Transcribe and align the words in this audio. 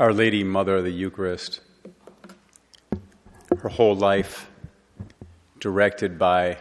Our 0.00 0.14
Lady, 0.14 0.42
Mother 0.44 0.76
of 0.76 0.84
the 0.84 0.90
Eucharist, 0.90 1.60
her 3.58 3.68
whole 3.68 3.94
life 3.94 4.50
directed 5.58 6.18
by 6.18 6.56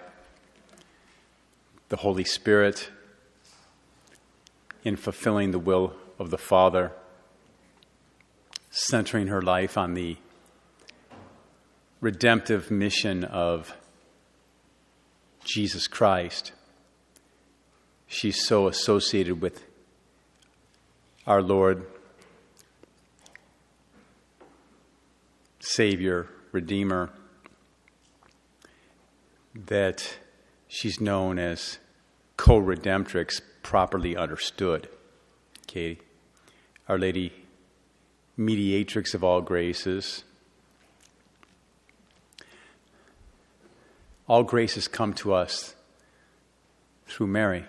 the 1.87 1.95
Holy 1.95 2.25
Spirit 2.25 2.89
in 4.83 4.97
fulfilling 4.97 5.51
the 5.51 5.57
will 5.57 5.95
of 6.19 6.31
the 6.31 6.37
Father, 6.37 6.91
centering 8.71 9.27
her 9.27 9.41
life 9.41 9.77
on 9.77 9.93
the 9.93 10.17
redemptive 12.01 12.69
mission 12.69 13.23
of 13.23 13.73
Jesus 15.45 15.87
Christ. 15.87 16.51
She's 18.05 18.45
so 18.45 18.67
associated 18.67 19.39
with 19.39 19.63
our 21.25 21.41
Lord, 21.41 21.85
Savior, 25.69 26.27
Redeemer, 26.51 27.11
that 29.53 30.17
she's 30.67 30.99
known 30.99 31.37
as 31.37 31.77
co 32.37 32.59
redemptrix, 32.59 33.39
properly 33.61 34.17
understood. 34.17 34.89
Katie, 35.67 36.01
Our 36.87 36.97
Lady, 36.97 37.31
mediatrix 38.35 39.13
of 39.13 39.23
all 39.23 39.41
graces. 39.41 40.23
All 44.27 44.41
graces 44.41 44.87
come 44.87 45.13
to 45.13 45.33
us 45.33 45.75
through 47.05 47.27
Mary. 47.27 47.65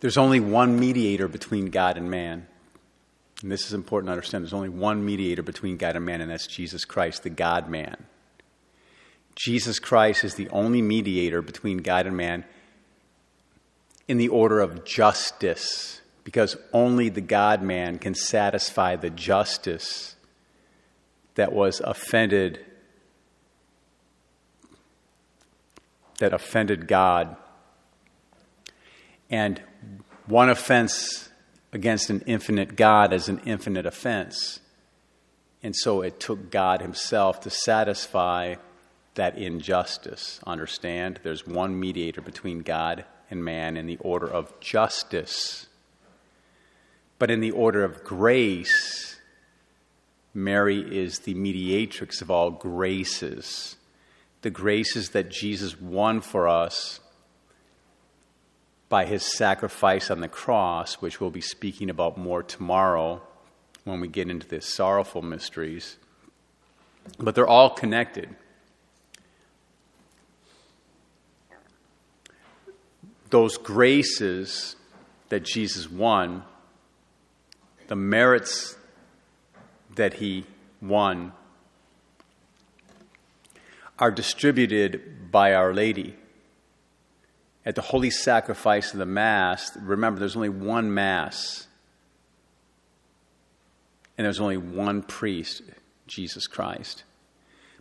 There's 0.00 0.18
only 0.18 0.40
one 0.40 0.78
mediator 0.78 1.28
between 1.28 1.70
God 1.70 1.96
and 1.96 2.10
man. 2.10 2.46
And 3.46 3.52
this 3.52 3.64
is 3.64 3.74
important 3.74 4.08
to 4.08 4.12
understand. 4.12 4.42
There's 4.42 4.52
only 4.52 4.68
one 4.68 5.04
mediator 5.04 5.40
between 5.40 5.76
God 5.76 5.94
and 5.94 6.04
man, 6.04 6.20
and 6.20 6.28
that's 6.28 6.48
Jesus 6.48 6.84
Christ, 6.84 7.22
the 7.22 7.30
God 7.30 7.68
man. 7.68 8.06
Jesus 9.36 9.78
Christ 9.78 10.24
is 10.24 10.34
the 10.34 10.48
only 10.48 10.82
mediator 10.82 11.42
between 11.42 11.78
God 11.78 12.08
and 12.08 12.16
man 12.16 12.44
in 14.08 14.18
the 14.18 14.26
order 14.26 14.58
of 14.58 14.84
justice, 14.84 16.00
because 16.24 16.56
only 16.72 17.08
the 17.08 17.20
God 17.20 17.62
man 17.62 18.00
can 18.00 18.16
satisfy 18.16 18.96
the 18.96 19.10
justice 19.10 20.16
that 21.36 21.52
was 21.52 21.78
offended, 21.78 22.58
that 26.18 26.32
offended 26.32 26.88
God. 26.88 27.36
And 29.30 29.62
one 30.26 30.48
offense 30.50 31.25
against 31.72 32.10
an 32.10 32.22
infinite 32.26 32.76
God 32.76 33.12
as 33.12 33.28
an 33.28 33.40
infinite 33.44 33.86
offense. 33.86 34.60
And 35.62 35.74
so 35.74 36.02
it 36.02 36.20
took 36.20 36.50
God 36.50 36.80
Himself 36.80 37.40
to 37.40 37.50
satisfy 37.50 38.56
that 39.14 39.36
injustice. 39.36 40.40
Understand? 40.46 41.20
There's 41.22 41.46
one 41.46 41.78
mediator 41.78 42.20
between 42.20 42.60
God 42.60 43.04
and 43.30 43.44
man 43.44 43.76
in 43.76 43.86
the 43.86 43.96
order 43.98 44.28
of 44.28 44.58
justice. 44.60 45.66
But 47.18 47.30
in 47.30 47.40
the 47.40 47.50
order 47.50 47.82
of 47.82 48.04
grace, 48.04 49.16
Mary 50.34 50.80
is 50.80 51.20
the 51.20 51.34
mediatrix 51.34 52.20
of 52.20 52.30
all 52.30 52.50
graces. 52.50 53.76
The 54.42 54.50
graces 54.50 55.10
that 55.10 55.30
Jesus 55.30 55.80
won 55.80 56.20
for 56.20 56.46
us 56.46 57.00
by 58.88 59.04
his 59.04 59.22
sacrifice 59.22 60.10
on 60.10 60.20
the 60.20 60.28
cross, 60.28 60.94
which 60.94 61.20
we'll 61.20 61.30
be 61.30 61.40
speaking 61.40 61.90
about 61.90 62.16
more 62.16 62.42
tomorrow 62.42 63.20
when 63.84 64.00
we 64.00 64.08
get 64.08 64.30
into 64.30 64.46
the 64.46 64.60
sorrowful 64.60 65.22
mysteries. 65.22 65.96
But 67.18 67.34
they're 67.34 67.46
all 67.46 67.70
connected. 67.70 68.36
those 73.30 73.56
graces 73.58 74.76
that 75.28 75.42
Jesus 75.42 75.90
won, 75.90 76.44
the 77.88 77.96
merits 77.96 78.76
that 79.94 80.14
he 80.14 80.44
won, 80.80 81.32
are 83.98 84.10
distributed 84.10 85.30
by 85.30 85.54
Our 85.54 85.72
Lady. 85.74 86.16
At 87.66 87.74
the 87.74 87.82
holy 87.82 88.10
sacrifice 88.10 88.92
of 88.92 89.00
the 89.00 89.06
Mass, 89.06 89.76
remember 89.76 90.20
there's 90.20 90.36
only 90.36 90.48
one 90.48 90.94
Mass, 90.94 91.66
and 94.16 94.24
there's 94.24 94.38
only 94.38 94.56
one 94.56 95.02
priest, 95.02 95.62
Jesus 96.06 96.46
Christ. 96.46 97.02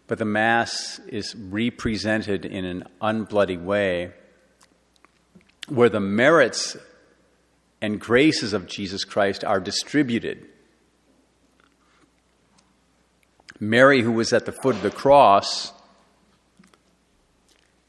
But 0.07 0.17
the 0.17 0.25
Mass 0.25 0.99
is 1.07 1.35
represented 1.35 2.45
in 2.45 2.65
an 2.65 2.85
unbloody 2.99 3.61
way 3.63 4.13
where 5.67 5.89
the 5.89 5.99
merits 5.99 6.75
and 7.79 8.01
graces 8.01 8.53
of 8.53 8.65
Jesus 8.65 9.03
Christ 9.03 9.43
are 9.43 9.59
distributed. 9.59 10.47
Mary, 13.59 14.01
who 14.01 14.11
was 14.11 14.33
at 14.33 14.47
the 14.47 14.51
foot 14.51 14.75
of 14.75 14.81
the 14.81 14.89
cross, 14.89 15.73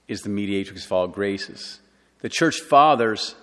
is 0.09 0.21
the 0.21 0.29
mediatrix 0.29 0.85
of 0.85 0.93
all 0.93 1.09
graces. 1.09 1.81
The 2.21 2.29
church 2.29 2.61
fathers 2.61 3.35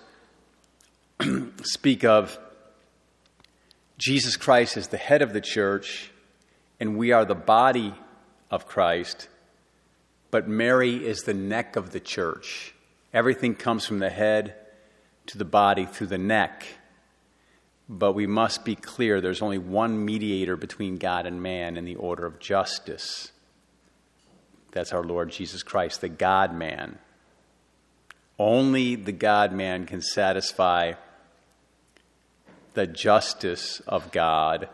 speak 1.62 2.04
of 2.04 2.38
Jesus 3.98 4.36
Christ 4.36 4.76
as 4.76 4.88
the 4.88 4.96
head 4.96 5.22
of 5.22 5.32
the 5.32 5.40
church, 5.40 6.10
and 6.80 6.96
we 6.96 7.12
are 7.12 7.24
the 7.24 7.34
body 7.34 7.94
of 8.50 8.66
Christ, 8.66 9.28
but 10.30 10.48
Mary 10.48 11.06
is 11.06 11.20
the 11.20 11.34
neck 11.34 11.76
of 11.76 11.90
the 11.90 12.00
church. 12.00 12.74
Everything 13.12 13.54
comes 13.54 13.86
from 13.86 14.00
the 14.00 14.10
head 14.10 14.56
to 15.26 15.38
the 15.38 15.44
body 15.44 15.86
through 15.86 16.08
the 16.08 16.18
neck. 16.18 16.66
But 17.88 18.14
we 18.14 18.26
must 18.26 18.64
be 18.64 18.74
clear 18.74 19.20
there's 19.20 19.42
only 19.42 19.58
one 19.58 20.04
mediator 20.04 20.56
between 20.56 20.96
God 20.96 21.26
and 21.26 21.42
man 21.42 21.76
in 21.76 21.84
the 21.84 21.96
order 21.96 22.26
of 22.26 22.40
justice. 22.40 23.30
That's 24.72 24.92
our 24.92 25.04
Lord 25.04 25.30
Jesus 25.30 25.62
Christ, 25.62 26.00
the 26.00 26.08
God 26.08 26.54
man. 26.54 26.98
Only 28.38 28.96
the 28.96 29.12
God 29.12 29.52
man 29.52 29.86
can 29.86 30.00
satisfy 30.00 30.94
the 32.74 32.86
justice 32.86 33.80
of 33.86 34.10
God 34.10 34.68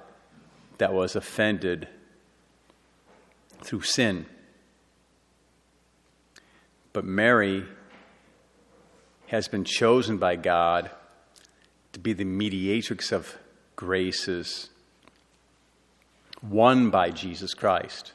that 0.79 0.93
was 0.93 1.15
offended 1.15 1.87
through 3.63 3.83
sin. 3.83 4.25
But 6.93 7.05
Mary 7.05 7.65
has 9.27 9.47
been 9.47 9.65
chosen 9.65 10.17
by 10.17 10.37
God 10.37 10.91
to 11.93 12.01
be 12.01 12.13
the 12.13 12.25
mediatrix 12.25 13.13
of 13.13 13.37
graces, 13.77 14.71
won 16.43 16.91
by 16.91 17.11
Jesus 17.11 17.55
Christ. 17.55 18.13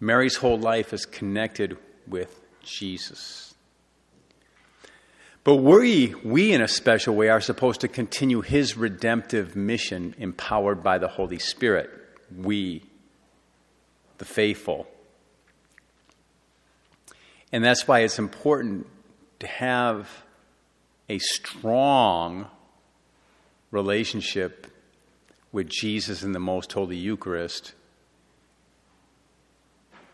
Mary's 0.00 0.36
whole 0.36 0.58
life 0.58 0.92
is 0.92 1.06
connected 1.06 1.76
with 2.06 2.40
Jesus. 2.62 3.49
But 5.42 5.56
we, 5.56 6.14
we 6.22 6.52
in 6.52 6.60
a 6.60 6.68
special 6.68 7.14
way, 7.14 7.28
are 7.28 7.40
supposed 7.40 7.80
to 7.80 7.88
continue 7.88 8.42
his 8.42 8.76
redemptive 8.76 9.56
mission 9.56 10.14
empowered 10.18 10.82
by 10.82 10.98
the 10.98 11.08
Holy 11.08 11.38
Spirit. 11.38 11.90
We, 12.36 12.84
the 14.18 14.26
faithful. 14.26 14.86
And 17.52 17.64
that's 17.64 17.88
why 17.88 18.00
it's 18.00 18.18
important 18.18 18.86
to 19.40 19.46
have 19.46 20.08
a 21.08 21.18
strong 21.18 22.46
relationship 23.70 24.66
with 25.52 25.68
Jesus 25.68 26.22
in 26.22 26.32
the 26.32 26.38
Most 26.38 26.72
Holy 26.72 26.96
Eucharist 26.96 27.72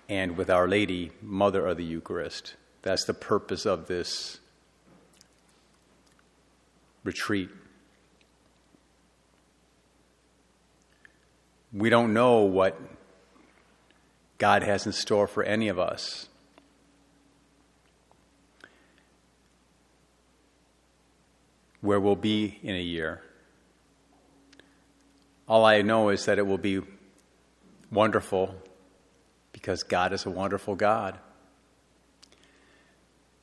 and 0.08 0.36
with 0.36 0.48
Our 0.48 0.68
Lady, 0.68 1.10
Mother 1.20 1.66
of 1.66 1.76
the 1.76 1.84
Eucharist. 1.84 2.54
That's 2.82 3.04
the 3.04 3.14
purpose 3.14 3.66
of 3.66 3.88
this 3.88 4.38
retreat. 7.06 7.48
We 11.72 11.88
don't 11.88 12.12
know 12.12 12.40
what 12.40 12.80
God 14.38 14.62
has 14.62 14.86
in 14.86 14.92
store 14.92 15.26
for 15.26 15.42
any 15.42 15.68
of 15.68 15.78
us. 15.78 16.28
where 21.86 22.00
we'll 22.00 22.16
be 22.16 22.58
in 22.64 22.74
a 22.74 22.80
year. 22.80 23.22
All 25.48 25.64
I 25.64 25.82
know 25.82 26.08
is 26.08 26.24
that 26.24 26.38
it 26.38 26.46
will 26.46 26.58
be 26.58 26.80
wonderful 27.92 28.56
because 29.52 29.84
God 29.84 30.12
is 30.12 30.26
a 30.26 30.30
wonderful 30.30 30.74
God. 30.74 31.16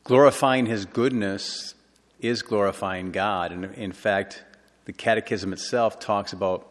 Glorifying 0.03 0.65
His 0.65 0.85
goodness 0.85 1.75
is 2.23 2.41
glorifying 2.41 3.11
God. 3.11 3.51
And 3.51 3.65
in 3.75 3.91
fact, 3.91 4.43
the 4.85 4.93
Catechism 4.93 5.53
itself 5.53 5.99
talks 5.99 6.33
about 6.33 6.67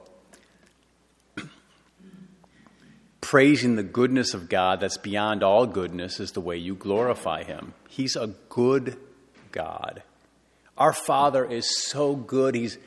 praising 3.20 3.76
the 3.76 3.82
goodness 3.82 4.34
of 4.34 4.48
God 4.48 4.80
that's 4.80 4.98
beyond 4.98 5.42
all 5.42 5.66
goodness 5.66 6.20
is 6.20 6.32
the 6.32 6.40
way 6.40 6.56
you 6.56 6.74
glorify 6.74 7.44
Him. 7.44 7.74
He's 7.88 8.16
a 8.16 8.28
good 8.48 8.96
God. 9.52 10.02
Our 10.76 10.92
Father 10.92 11.44
is 11.44 11.82
so 11.88 12.16
good. 12.16 12.54
He's, 12.54 12.78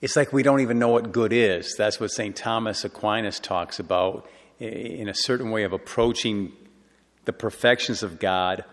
it's 0.00 0.16
like 0.16 0.32
we 0.32 0.42
don't 0.42 0.60
even 0.60 0.78
know 0.78 0.88
what 0.88 1.12
good 1.12 1.32
is. 1.32 1.74
That's 1.76 1.98
what 1.98 2.10
St. 2.10 2.36
Thomas 2.36 2.84
Aquinas 2.84 3.40
talks 3.40 3.78
about 3.78 4.28
in 4.58 5.08
a 5.08 5.14
certain 5.14 5.50
way 5.50 5.62
of 5.62 5.72
approaching 5.72 6.52
the 7.24 7.32
perfections 7.32 8.02
of 8.02 8.18
God. 8.18 8.64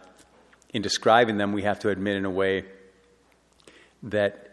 In 0.71 0.81
describing 0.81 1.37
them, 1.37 1.53
we 1.53 1.63
have 1.63 1.79
to 1.79 1.89
admit 1.89 2.17
in 2.17 2.25
a 2.25 2.29
way 2.29 2.65
that 4.03 4.47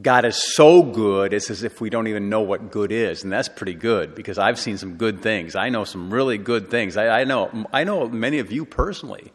God 0.00 0.24
is 0.24 0.54
so 0.56 0.82
good, 0.82 1.32
it's 1.32 1.50
as 1.50 1.62
if 1.62 1.80
we 1.80 1.88
don't 1.88 2.08
even 2.08 2.28
know 2.28 2.40
what 2.40 2.72
good 2.72 2.90
is. 2.90 3.22
And 3.22 3.32
that's 3.32 3.48
pretty 3.48 3.74
good 3.74 4.14
because 4.14 4.38
I've 4.38 4.58
seen 4.58 4.76
some 4.76 4.96
good 4.96 5.22
things. 5.22 5.54
I 5.54 5.68
know 5.68 5.84
some 5.84 6.12
really 6.12 6.36
good 6.36 6.68
things. 6.68 6.96
I, 6.96 7.20
I, 7.20 7.24
know, 7.24 7.66
I 7.72 7.84
know 7.84 8.08
many 8.08 8.40
of 8.40 8.50
you 8.50 8.64
personally. 8.64 9.32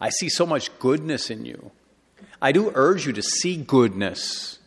I 0.00 0.10
see 0.10 0.28
so 0.28 0.46
much 0.46 0.76
goodness 0.78 1.28
in 1.28 1.44
you. 1.44 1.72
I 2.40 2.52
do 2.52 2.70
urge 2.74 3.06
you 3.06 3.12
to 3.12 3.22
see 3.22 3.56
goodness. 3.56 4.58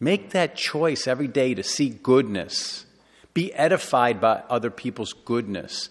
Make 0.00 0.30
that 0.30 0.56
choice 0.56 1.06
every 1.06 1.28
day 1.28 1.54
to 1.54 1.62
see 1.62 1.88
goodness. 1.88 2.86
Be 3.32 3.54
edified 3.54 4.20
by 4.20 4.42
other 4.50 4.70
people's 4.70 5.12
goodness. 5.12 5.90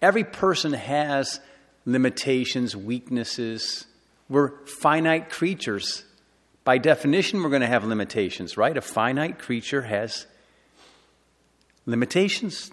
Every 0.00 0.24
person 0.24 0.72
has 0.72 1.40
limitations, 1.88 2.76
weaknesses. 2.76 3.86
We're 4.28 4.64
finite 4.66 5.30
creatures 5.30 6.04
by 6.68 6.76
definition, 6.76 7.42
we're 7.42 7.48
going 7.48 7.62
to 7.62 7.66
have 7.66 7.82
limitations, 7.82 8.58
right? 8.58 8.76
A 8.76 8.82
finite 8.82 9.38
creature 9.38 9.80
has 9.80 10.26
limitations 11.86 12.70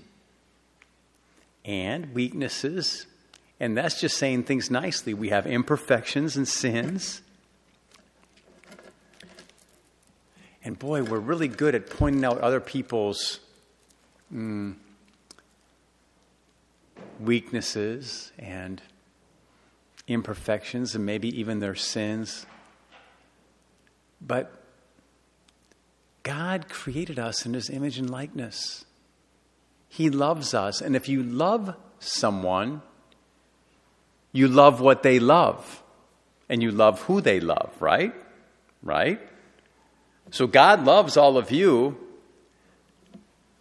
and 1.64 2.14
weaknesses. 2.14 3.06
And 3.58 3.78
that's 3.78 4.02
just 4.02 4.18
saying 4.18 4.44
things 4.44 4.70
nicely. 4.70 5.14
We 5.14 5.30
have 5.30 5.48
imperfections 5.48 6.36
and 6.36 6.46
sins. 6.46 7.22
And 10.62 10.78
boy, 10.78 11.04
we're 11.04 11.20
really 11.20 11.48
good 11.48 11.74
at 11.74 11.90
pointing 11.90 12.26
out 12.26 12.42
other 12.42 12.60
people's 12.60 13.40
mm, 14.30 14.76
weaknesses 17.22 18.34
and 18.38 18.82
imperfections 20.08 20.96
and 20.96 21.06
maybe 21.06 21.28
even 21.40 21.60
their 21.60 21.76
sins. 21.76 22.46
But 24.22 24.52
God 26.24 26.70
created 26.70 27.20
us 27.20 27.46
in 27.46 27.54
his 27.54 27.70
image 27.70 27.98
and 27.98 28.10
likeness. 28.10 28.86
He 29.90 30.10
loves 30.10 30.54
us. 30.54 30.82
And 30.82 30.96
if 30.96 31.08
you 31.08 31.24
love 31.24 31.76
someone, 32.00 32.82
you 34.32 34.48
love 34.48 34.82
what 34.82 35.04
they 35.04 35.20
love. 35.20 35.84
And 36.50 36.62
you 36.62 36.72
love 36.72 37.02
who 37.04 37.22
they 37.22 37.40
love, 37.40 37.74
right? 37.80 38.14
Right? 38.84 39.20
So 40.32 40.48
God 40.48 40.86
loves 40.86 41.18
all 41.18 41.38
of 41.38 41.52
you. 41.52 41.98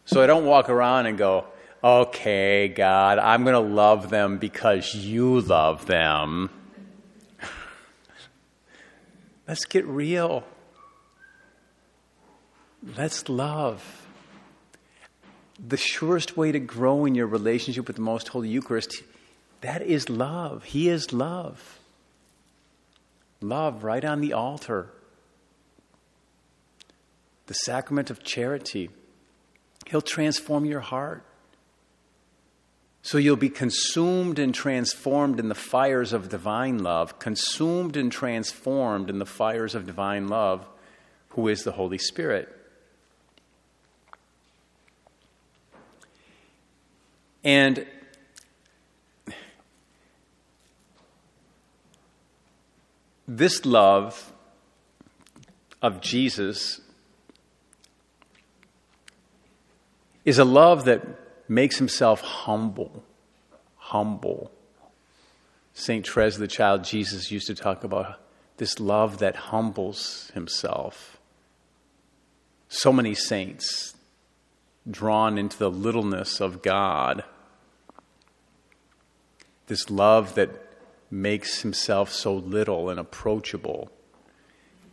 So 0.04 0.22
I 0.22 0.26
don't 0.26 0.44
walk 0.44 0.68
around 0.68 1.06
and 1.06 1.16
go, 1.16 1.46
okay, 1.84 2.68
God, 2.68 3.18
I'm 3.18 3.44
going 3.44 3.52
to 3.52 3.74
love 3.74 4.08
them 4.08 4.38
because 4.38 4.94
you 4.94 5.42
love 5.42 5.84
them. 5.84 6.48
Let's 9.48 9.66
get 9.66 9.86
real. 9.86 10.44
Let's 12.96 13.28
love. 13.28 14.06
The 15.64 15.76
surest 15.76 16.38
way 16.38 16.52
to 16.52 16.58
grow 16.58 17.04
in 17.04 17.14
your 17.14 17.26
relationship 17.26 17.86
with 17.86 17.96
the 17.96 18.02
Most 18.02 18.28
Holy 18.28 18.48
Eucharist, 18.48 19.02
that 19.60 19.82
is 19.82 20.08
love. 20.08 20.64
He 20.64 20.88
is 20.88 21.12
love. 21.12 21.78
Love 23.42 23.84
right 23.84 24.04
on 24.04 24.22
the 24.22 24.32
altar. 24.32 24.90
The 27.46 27.54
sacrament 27.54 28.08
of 28.08 28.24
charity. 28.24 28.88
He'll 29.86 30.00
transform 30.00 30.64
your 30.64 30.80
heart. 30.80 31.24
So 33.06 33.18
you'll 33.18 33.36
be 33.36 33.50
consumed 33.50 34.38
and 34.38 34.54
transformed 34.54 35.38
in 35.38 35.50
the 35.50 35.54
fires 35.54 36.14
of 36.14 36.30
divine 36.30 36.82
love, 36.82 37.18
consumed 37.18 37.98
and 37.98 38.10
transformed 38.10 39.10
in 39.10 39.18
the 39.18 39.26
fires 39.26 39.74
of 39.74 39.84
divine 39.84 40.28
love, 40.28 40.66
who 41.28 41.48
is 41.48 41.64
the 41.64 41.72
Holy 41.72 41.98
Spirit. 41.98 42.48
And 47.44 47.86
this 53.28 53.66
love 53.66 54.32
of 55.82 56.00
Jesus 56.00 56.80
is 60.24 60.38
a 60.38 60.44
love 60.46 60.86
that 60.86 61.23
makes 61.48 61.78
himself 61.78 62.20
humble. 62.20 63.04
Humble. 63.76 64.50
St. 65.72 66.06
Therese, 66.06 66.36
the 66.36 66.48
child 66.48 66.84
Jesus, 66.84 67.30
used 67.30 67.46
to 67.48 67.54
talk 67.54 67.84
about 67.84 68.20
this 68.56 68.78
love 68.78 69.18
that 69.18 69.36
humbles 69.36 70.30
himself. 70.34 71.18
So 72.68 72.92
many 72.92 73.14
saints 73.14 73.94
drawn 74.88 75.38
into 75.38 75.58
the 75.58 75.70
littleness 75.70 76.40
of 76.40 76.62
God 76.62 77.24
this 79.66 79.90
love 79.90 80.34
that 80.34 80.50
makes 81.10 81.62
himself 81.62 82.12
so 82.12 82.34
little 82.34 82.90
and 82.90 83.00
approachable. 83.00 83.90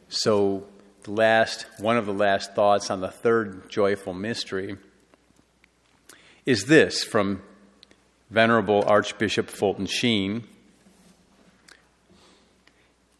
So, 0.07 0.68
the 1.03 1.12
last, 1.12 1.65
one 1.80 1.98
of 1.98 2.06
the 2.06 2.13
last 2.13 2.53
thoughts 2.53 2.92
on 2.92 3.01
the 3.01 3.09
third 3.09 3.69
joyful 3.69 4.13
mystery 4.13 4.77
is 6.46 6.66
this 6.66 7.04
from 7.04 7.42
Venerable 8.30 8.84
Archbishop 8.88 9.50
Fulton 9.50 9.86
Sheen. 9.86 10.44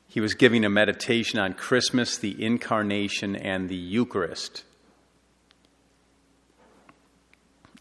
He 0.08 0.20
was 0.20 0.34
giving 0.34 0.66
a 0.66 0.70
meditation 0.70 1.40
on 1.40 1.54
Christmas, 1.54 2.18
the 2.18 2.44
Incarnation, 2.44 3.36
and 3.36 3.70
the 3.70 3.76
Eucharist. 3.76 4.64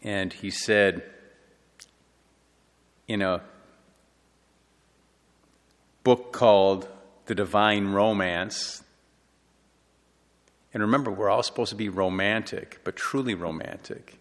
And 0.03 0.31
he 0.31 0.49
said, 0.49 1.03
in 3.07 3.21
a 3.21 3.41
book 6.03 6.31
called 6.31 6.87
The 7.25 7.35
Divine 7.35 7.89
Romance. 7.89 8.83
And 10.73 10.81
remember, 10.81 11.11
we're 11.11 11.29
all 11.29 11.43
supposed 11.43 11.71
to 11.71 11.75
be 11.75 11.89
romantic, 11.89 12.79
but 12.85 12.95
truly 12.95 13.35
romantic. 13.35 14.20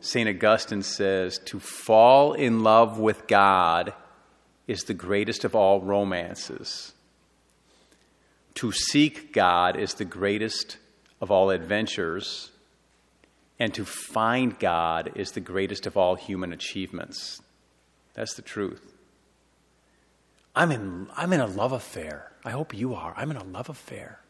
St. 0.00 0.28
Augustine 0.28 0.82
says, 0.82 1.38
To 1.46 1.58
fall 1.58 2.32
in 2.32 2.62
love 2.62 2.98
with 2.98 3.26
God 3.26 3.92
is 4.66 4.84
the 4.84 4.94
greatest 4.94 5.44
of 5.44 5.54
all 5.54 5.80
romances. 5.80 6.92
To 8.54 8.72
seek 8.72 9.32
God 9.32 9.76
is 9.76 9.94
the 9.94 10.04
greatest 10.04 10.76
of 11.20 11.30
all 11.30 11.50
adventures. 11.50 12.50
And 13.58 13.74
to 13.74 13.84
find 13.84 14.58
God 14.58 15.12
is 15.16 15.32
the 15.32 15.40
greatest 15.40 15.86
of 15.86 15.96
all 15.96 16.14
human 16.14 16.52
achievements. 16.52 17.40
That's 18.14 18.34
the 18.34 18.42
truth. 18.42 18.94
I'm 20.54 20.70
in, 20.70 21.08
I'm 21.16 21.32
in 21.32 21.40
a 21.40 21.46
love 21.46 21.72
affair. 21.72 22.32
I 22.44 22.50
hope 22.50 22.74
you 22.74 22.94
are. 22.94 23.14
I'm 23.16 23.30
in 23.30 23.36
a 23.36 23.44
love 23.44 23.68
affair. 23.68 24.20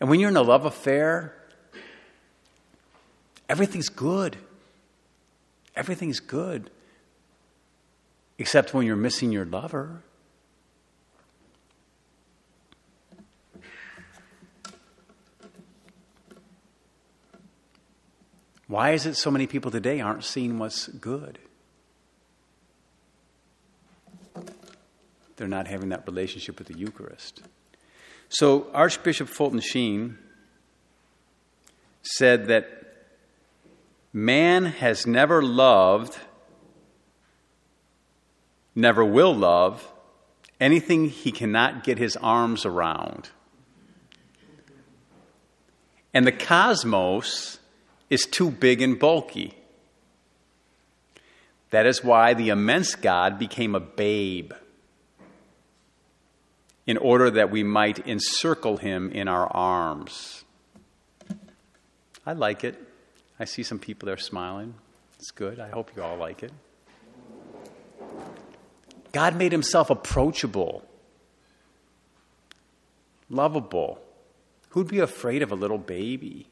And 0.00 0.08
when 0.08 0.20
you're 0.20 0.30
in 0.30 0.36
a 0.36 0.42
love 0.42 0.64
affair, 0.64 1.34
everything's 3.48 3.88
good. 3.88 4.36
Everything's 5.76 6.20
good. 6.20 6.70
Except 8.38 8.74
when 8.74 8.86
you're 8.86 8.96
missing 8.96 9.32
your 9.32 9.44
lover. 9.44 10.02
Why 18.66 18.90
is 18.90 19.06
it 19.06 19.14
so 19.14 19.30
many 19.30 19.46
people 19.46 19.70
today 19.70 20.00
aren't 20.00 20.24
seeing 20.24 20.58
what's 20.58 20.88
good? 20.88 21.38
they're 25.36 25.48
not 25.48 25.66
having 25.66 25.88
that 25.90 26.06
relationship 26.06 26.58
with 26.58 26.68
the 26.68 26.78
Eucharist. 26.78 27.42
So, 28.28 28.68
Archbishop 28.72 29.28
Fulton 29.28 29.60
Sheen 29.60 30.18
said 32.02 32.46
that 32.46 32.83
man 34.14 34.66
has 34.66 35.08
never 35.08 35.42
loved, 35.42 36.16
never 38.74 39.04
will 39.04 39.34
love 39.34 39.92
anything 40.60 41.10
he 41.10 41.32
cannot 41.32 41.82
get 41.82 41.98
his 41.98 42.16
arms 42.18 42.64
around. 42.64 43.28
And 46.14 46.24
the 46.24 46.32
cosmos 46.32 47.58
is 48.08 48.22
too 48.22 48.52
big 48.52 48.80
and 48.80 48.96
bulky. 48.96 49.54
That 51.70 51.84
is 51.84 52.04
why 52.04 52.34
the 52.34 52.50
immense 52.50 52.94
God 52.94 53.36
became 53.36 53.74
a 53.74 53.80
babe, 53.80 54.52
in 56.86 56.96
order 56.98 57.32
that 57.32 57.50
we 57.50 57.64
might 57.64 58.06
encircle 58.06 58.76
him 58.76 59.10
in 59.10 59.26
our 59.26 59.48
arms. 59.48 60.44
I 62.24 62.34
like 62.34 62.62
it. 62.62 62.80
I 63.38 63.44
see 63.44 63.62
some 63.62 63.78
people 63.78 64.06
there 64.06 64.16
smiling. 64.16 64.74
It's 65.18 65.30
good. 65.30 65.58
I 65.58 65.68
hope 65.68 65.90
you 65.96 66.02
all 66.02 66.16
like 66.16 66.42
it. 66.42 66.52
God 69.12 69.36
made 69.36 69.52
himself 69.52 69.90
approachable, 69.90 70.84
lovable. 73.30 74.00
Who'd 74.70 74.88
be 74.88 74.98
afraid 74.98 75.42
of 75.42 75.52
a 75.52 75.54
little 75.54 75.78
baby? 75.78 76.48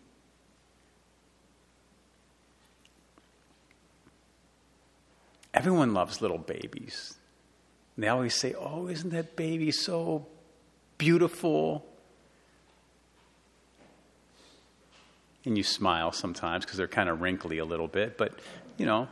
Everyone 5.53 5.93
loves 5.93 6.23
little 6.23 6.39
babies. 6.39 7.15
And 7.97 8.05
they 8.05 8.09
always 8.09 8.35
say, 8.35 8.55
Oh, 8.55 8.89
isn't 8.89 9.11
that 9.11 9.37
baby 9.37 9.71
so 9.71 10.27
beautiful? 10.99 11.85
And 15.45 15.57
you 15.57 15.65
smile 15.65 16.13
sometimes 16.13 16.65
because 16.65 16.79
they're 16.79 16.87
kind 16.89 17.09
of 17.09 17.21
wrinkly 17.21 17.59
a 17.59 17.65
little 17.65 17.89
bit, 17.89 18.17
but 18.17 18.39
you 18.77 18.87
know, 18.87 19.09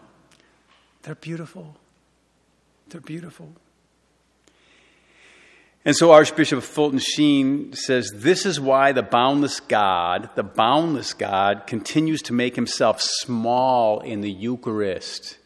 they're 1.03 1.15
beautiful. 1.15 1.77
They're 2.89 3.01
beautiful. 3.01 3.53
And 5.85 5.97
so 5.97 6.13
Archbishop 6.13 6.63
Fulton 6.63 6.99
Sheen 6.99 7.73
says 7.73 8.13
this 8.15 8.45
is 8.45 8.61
why 8.61 8.93
the 8.93 9.03
boundless 9.03 9.61
God, 9.61 10.29
the 10.35 10.43
boundless 10.43 11.15
God, 11.15 11.67
continues 11.67 12.21
to 12.23 12.35
make 12.35 12.55
himself 12.55 13.01
small 13.01 14.01
in 14.01 14.21
the 14.21 14.31
Eucharist. 14.31 15.39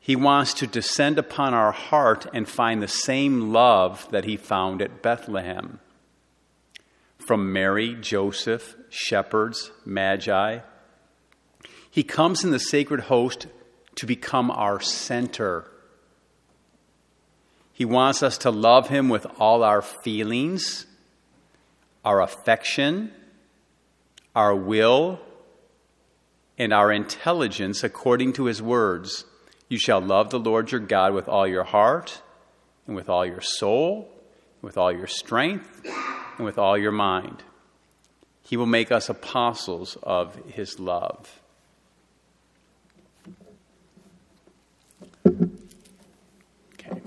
He 0.00 0.16
wants 0.16 0.52
to 0.54 0.66
descend 0.66 1.18
upon 1.18 1.54
our 1.54 1.72
heart 1.72 2.26
and 2.34 2.48
find 2.48 2.82
the 2.82 2.88
same 2.88 3.52
love 3.52 4.06
that 4.10 4.24
he 4.24 4.36
found 4.36 4.82
at 4.82 5.00
Bethlehem. 5.00 5.78
From 7.24 7.54
Mary, 7.54 7.94
Joseph, 7.94 8.76
shepherds, 8.90 9.70
magi, 9.86 10.58
he 11.90 12.02
comes 12.02 12.44
in 12.44 12.50
the 12.50 12.58
sacred 12.58 13.02
host 13.02 13.46
to 13.94 14.04
become 14.04 14.50
our 14.50 14.80
center. 14.80 15.70
He 17.72 17.84
wants 17.84 18.22
us 18.22 18.36
to 18.38 18.50
love 18.50 18.88
Him 18.88 19.08
with 19.08 19.26
all 19.38 19.62
our 19.62 19.80
feelings, 19.80 20.86
our 22.04 22.20
affection, 22.20 23.12
our 24.34 24.54
will, 24.54 25.20
and 26.58 26.72
our 26.72 26.92
intelligence 26.92 27.84
according 27.84 28.32
to 28.34 28.46
His 28.46 28.60
words. 28.60 29.24
You 29.68 29.78
shall 29.78 30.00
love 30.00 30.30
the 30.30 30.40
Lord 30.40 30.72
your 30.72 30.80
God 30.80 31.14
with 31.14 31.28
all 31.28 31.46
your 31.46 31.64
heart, 31.64 32.20
and 32.86 32.94
with 32.94 33.08
all 33.08 33.24
your 33.24 33.40
soul, 33.40 34.10
with 34.60 34.76
all 34.76 34.92
your 34.92 35.06
strength, 35.06 35.80
and 36.36 36.44
with 36.44 36.58
all 36.58 36.76
your 36.76 36.92
mind. 36.92 37.42
He 38.42 38.56
will 38.56 38.66
make 38.66 38.92
us 38.92 39.08
apostles 39.08 39.96
of 40.02 40.36
His 40.46 40.78
love. 40.78 41.40
Okay. 45.26 47.00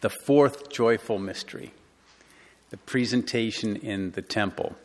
The 0.00 0.10
fourth 0.10 0.70
joyful 0.70 1.18
mystery, 1.18 1.72
the 2.70 2.76
presentation 2.76 3.76
in 3.76 4.12
the 4.12 4.22
temple. 4.22 4.76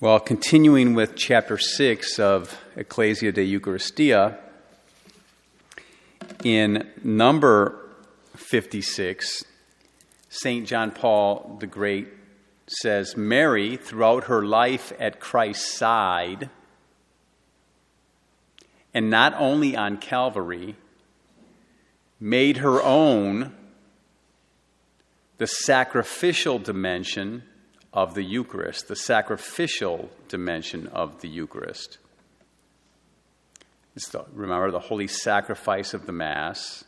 Well, 0.00 0.18
continuing 0.20 0.94
with 0.94 1.16
chapter 1.16 1.56
6 1.56 2.18
of 2.18 2.60
Ecclesia 2.76 3.32
de 3.32 3.42
Eucharistia, 3.42 4.36
in 6.42 6.90
number 7.02 7.83
56, 8.36 9.44
St. 10.28 10.66
John 10.66 10.90
Paul 10.90 11.56
the 11.60 11.66
Great 11.66 12.08
says 12.66 13.16
Mary, 13.16 13.76
throughout 13.76 14.24
her 14.24 14.44
life 14.44 14.92
at 14.98 15.20
Christ's 15.20 15.76
side, 15.76 16.48
and 18.92 19.10
not 19.10 19.34
only 19.36 19.76
on 19.76 19.98
Calvary, 19.98 20.76
made 22.20 22.58
her 22.58 22.82
own 22.82 23.54
the 25.38 25.46
sacrificial 25.46 26.58
dimension 26.58 27.42
of 27.92 28.14
the 28.14 28.22
Eucharist, 28.22 28.88
the 28.88 28.96
sacrificial 28.96 30.10
dimension 30.28 30.86
of 30.88 31.20
the 31.20 31.28
Eucharist. 31.28 31.98
The, 33.94 34.24
remember 34.32 34.70
the 34.70 34.80
holy 34.80 35.06
sacrifice 35.06 35.94
of 35.94 36.06
the 36.06 36.12
Mass. 36.12 36.84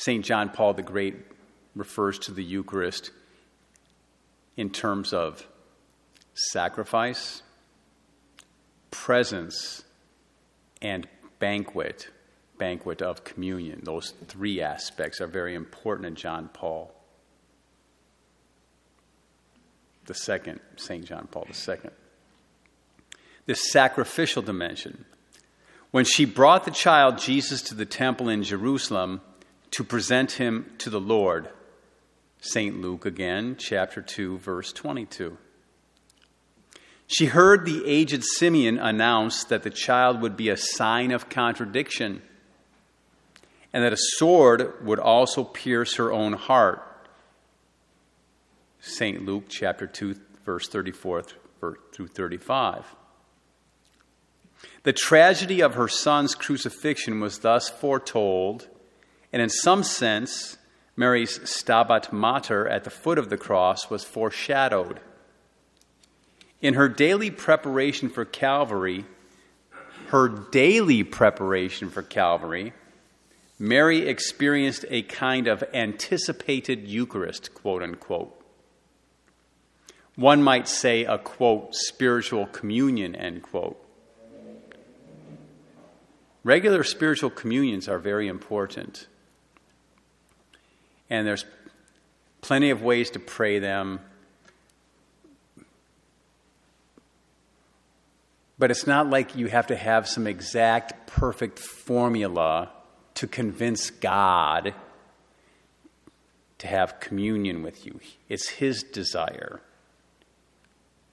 St. 0.00 0.24
John 0.24 0.48
Paul 0.48 0.72
the 0.72 0.82
Great 0.82 1.14
refers 1.76 2.18
to 2.20 2.32
the 2.32 2.42
Eucharist 2.42 3.10
in 4.56 4.70
terms 4.70 5.12
of 5.12 5.46
sacrifice, 6.32 7.42
presence 8.90 9.84
and 10.80 11.06
banquet, 11.38 12.08
banquet 12.56 13.02
of 13.02 13.24
communion. 13.24 13.82
Those 13.82 14.14
three 14.26 14.62
aspects 14.62 15.20
are 15.20 15.26
very 15.26 15.54
important 15.54 16.06
in 16.06 16.14
John 16.14 16.48
Paul. 16.50 16.94
The 20.06 20.14
second, 20.14 20.60
St. 20.76 21.04
John 21.04 21.28
Paul 21.30 21.46
II. 21.46 21.90
This 23.44 23.70
sacrificial 23.70 24.40
dimension. 24.40 25.04
When 25.90 26.06
she 26.06 26.24
brought 26.24 26.64
the 26.64 26.70
child 26.70 27.18
Jesus 27.18 27.60
to 27.64 27.74
the 27.74 27.84
temple 27.84 28.30
in 28.30 28.42
Jerusalem 28.42 29.20
to 29.72 29.84
present 29.84 30.32
him 30.32 30.72
to 30.78 30.90
the 30.90 31.00
Lord, 31.00 31.48
St. 32.40 32.80
Luke 32.80 33.06
again, 33.06 33.56
chapter 33.58 34.02
2, 34.02 34.38
verse 34.38 34.72
22. 34.72 35.36
She 37.06 37.26
heard 37.26 37.64
the 37.64 37.82
aged 37.86 38.22
Simeon 38.24 38.78
announce 38.78 39.44
that 39.44 39.62
the 39.62 39.70
child 39.70 40.20
would 40.20 40.36
be 40.36 40.48
a 40.48 40.56
sign 40.56 41.10
of 41.10 41.28
contradiction 41.28 42.22
and 43.72 43.84
that 43.84 43.92
a 43.92 43.98
sword 43.98 44.84
would 44.84 44.98
also 44.98 45.44
pierce 45.44 45.96
her 45.96 46.12
own 46.12 46.34
heart. 46.34 46.82
St. 48.80 49.24
Luke 49.24 49.44
chapter 49.48 49.86
2, 49.86 50.16
verse 50.44 50.68
34 50.68 51.24
through 51.92 52.08
35. 52.08 52.84
The 54.82 54.92
tragedy 54.92 55.60
of 55.60 55.74
her 55.74 55.88
son's 55.88 56.34
crucifixion 56.34 57.20
was 57.20 57.38
thus 57.40 57.68
foretold, 57.68 58.68
and 59.32 59.40
in 59.40 59.48
some 59.48 59.82
sense, 59.82 60.56
Mary's 60.96 61.38
Stabat 61.40 62.12
Mater 62.12 62.68
at 62.68 62.84
the 62.84 62.90
foot 62.90 63.18
of 63.18 63.30
the 63.30 63.36
cross 63.36 63.88
was 63.88 64.04
foreshadowed. 64.04 65.00
In 66.60 66.74
her 66.74 66.88
daily 66.88 67.30
preparation 67.30 68.08
for 68.08 68.24
Calvary, 68.24 69.04
her 70.08 70.28
daily 70.28 71.04
preparation 71.04 71.88
for 71.88 72.02
Calvary, 72.02 72.72
Mary 73.58 74.08
experienced 74.08 74.84
a 74.88 75.02
kind 75.02 75.46
of 75.46 75.62
anticipated 75.72 76.88
Eucharist, 76.88 77.54
quote 77.54 77.82
unquote. 77.82 78.36
One 80.16 80.42
might 80.42 80.66
say 80.66 81.04
a 81.04 81.18
quote, 81.18 81.74
spiritual 81.74 82.46
communion, 82.46 83.14
end 83.14 83.42
quote. 83.42 83.82
Regular 86.42 86.84
spiritual 86.84 87.30
communions 87.30 87.88
are 87.88 87.98
very 87.98 88.26
important. 88.26 89.06
And 91.10 91.26
there's 91.26 91.44
plenty 92.40 92.70
of 92.70 92.82
ways 92.82 93.10
to 93.10 93.18
pray 93.18 93.58
them. 93.58 94.00
But 98.58 98.70
it's 98.70 98.86
not 98.86 99.10
like 99.10 99.36
you 99.36 99.48
have 99.48 99.66
to 99.66 99.76
have 99.76 100.08
some 100.08 100.26
exact, 100.26 101.06
perfect 101.06 101.58
formula 101.58 102.70
to 103.14 103.26
convince 103.26 103.90
God 103.90 104.74
to 106.58 106.66
have 106.66 107.00
communion 107.00 107.62
with 107.62 107.86
you. 107.86 107.98
It's 108.28 108.48
His 108.48 108.82
desire. 108.82 109.60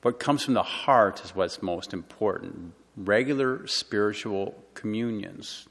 What 0.01 0.19
comes 0.19 0.43
from 0.43 0.53
the 0.53 0.63
heart 0.63 1.23
is 1.23 1.35
what's 1.35 1.61
most 1.61 1.93
important. 1.93 2.73
Regular 2.95 3.65
spiritual 3.65 4.55
communions 4.73 5.67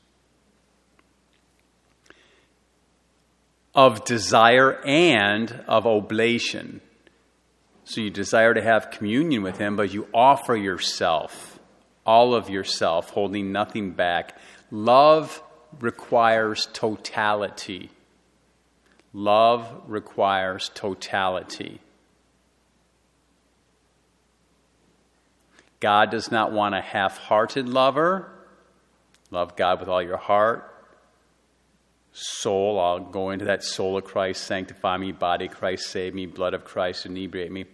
of 3.76 4.04
desire 4.04 4.80
and 4.84 5.62
of 5.68 5.86
oblation. 5.86 6.80
So 7.84 8.00
you 8.00 8.10
desire 8.10 8.54
to 8.54 8.62
have 8.62 8.90
communion 8.90 9.44
with 9.44 9.58
Him, 9.58 9.76
but 9.76 9.92
you 9.92 10.08
offer 10.12 10.56
yourself 10.56 11.56
all 12.06 12.34
of 12.34 12.48
yourself, 12.48 13.10
holding 13.10 13.50
nothing 13.52 13.90
back. 13.90 14.38
Love 14.70 15.42
requires 15.80 16.68
totality. 16.72 17.90
Love 19.12 19.82
requires 19.86 20.70
totality. 20.74 21.80
God 25.80 26.10
does 26.10 26.30
not 26.30 26.52
want 26.52 26.74
a 26.74 26.80
half 26.80 27.18
hearted 27.18 27.68
lover. 27.68 28.30
Love 29.30 29.56
God 29.56 29.80
with 29.80 29.88
all 29.88 30.02
your 30.02 30.16
heart, 30.16 30.72
soul. 32.16 32.80
I'll 32.80 33.00
go 33.00 33.30
into 33.30 33.44
that 33.44 33.62
soul 33.62 33.98
of 33.98 34.04
Christ, 34.04 34.44
sanctify 34.44 34.96
me, 34.96 35.12
body 35.12 35.48
Christ, 35.48 35.88
save 35.88 36.14
me, 36.14 36.24
blood 36.26 36.54
of 36.54 36.64
Christ, 36.64 37.04
inebriate 37.04 37.52
me. 37.52 37.66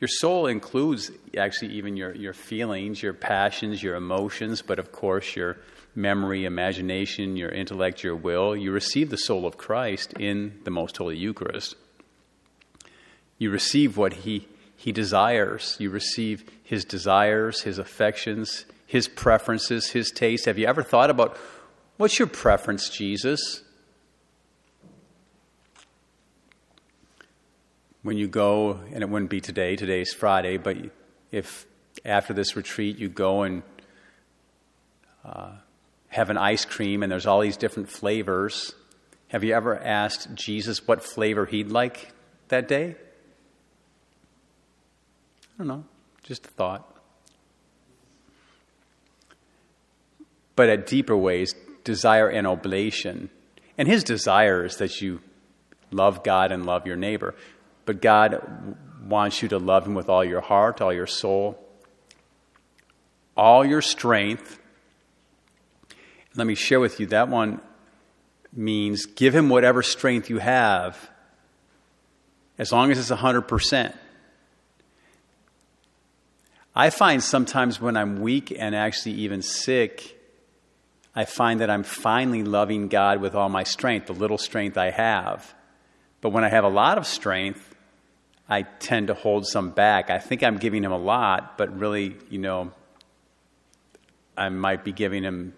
Your 0.00 0.08
soul 0.08 0.46
includes 0.46 1.12
actually 1.36 1.74
even 1.74 1.96
your, 1.96 2.14
your 2.14 2.32
feelings, 2.32 3.02
your 3.02 3.12
passions, 3.12 3.82
your 3.82 3.94
emotions, 3.94 4.62
but 4.62 4.78
of 4.78 4.90
course 4.92 5.36
your 5.36 5.58
memory, 5.94 6.44
imagination, 6.46 7.36
your 7.36 7.50
intellect, 7.50 8.02
your 8.02 8.16
will. 8.16 8.56
You 8.56 8.72
receive 8.72 9.10
the 9.10 9.18
soul 9.18 9.46
of 9.46 9.58
Christ 9.58 10.14
in 10.18 10.58
the 10.64 10.70
Most 10.70 10.96
Holy 10.96 11.16
Eucharist. 11.16 11.76
You 13.36 13.50
receive 13.50 13.96
what 13.96 14.12
He, 14.12 14.48
he 14.74 14.90
desires. 14.90 15.76
You 15.78 15.90
receive 15.90 16.50
His 16.64 16.84
desires, 16.84 17.60
His 17.60 17.78
affections, 17.78 18.64
His 18.86 19.06
preferences, 19.06 19.90
His 19.90 20.10
taste. 20.10 20.46
Have 20.46 20.58
you 20.58 20.66
ever 20.66 20.82
thought 20.82 21.10
about 21.10 21.36
what's 21.98 22.18
your 22.18 22.28
preference, 22.28 22.88
Jesus? 22.88 23.62
When 28.02 28.16
you 28.16 28.26
go, 28.26 28.80
and 28.92 29.02
it 29.02 29.08
wouldn't 29.08 29.30
be 29.30 29.40
today, 29.40 29.76
today's 29.76 30.12
Friday, 30.12 30.56
but 30.56 30.76
if 31.30 31.66
after 32.04 32.32
this 32.34 32.56
retreat 32.56 32.98
you 32.98 33.08
go 33.08 33.42
and 33.42 33.62
uh, 35.24 35.52
have 36.08 36.30
an 36.30 36.36
ice 36.36 36.64
cream 36.64 37.02
and 37.02 37.10
there's 37.10 37.26
all 37.26 37.40
these 37.40 37.56
different 37.56 37.88
flavors. 37.88 38.74
Have 39.28 39.44
you 39.44 39.54
ever 39.54 39.78
asked 39.78 40.34
Jesus 40.34 40.86
what 40.86 41.02
flavor 41.02 41.46
he'd 41.46 41.70
like 41.70 42.12
that 42.48 42.68
day? 42.68 42.96
I 45.54 45.58
don't 45.58 45.68
know, 45.68 45.84
just 46.22 46.46
a 46.46 46.50
thought. 46.50 46.88
But 50.54 50.68
at 50.68 50.86
deeper 50.86 51.16
ways, 51.16 51.54
desire 51.84 52.28
and 52.28 52.46
oblation. 52.46 53.30
And 53.78 53.88
his 53.88 54.04
desire 54.04 54.64
is 54.64 54.76
that 54.76 55.00
you 55.00 55.20
love 55.90 56.22
God 56.22 56.52
and 56.52 56.66
love 56.66 56.86
your 56.86 56.96
neighbor. 56.96 57.34
But 57.84 58.00
God 58.00 58.76
wants 59.04 59.42
you 59.42 59.48
to 59.48 59.58
love 59.58 59.86
him 59.86 59.94
with 59.94 60.08
all 60.08 60.24
your 60.24 60.40
heart, 60.40 60.80
all 60.80 60.92
your 60.92 61.06
soul, 61.06 61.58
all 63.36 63.64
your 63.64 63.82
strength, 63.82 64.58
let 66.34 66.46
me 66.46 66.54
share 66.54 66.80
with 66.80 66.98
you 66.98 67.06
that 67.06 67.28
one 67.28 67.60
means 68.52 69.06
give 69.06 69.34
him 69.34 69.48
whatever 69.48 69.82
strength 69.82 70.30
you 70.30 70.38
have, 70.38 71.10
as 72.58 72.72
long 72.72 72.90
as 72.90 72.98
it's 72.98 73.10
100%. 73.10 73.94
I 76.74 76.90
find 76.90 77.22
sometimes 77.22 77.80
when 77.80 77.96
I'm 77.96 78.20
weak 78.20 78.54
and 78.56 78.74
actually 78.74 79.12
even 79.12 79.42
sick, 79.42 80.18
I 81.14 81.26
find 81.26 81.60
that 81.60 81.68
I'm 81.68 81.82
finally 81.82 82.42
loving 82.44 82.88
God 82.88 83.20
with 83.20 83.34
all 83.34 83.50
my 83.50 83.64
strength, 83.64 84.06
the 84.06 84.14
little 84.14 84.38
strength 84.38 84.78
I 84.78 84.90
have. 84.90 85.54
But 86.22 86.30
when 86.30 86.44
I 86.44 86.48
have 86.48 86.64
a 86.64 86.68
lot 86.68 86.96
of 86.96 87.06
strength, 87.06 87.71
I 88.52 88.64
tend 88.80 89.06
to 89.06 89.14
hold 89.14 89.46
some 89.46 89.70
back. 89.70 90.10
I 90.10 90.18
think 90.18 90.42
I'm 90.42 90.58
giving 90.58 90.84
him 90.84 90.92
a 90.92 90.98
lot, 90.98 91.56
but 91.56 91.74
really, 91.78 92.16
you 92.28 92.36
know, 92.36 92.70
I 94.36 94.50
might 94.50 94.84
be 94.84 94.92
giving 94.92 95.22
him 95.22 95.54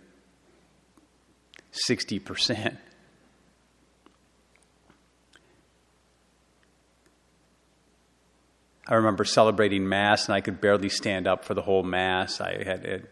60%. 1.88 2.76
I 8.86 8.94
remember 8.94 9.24
celebrating 9.24 9.88
Mass, 9.88 10.26
and 10.26 10.36
I 10.36 10.40
could 10.40 10.60
barely 10.60 10.88
stand 10.88 11.26
up 11.26 11.44
for 11.44 11.54
the 11.54 11.62
whole 11.62 11.82
Mass. 11.82 12.40
I 12.40 12.62
had 12.62 12.86
had, 12.86 13.08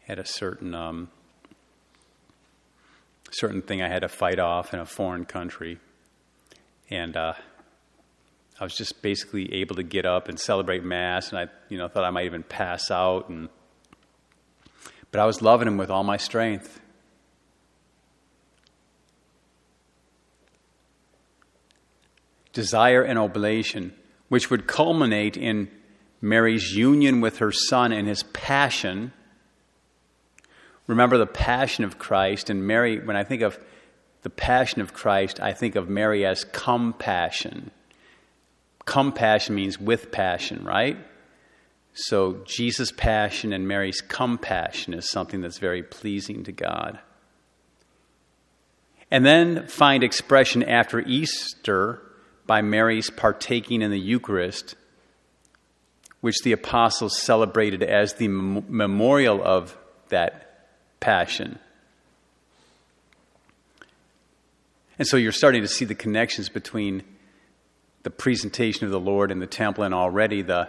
had 0.00 0.18
a 0.18 0.26
certain 0.26 0.74
um, 0.74 1.10
certain 3.30 3.62
thing 3.62 3.82
I 3.82 3.88
had 3.88 4.00
to 4.00 4.08
fight 4.08 4.40
off 4.40 4.74
in 4.74 4.80
a 4.80 4.86
foreign 4.86 5.26
country, 5.26 5.78
and 6.90 7.16
uh, 7.16 7.34
I 8.60 8.64
was 8.64 8.74
just 8.74 9.02
basically 9.02 9.52
able 9.54 9.76
to 9.76 9.82
get 9.82 10.06
up 10.06 10.28
and 10.28 10.38
celebrate 10.38 10.84
Mass, 10.84 11.30
and 11.30 11.38
I, 11.38 11.46
you 11.68 11.76
know, 11.76 11.88
thought 11.88 12.04
I 12.04 12.10
might 12.10 12.26
even 12.26 12.42
pass 12.42 12.90
out, 12.90 13.28
and 13.28 13.48
but 15.10 15.20
I 15.20 15.26
was 15.26 15.42
loving 15.42 15.68
Him 15.68 15.76
with 15.76 15.90
all 15.90 16.04
my 16.04 16.16
strength. 16.16 16.80
desire 22.54 23.02
and 23.02 23.18
oblation, 23.18 23.92
which 24.28 24.48
would 24.48 24.66
culminate 24.66 25.36
in 25.36 25.68
Mary's 26.22 26.74
union 26.74 27.20
with 27.20 27.38
her 27.38 27.52
son 27.52 27.92
and 27.92 28.08
his 28.08 28.22
passion. 28.22 29.12
Remember 30.86 31.18
the 31.18 31.26
passion 31.26 31.84
of 31.84 31.98
Christ, 31.98 32.48
and 32.48 32.66
Mary, 32.66 32.98
when 33.04 33.16
I 33.16 33.24
think 33.24 33.42
of 33.42 33.58
the 34.22 34.30
passion 34.30 34.80
of 34.80 34.94
Christ, 34.94 35.38
I 35.40 35.52
think 35.52 35.76
of 35.76 35.90
Mary 35.90 36.24
as 36.24 36.44
compassion. 36.44 37.70
Compassion 38.84 39.54
means 39.54 39.78
with 39.78 40.12
passion, 40.12 40.64
right? 40.64 40.98
So 41.94 42.40
Jesus' 42.44 42.92
passion 42.92 43.52
and 43.52 43.68
Mary's 43.68 44.00
compassion 44.00 44.94
is 44.94 45.08
something 45.10 45.40
that's 45.40 45.58
very 45.58 45.82
pleasing 45.82 46.44
to 46.44 46.52
God. 46.52 46.98
And 49.10 49.24
then 49.24 49.68
find 49.68 50.02
expression 50.02 50.62
after 50.64 51.00
Easter 51.00 52.02
by 52.46 52.62
Mary's 52.62 53.10
partaking 53.10 53.80
in 53.80 53.90
the 53.90 54.00
Eucharist, 54.00 54.74
which 56.20 56.42
the 56.42 56.52
apostles 56.52 57.20
celebrated 57.22 57.82
as 57.82 58.14
the 58.14 58.28
memorial 58.28 59.42
of 59.42 59.76
that 60.08 60.68
passion. 60.98 61.58
And 64.98 65.06
so 65.06 65.16
you're 65.16 65.32
starting 65.32 65.62
to 65.62 65.68
see 65.68 65.84
the 65.84 65.94
connections 65.94 66.48
between 66.48 67.02
the 68.04 68.10
presentation 68.10 68.84
of 68.84 68.92
the 68.92 69.00
Lord 69.00 69.30
in 69.30 69.40
the 69.40 69.46
temple 69.46 69.82
and 69.82 69.92
already 69.92 70.40
the, 70.42 70.68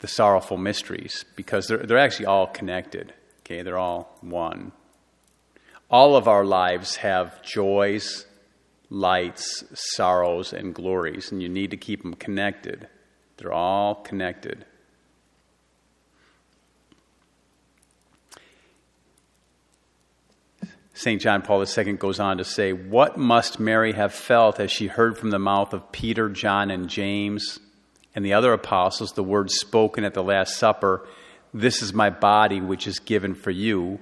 the 0.00 0.08
sorrowful 0.08 0.58
mysteries, 0.58 1.24
because 1.34 1.66
they're, 1.66 1.78
they're 1.78 1.98
actually 1.98 2.26
all 2.26 2.46
connected. 2.46 3.14
Okay, 3.40 3.62
they're 3.62 3.78
all 3.78 4.16
one. 4.20 4.72
All 5.90 6.14
of 6.14 6.28
our 6.28 6.44
lives 6.44 6.96
have 6.96 7.42
joys 7.42 8.26
lights, 8.90 9.64
sorrows, 9.72 10.52
and 10.52 10.74
glories, 10.74 11.30
and 11.30 11.40
you 11.40 11.48
need 11.48 11.70
to 11.70 11.76
keep 11.76 12.02
them 12.02 12.14
connected. 12.14 12.88
They're 13.36 13.52
all 13.52 13.94
connected. 13.94 14.66
St. 21.00 21.18
John 21.18 21.40
Paul 21.40 21.64
II 21.64 21.94
goes 21.94 22.20
on 22.20 22.36
to 22.36 22.44
say, 22.44 22.74
What 22.74 23.16
must 23.16 23.58
Mary 23.58 23.94
have 23.94 24.12
felt 24.12 24.60
as 24.60 24.70
she 24.70 24.86
heard 24.86 25.16
from 25.16 25.30
the 25.30 25.38
mouth 25.38 25.72
of 25.72 25.90
Peter, 25.92 26.28
John, 26.28 26.70
and 26.70 26.90
James 26.90 27.58
and 28.14 28.22
the 28.22 28.34
other 28.34 28.52
apostles 28.52 29.14
the 29.14 29.22
words 29.22 29.54
spoken 29.54 30.04
at 30.04 30.12
the 30.12 30.22
Last 30.22 30.58
Supper, 30.58 31.08
This 31.54 31.80
is 31.80 31.94
my 31.94 32.10
body 32.10 32.60
which 32.60 32.86
is 32.86 32.98
given 32.98 33.34
for 33.34 33.50
you, 33.50 33.98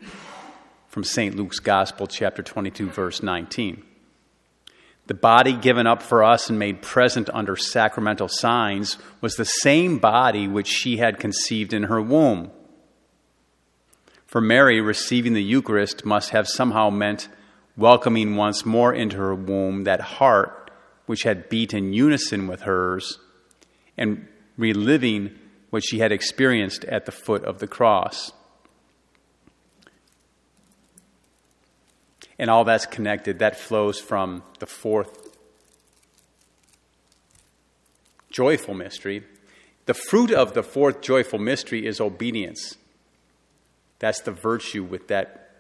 from 0.88 1.04
St. 1.04 1.36
Luke's 1.36 1.60
Gospel, 1.60 2.08
chapter 2.08 2.42
22, 2.42 2.90
verse 2.90 3.22
19. 3.22 3.84
The 5.06 5.14
body 5.14 5.52
given 5.52 5.86
up 5.86 6.02
for 6.02 6.24
us 6.24 6.50
and 6.50 6.58
made 6.58 6.82
present 6.82 7.30
under 7.32 7.54
sacramental 7.54 8.26
signs 8.28 8.98
was 9.20 9.36
the 9.36 9.44
same 9.44 9.98
body 9.98 10.48
which 10.48 10.66
she 10.66 10.96
had 10.96 11.20
conceived 11.20 11.72
in 11.72 11.84
her 11.84 12.02
womb. 12.02 12.50
For 14.28 14.40
Mary, 14.40 14.80
receiving 14.80 15.32
the 15.32 15.42
Eucharist 15.42 16.04
must 16.04 16.30
have 16.30 16.46
somehow 16.46 16.90
meant 16.90 17.28
welcoming 17.76 18.36
once 18.36 18.64
more 18.64 18.94
into 18.94 19.16
her 19.16 19.34
womb 19.34 19.82
that 19.82 20.00
heart 20.00 20.70
which 21.06 21.24
had 21.24 21.48
beat 21.48 21.74
in 21.74 21.92
unison 21.92 22.46
with 22.46 22.62
hers 22.62 23.18
and 23.96 24.28
reliving 24.56 25.36
what 25.70 25.82
she 25.82 25.98
had 25.98 26.12
experienced 26.12 26.84
at 26.84 27.06
the 27.06 27.12
foot 27.12 27.44
of 27.44 27.58
the 27.58 27.66
cross. 27.66 28.32
and 32.38 32.48
all 32.48 32.64
that's 32.64 32.86
connected, 32.86 33.40
that 33.40 33.58
flows 33.58 33.98
from 33.98 34.42
the 34.60 34.66
fourth 34.66 35.36
joyful 38.30 38.74
mystery. 38.74 39.24
The 39.86 39.94
fruit 39.94 40.30
of 40.30 40.54
the 40.54 40.62
fourth 40.62 41.00
joyful 41.00 41.38
mystery 41.38 41.86
is 41.86 42.00
obedience. 42.00 42.76
That's 43.98 44.20
the 44.20 44.32
virtue 44.32 44.84
with 44.84 45.08
that. 45.08 45.50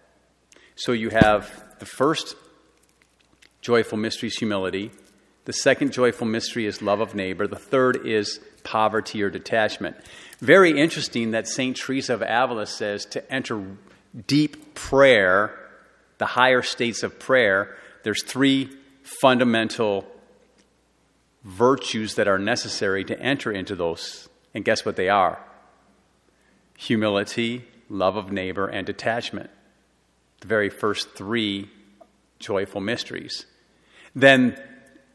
So 0.76 0.92
you 0.92 1.10
have 1.10 1.64
the 1.78 1.86
first 1.86 2.36
joyful 3.60 3.98
mystery 3.98 4.28
is 4.28 4.36
humility. 4.36 4.90
The 5.44 5.52
second 5.52 5.92
joyful 5.92 6.26
mystery 6.26 6.66
is 6.66 6.82
love 6.82 7.00
of 7.00 7.14
neighbor. 7.14 7.46
The 7.46 7.56
third 7.56 8.06
is 8.06 8.40
poverty 8.64 9.22
or 9.22 9.30
detachment. 9.30 9.96
Very 10.40 10.78
interesting 10.78 11.32
that 11.32 11.48
St. 11.48 11.76
Teresa 11.76 12.14
of 12.14 12.22
Avila 12.22 12.66
says 12.66 13.06
to 13.06 13.32
enter 13.32 13.64
deep 14.26 14.74
prayer 14.74 15.58
the 16.18 16.26
higher 16.26 16.62
states 16.62 17.02
of 17.02 17.18
prayer, 17.18 17.76
there's 18.02 18.22
three 18.22 18.70
fundamental 19.02 20.06
virtues 21.44 22.16
that 22.16 22.28
are 22.28 22.38
necessary 22.38 23.04
to 23.04 23.18
enter 23.20 23.50
into 23.50 23.74
those. 23.74 24.28
And 24.54 24.64
guess 24.64 24.84
what 24.84 24.96
they 24.96 25.08
are? 25.08 25.38
Humility, 26.76 27.64
love 27.88 28.16
of 28.16 28.32
neighbor, 28.32 28.66
and 28.66 28.86
detachment. 28.86 29.50
The 30.40 30.48
very 30.48 30.70
first 30.70 31.14
three 31.14 31.68
joyful 32.38 32.80
mysteries. 32.80 33.46
Then 34.14 34.60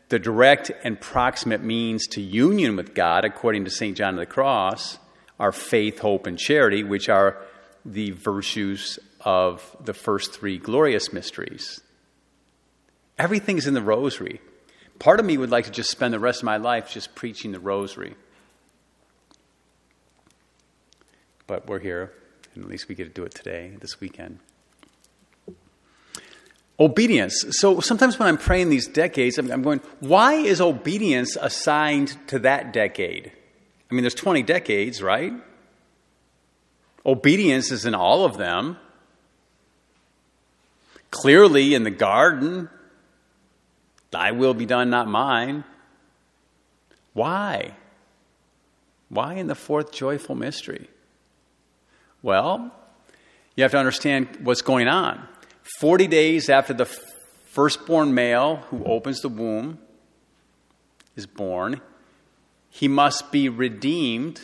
the 0.09 0.19
direct 0.19 0.71
and 0.83 0.99
proximate 0.99 1.63
means 1.63 2.07
to 2.07 2.21
union 2.21 2.75
with 2.75 2.93
God, 2.93 3.25
according 3.25 3.65
to 3.65 3.71
St. 3.71 3.97
John 3.97 4.15
of 4.15 4.19
the 4.19 4.25
Cross, 4.25 4.99
are 5.39 5.51
faith, 5.51 5.99
hope, 5.99 6.27
and 6.27 6.37
charity, 6.37 6.83
which 6.83 7.09
are 7.09 7.37
the 7.85 8.11
virtues 8.11 8.99
of 9.21 9.75
the 9.83 9.93
first 9.93 10.33
three 10.33 10.57
glorious 10.57 11.11
mysteries. 11.11 11.81
Everything's 13.17 13.67
in 13.67 13.73
the 13.73 13.81
rosary. 13.81 14.41
Part 14.99 15.19
of 15.19 15.25
me 15.25 15.37
would 15.37 15.49
like 15.51 15.65
to 15.65 15.71
just 15.71 15.89
spend 15.89 16.13
the 16.13 16.19
rest 16.19 16.39
of 16.39 16.45
my 16.45 16.57
life 16.57 16.91
just 16.91 17.15
preaching 17.15 17.51
the 17.51 17.59
rosary. 17.59 18.15
But 21.47 21.67
we're 21.67 21.79
here, 21.79 22.13
and 22.55 22.63
at 22.63 22.69
least 22.69 22.87
we 22.87 22.95
get 22.95 23.05
to 23.05 23.09
do 23.09 23.23
it 23.23 23.33
today, 23.33 23.75
this 23.79 23.99
weekend. 23.99 24.39
Obedience. 26.79 27.45
So 27.51 27.79
sometimes 27.79 28.17
when 28.17 28.27
I'm 28.27 28.37
praying 28.37 28.69
these 28.69 28.87
decades, 28.87 29.37
I'm, 29.37 29.61
going, 29.61 29.79
why 29.99 30.33
is 30.33 30.59
obedience 30.59 31.37
assigned 31.39 32.17
to 32.27 32.39
that 32.39 32.73
decade? 32.73 33.31
I 33.89 33.93
mean, 33.93 34.03
there's 34.03 34.15
20 34.15 34.41
decades, 34.43 35.01
right? 35.01 35.33
Obedience 37.05 37.71
is 37.71 37.85
in 37.85 37.93
all 37.93 38.25
of 38.25 38.37
them. 38.37 38.77
Clearly, 41.11 41.75
in 41.75 41.83
the 41.83 41.91
garden, 41.91 42.69
thy 44.09 44.31
will 44.31 44.55
be 44.55 44.65
done, 44.65 44.89
not 44.89 45.07
mine. 45.07 45.63
Why? 47.13 47.75
Why 49.09 49.35
in 49.35 49.45
the 49.45 49.55
fourth 49.55 49.91
joyful 49.91 50.33
mystery? 50.33 50.89
Well, 52.23 52.71
you 53.55 53.63
have 53.63 53.71
to 53.71 53.77
understand 53.77 54.39
what's 54.41 54.61
going 54.61 54.87
on. 54.87 55.27
40 55.79 56.07
days 56.07 56.49
after 56.49 56.73
the 56.73 56.85
firstborn 56.85 58.13
male 58.13 58.55
who 58.69 58.83
opens 58.85 59.21
the 59.21 59.29
womb 59.29 59.77
is 61.15 61.27
born, 61.27 61.81
he 62.69 62.87
must 62.87 63.31
be 63.31 63.49
redeemed. 63.49 64.41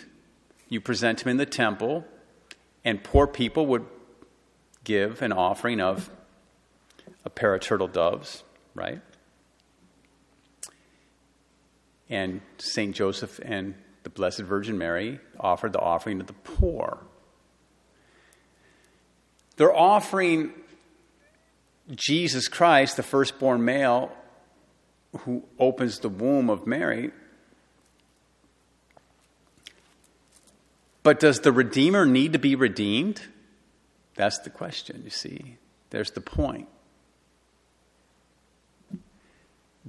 You 0.68 0.82
present 0.82 1.22
him 1.22 1.30
in 1.30 1.38
the 1.38 1.46
temple, 1.46 2.06
and 2.84 3.04
poor 3.04 3.26
people 3.26 3.66
would 3.68 3.86
give 4.84 5.22
an 5.22 5.32
offering 5.32 5.80
of 5.80 6.12
a 7.24 7.30
pair 7.30 7.56
of 7.56 7.62
turtle 7.62 7.88
doves, 7.88 8.44
right? 8.76 9.02
And 12.10 12.42
St. 12.58 12.94
Joseph 12.94 13.40
and 13.44 13.74
the 14.04 14.10
Blessed 14.10 14.42
Virgin 14.42 14.78
Mary 14.78 15.20
offered 15.40 15.74
the 15.74 15.80
offering 15.80 16.20
to 16.20 16.26
the 16.26 16.34
poor. 16.34 17.00
They're 19.60 19.76
offering 19.76 20.54
Jesus 21.94 22.48
Christ, 22.48 22.96
the 22.96 23.04
firstborn 23.04 23.66
male 23.66 24.10
who 25.18 25.44
opens 25.60 26.00
the 26.00 26.08
womb 26.08 26.50
of 26.50 26.66
Mary. 26.66 27.12
But 31.04 31.20
does 31.20 31.42
the 31.42 31.52
Redeemer 31.52 32.06
need 32.06 32.32
to 32.32 32.40
be 32.40 32.56
redeemed? 32.56 33.22
That's 34.16 34.40
the 34.40 34.50
question, 34.50 35.02
you 35.04 35.10
see. 35.10 35.58
There's 35.90 36.12
the 36.12 36.22
point. 36.22 36.70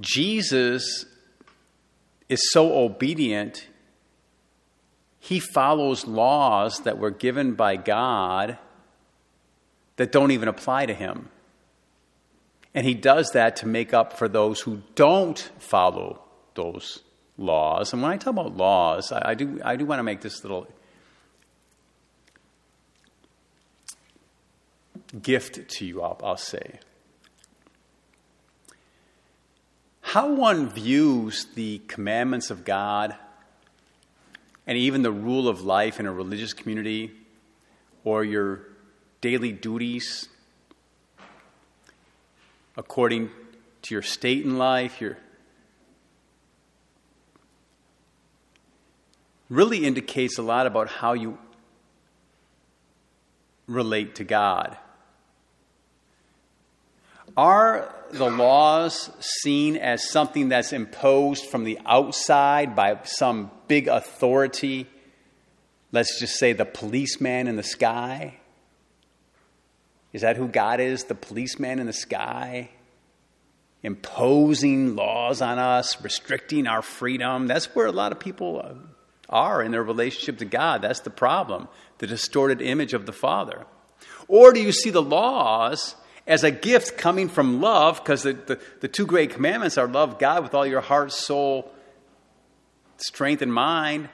Jesus 0.00 1.06
is 2.28 2.50
so 2.50 2.76
obedient, 2.76 3.68
he 5.20 5.38
follows 5.38 6.08
laws 6.08 6.80
that 6.80 6.98
were 6.98 7.12
given 7.12 7.54
by 7.54 7.76
God 7.76 8.58
that 10.00 10.12
don't 10.12 10.30
even 10.30 10.48
apply 10.48 10.86
to 10.86 10.94
him. 10.94 11.28
And 12.74 12.86
he 12.86 12.94
does 12.94 13.32
that 13.32 13.56
to 13.56 13.66
make 13.68 13.92
up 13.92 14.14
for 14.14 14.28
those 14.28 14.62
who 14.62 14.80
don't 14.94 15.38
follow 15.58 16.22
those 16.54 17.00
laws. 17.36 17.92
And 17.92 18.00
when 18.00 18.10
I 18.10 18.16
talk 18.16 18.32
about 18.32 18.56
laws, 18.56 19.12
I, 19.12 19.32
I 19.32 19.34
do, 19.34 19.60
I 19.62 19.76
do 19.76 19.84
want 19.84 19.98
to 19.98 20.02
make 20.02 20.22
this 20.22 20.42
little 20.42 20.66
gift 25.20 25.68
to 25.68 25.84
you, 25.84 26.00
I'll, 26.00 26.18
I'll 26.24 26.38
say. 26.38 26.80
How 30.00 30.32
one 30.32 30.70
views 30.70 31.44
the 31.54 31.82
commandments 31.88 32.48
of 32.48 32.64
God 32.64 33.16
and 34.66 34.78
even 34.78 35.02
the 35.02 35.12
rule 35.12 35.46
of 35.46 35.60
life 35.60 36.00
in 36.00 36.06
a 36.06 36.12
religious 36.12 36.54
community 36.54 37.10
or 38.02 38.24
your 38.24 38.69
daily 39.20 39.52
duties 39.52 40.28
according 42.76 43.30
to 43.82 43.94
your 43.94 44.02
state 44.02 44.44
in 44.44 44.56
life, 44.56 45.00
your 45.00 45.18
really 49.50 49.84
indicates 49.84 50.38
a 50.38 50.42
lot 50.42 50.66
about 50.66 50.88
how 50.88 51.12
you 51.12 51.36
relate 53.66 54.14
to 54.14 54.24
God. 54.24 54.76
Are 57.36 57.94
the 58.10 58.30
laws 58.30 59.10
seen 59.20 59.76
as 59.76 60.10
something 60.10 60.48
that's 60.48 60.72
imposed 60.72 61.46
from 61.46 61.64
the 61.64 61.78
outside 61.84 62.74
by 62.74 62.98
some 63.04 63.50
big 63.68 63.88
authority? 63.88 64.86
Let's 65.92 66.18
just 66.18 66.38
say 66.38 66.52
the 66.52 66.64
policeman 66.64 67.46
in 67.46 67.56
the 67.56 67.62
sky? 67.62 68.39
Is 70.12 70.22
that 70.22 70.36
who 70.36 70.48
God 70.48 70.80
is? 70.80 71.04
The 71.04 71.14
policeman 71.14 71.78
in 71.78 71.86
the 71.86 71.92
sky? 71.92 72.70
Imposing 73.82 74.96
laws 74.96 75.40
on 75.40 75.58
us, 75.58 76.02
restricting 76.02 76.66
our 76.66 76.82
freedom. 76.82 77.46
That's 77.46 77.74
where 77.74 77.86
a 77.86 77.92
lot 77.92 78.12
of 78.12 78.20
people 78.20 78.60
uh, 78.62 78.74
are 79.28 79.62
in 79.62 79.72
their 79.72 79.82
relationship 79.82 80.38
to 80.38 80.44
God. 80.44 80.82
That's 80.82 81.00
the 81.00 81.10
problem, 81.10 81.68
the 81.98 82.06
distorted 82.06 82.60
image 82.60 82.92
of 82.92 83.06
the 83.06 83.12
Father. 83.12 83.64
Or 84.28 84.52
do 84.52 84.60
you 84.60 84.72
see 84.72 84.90
the 84.90 85.02
laws 85.02 85.94
as 86.26 86.44
a 86.44 86.50
gift 86.50 86.98
coming 86.98 87.28
from 87.28 87.60
love, 87.60 88.02
because 88.02 88.22
the, 88.22 88.34
the, 88.34 88.60
the, 88.80 88.88
two 88.88 89.06
great 89.06 89.30
commandments 89.30 89.78
are 89.78 89.88
love 89.88 90.18
God 90.18 90.42
with 90.42 90.54
all 90.54 90.66
your 90.66 90.80
heart, 90.80 91.12
soul, 91.12 91.72
strength, 92.98 93.42
and 93.42 93.52
mind, 93.52 94.08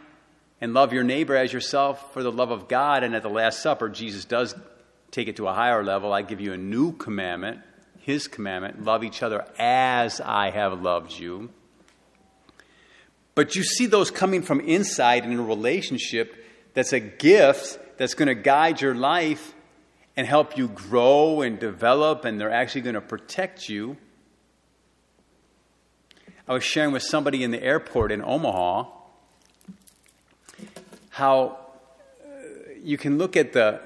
and 0.61 0.73
love 0.73 0.93
your 0.93 1.05
neighbor 1.05 1.37
as 1.37 1.53
yourself 1.53 2.15
for 2.15 2.23
the 2.23 2.33
love 2.33 2.51
of 2.51 2.69
God. 2.69 3.03
And 3.03 3.15
at 3.15 3.23
the 3.23 3.29
Last 3.29 3.61
Supper, 3.61 3.89
Jesus 3.89 4.25
does 4.25 4.55
take 5.17 5.29
it 5.29 5.37
to 5.37 5.49
a 5.49 5.53
higher 5.55 5.83
level. 5.83 6.13
I 6.13 6.21
give 6.21 6.43
you 6.43 6.53
a 6.53 6.59
new 6.59 6.93
commandment, 6.93 7.61
his 8.01 8.29
commandment 8.29 8.85
love 8.85 9.03
each 9.03 9.23
other 9.23 9.47
as 9.59 10.21
I 10.21 10.51
have 10.51 10.83
loved 10.83 11.19
you. 11.19 11.49
But 13.35 13.55
you 13.55 13.65
see 13.65 13.87
those 13.87 14.11
coming 14.11 14.43
from 14.43 14.61
inside 14.61 15.25
in 15.25 15.33
a 15.39 15.43
relationship 15.43 16.37
that's 16.75 16.93
a 16.93 17.01
gift 17.01 17.79
that's 17.97 18.13
going 18.13 18.29
to 18.29 18.35
guide 18.35 18.83
your 18.83 18.95
life 18.95 19.55
and 20.19 20.27
help 20.27 20.59
you 20.59 20.69
grow 20.69 21.41
and 21.41 21.59
develop, 21.59 22.27
and 22.27 22.39
they're 22.39 22.53
actually 22.53 22.83
going 22.83 22.95
to 22.95 23.01
protect 23.01 23.71
you. 23.71 23.97
I 26.47 26.53
was 26.53 26.63
sharing 26.63 26.93
with 26.93 27.03
somebody 27.03 27.43
in 27.43 27.53
the 27.53 27.63
airport 27.63 28.13
in 28.13 28.23
Omaha 28.23 28.85
how 31.09 31.59
uh, 32.23 32.29
you 32.83 32.99
can 32.99 33.17
look 33.17 33.35
at 33.35 33.55
the, 33.55 33.81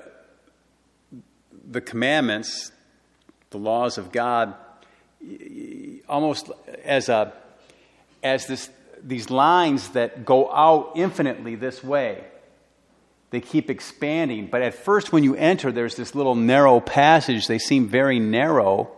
the 1.71 1.81
commandments, 1.81 2.73
the 3.51 3.59
laws 3.59 3.97
of 3.97 4.13
God, 4.13 4.55
almost 6.09 6.51
as, 6.85 7.09
a, 7.09 7.33
as 8.23 8.47
this, 8.47 8.69
these 9.03 9.31
lines 9.31 9.91
that 9.91 10.25
go 10.25 10.53
out 10.53 10.93
infinitely 10.97 11.55
this 11.55 11.83
way 11.83 12.25
they 13.31 13.41
keep 13.41 13.71
expanding. 13.71 14.49
But 14.49 14.63
at 14.63 14.75
first, 14.75 15.13
when 15.13 15.25
you 15.25 15.35
enter, 15.37 15.73
there's 15.73 15.95
this 15.95 16.15
little 16.15 16.35
narrow 16.35 16.81
passage. 16.81 17.47
They 17.47 17.59
seem 17.59 17.89
very 17.89 18.19
narrow, 18.19 18.91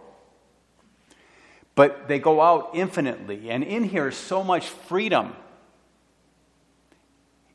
but 1.74 2.08
they 2.08 2.18
go 2.18 2.40
out 2.40 2.70
infinitely. 2.74 3.50
And 3.50 3.62
in 3.62 3.84
here 3.84 4.08
is 4.08 4.16
so 4.16 4.42
much 4.42 4.68
freedom. 4.68 5.36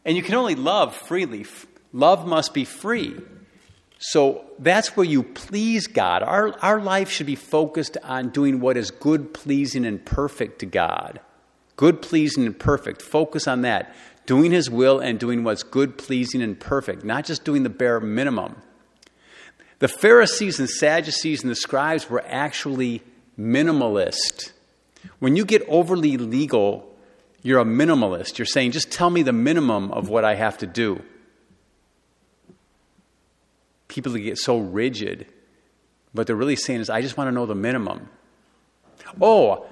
And 0.06 0.16
you 0.16 0.24
can 0.24 0.36
only 0.36 0.56
love 0.56 0.96
freely. 0.96 1.46
Love 1.92 2.28
must 2.28 2.54
be 2.54 2.64
free. 2.64 3.16
So 4.00 4.46
that's 4.60 4.96
where 4.96 5.06
you 5.06 5.24
please 5.24 5.88
God. 5.88 6.22
Our, 6.24 6.58
our 6.62 6.80
life 6.80 7.10
should 7.10 7.26
be 7.26 7.36
focused 7.36 7.98
on 8.04 8.30
doing 8.30 8.60
what 8.60 8.78
is 8.78 8.92
good, 8.92 9.34
pleasing, 9.34 9.86
and 9.86 10.06
perfect 10.06 10.60
to 10.60 10.66
God. 10.66 11.20
Good, 11.76 12.02
pleasing, 12.02 12.46
and 12.46 12.58
perfect. 12.58 13.02
Focus 13.02 13.48
on 13.48 13.62
that 13.62 13.96
doing 14.28 14.52
His 14.52 14.70
will 14.70 15.00
and 15.00 15.20
doing 15.20 15.44
what's 15.44 15.64
good, 15.64 15.98
pleasing, 15.98 16.42
and 16.44 16.60
perfect, 16.60 17.04
not 17.04 17.26
just 17.26 17.44
doing 17.44 17.64
the 17.64 17.70
bare 17.70 18.00
minimum. 18.00 18.58
The 19.80 19.88
Pharisees 19.88 20.60
and 20.60 20.70
Sadducees 20.70 21.42
and 21.42 21.50
the 21.50 21.56
scribes 21.56 22.10
were 22.10 22.24
actually 22.28 23.02
minimalist. 23.40 24.52
When 25.20 25.36
you 25.36 25.46
get 25.46 25.64
overly 25.68 26.18
legal, 26.18 26.94
you're 27.42 27.60
a 27.60 27.66
minimalist. 27.66 28.38
You're 28.38 28.46
saying, 28.46 28.72
just 28.72 28.92
tell 28.92 29.10
me 29.10 29.24
the 29.24 29.34
minimum 29.34 29.92
of 29.92 30.10
what 30.10 30.26
I 30.26 30.36
have 30.36 30.58
to 30.60 30.68
do. 30.68 31.02
People 33.88 34.14
get 34.14 34.38
so 34.38 34.58
rigid. 34.58 35.28
What 36.12 36.28
they're 36.28 36.36
really 36.36 36.56
saying 36.56 36.82
is, 36.82 36.90
I 36.90 37.02
just 37.02 37.18
want 37.18 37.28
to 37.28 37.32
know 37.32 37.46
the 37.46 37.56
minimum. 37.56 38.10
Oh, 39.22 39.66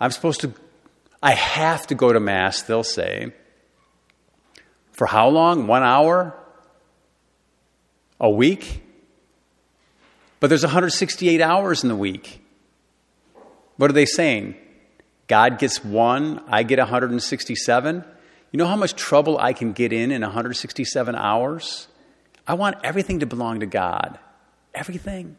I'm 0.00 0.10
supposed 0.10 0.40
to, 0.42 0.52
I 1.22 1.32
have 1.32 1.86
to 1.88 1.94
go 1.94 2.12
to 2.12 2.20
Mass, 2.20 2.62
they'll 2.62 2.82
say. 2.84 3.32
For 4.92 5.06
how 5.06 5.28
long? 5.28 5.66
One 5.66 5.82
hour? 5.82 6.38
A 8.20 8.30
week? 8.30 8.82
But 10.40 10.48
there's 10.48 10.62
168 10.62 11.40
hours 11.40 11.82
in 11.82 11.88
the 11.88 11.96
week. 11.96 12.44
What 13.76 13.90
are 13.90 13.94
they 13.94 14.06
saying? 14.06 14.56
God 15.26 15.58
gets 15.58 15.82
one, 15.82 16.42
I 16.48 16.62
get 16.62 16.78
167. 16.78 18.04
You 18.54 18.58
know 18.58 18.68
how 18.68 18.76
much 18.76 18.94
trouble 18.94 19.36
I 19.36 19.52
can 19.52 19.72
get 19.72 19.92
in 19.92 20.12
in 20.12 20.22
167 20.22 21.16
hours? 21.16 21.88
I 22.46 22.54
want 22.54 22.76
everything 22.84 23.18
to 23.18 23.26
belong 23.26 23.58
to 23.58 23.66
God. 23.66 24.16
Everything. 24.72 25.36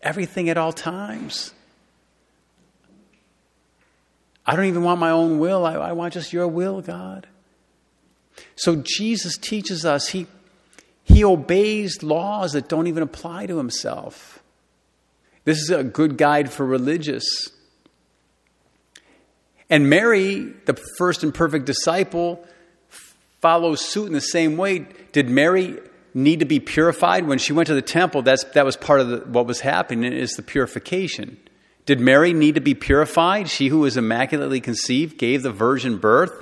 Everything 0.00 0.48
at 0.48 0.56
all 0.56 0.72
times. 0.72 1.52
I 4.46 4.54
don't 4.54 4.66
even 4.66 4.84
want 4.84 5.00
my 5.00 5.10
own 5.10 5.40
will. 5.40 5.66
I, 5.66 5.74
I 5.74 5.90
want 5.90 6.14
just 6.14 6.32
your 6.32 6.46
will, 6.46 6.82
God. 6.82 7.26
So 8.54 8.76
Jesus 8.76 9.36
teaches 9.36 9.84
us, 9.84 10.06
he, 10.10 10.28
he 11.02 11.24
obeys 11.24 12.04
laws 12.04 12.52
that 12.52 12.68
don't 12.68 12.86
even 12.86 13.02
apply 13.02 13.46
to 13.46 13.58
himself. 13.58 14.40
This 15.42 15.58
is 15.58 15.70
a 15.70 15.82
good 15.82 16.16
guide 16.16 16.52
for 16.52 16.64
religious. 16.64 17.50
And 19.70 19.90
Mary, 19.90 20.54
the 20.64 20.74
first 20.96 21.22
and 21.22 21.34
perfect 21.34 21.66
disciple, 21.66 22.44
follows 23.40 23.80
suit 23.80 24.06
in 24.06 24.12
the 24.12 24.20
same 24.20 24.56
way. 24.56 24.86
Did 25.12 25.28
Mary 25.28 25.78
need 26.14 26.40
to 26.40 26.46
be 26.46 26.60
purified 26.60 27.26
when 27.26 27.38
she 27.38 27.52
went 27.52 27.66
to 27.68 27.74
the 27.74 27.82
temple? 27.82 28.22
That's, 28.22 28.44
that 28.54 28.64
was 28.64 28.76
part 28.76 29.00
of 29.00 29.08
the, 29.08 29.18
what 29.18 29.46
was 29.46 29.60
happening 29.60 30.12
is 30.12 30.32
the 30.32 30.42
purification. 30.42 31.38
Did 31.86 32.00
Mary 32.00 32.32
need 32.32 32.54
to 32.56 32.60
be 32.60 32.74
purified? 32.74 33.48
She 33.48 33.68
who 33.68 33.80
was 33.80 33.96
immaculately 33.96 34.60
conceived 34.60 35.18
gave 35.18 35.42
the 35.42 35.52
virgin 35.52 35.98
birth? 35.98 36.32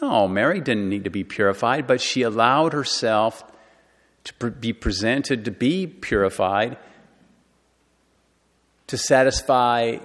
No, 0.00 0.26
Mary 0.26 0.60
didn't 0.60 0.88
need 0.88 1.04
to 1.04 1.10
be 1.10 1.24
purified, 1.24 1.86
but 1.86 2.00
she 2.00 2.22
allowed 2.22 2.72
herself 2.72 3.44
to 4.24 4.50
be 4.50 4.72
presented 4.72 5.44
to 5.44 5.50
be 5.50 5.86
purified 5.86 6.76
to 8.86 8.98
satisfy 8.98 9.98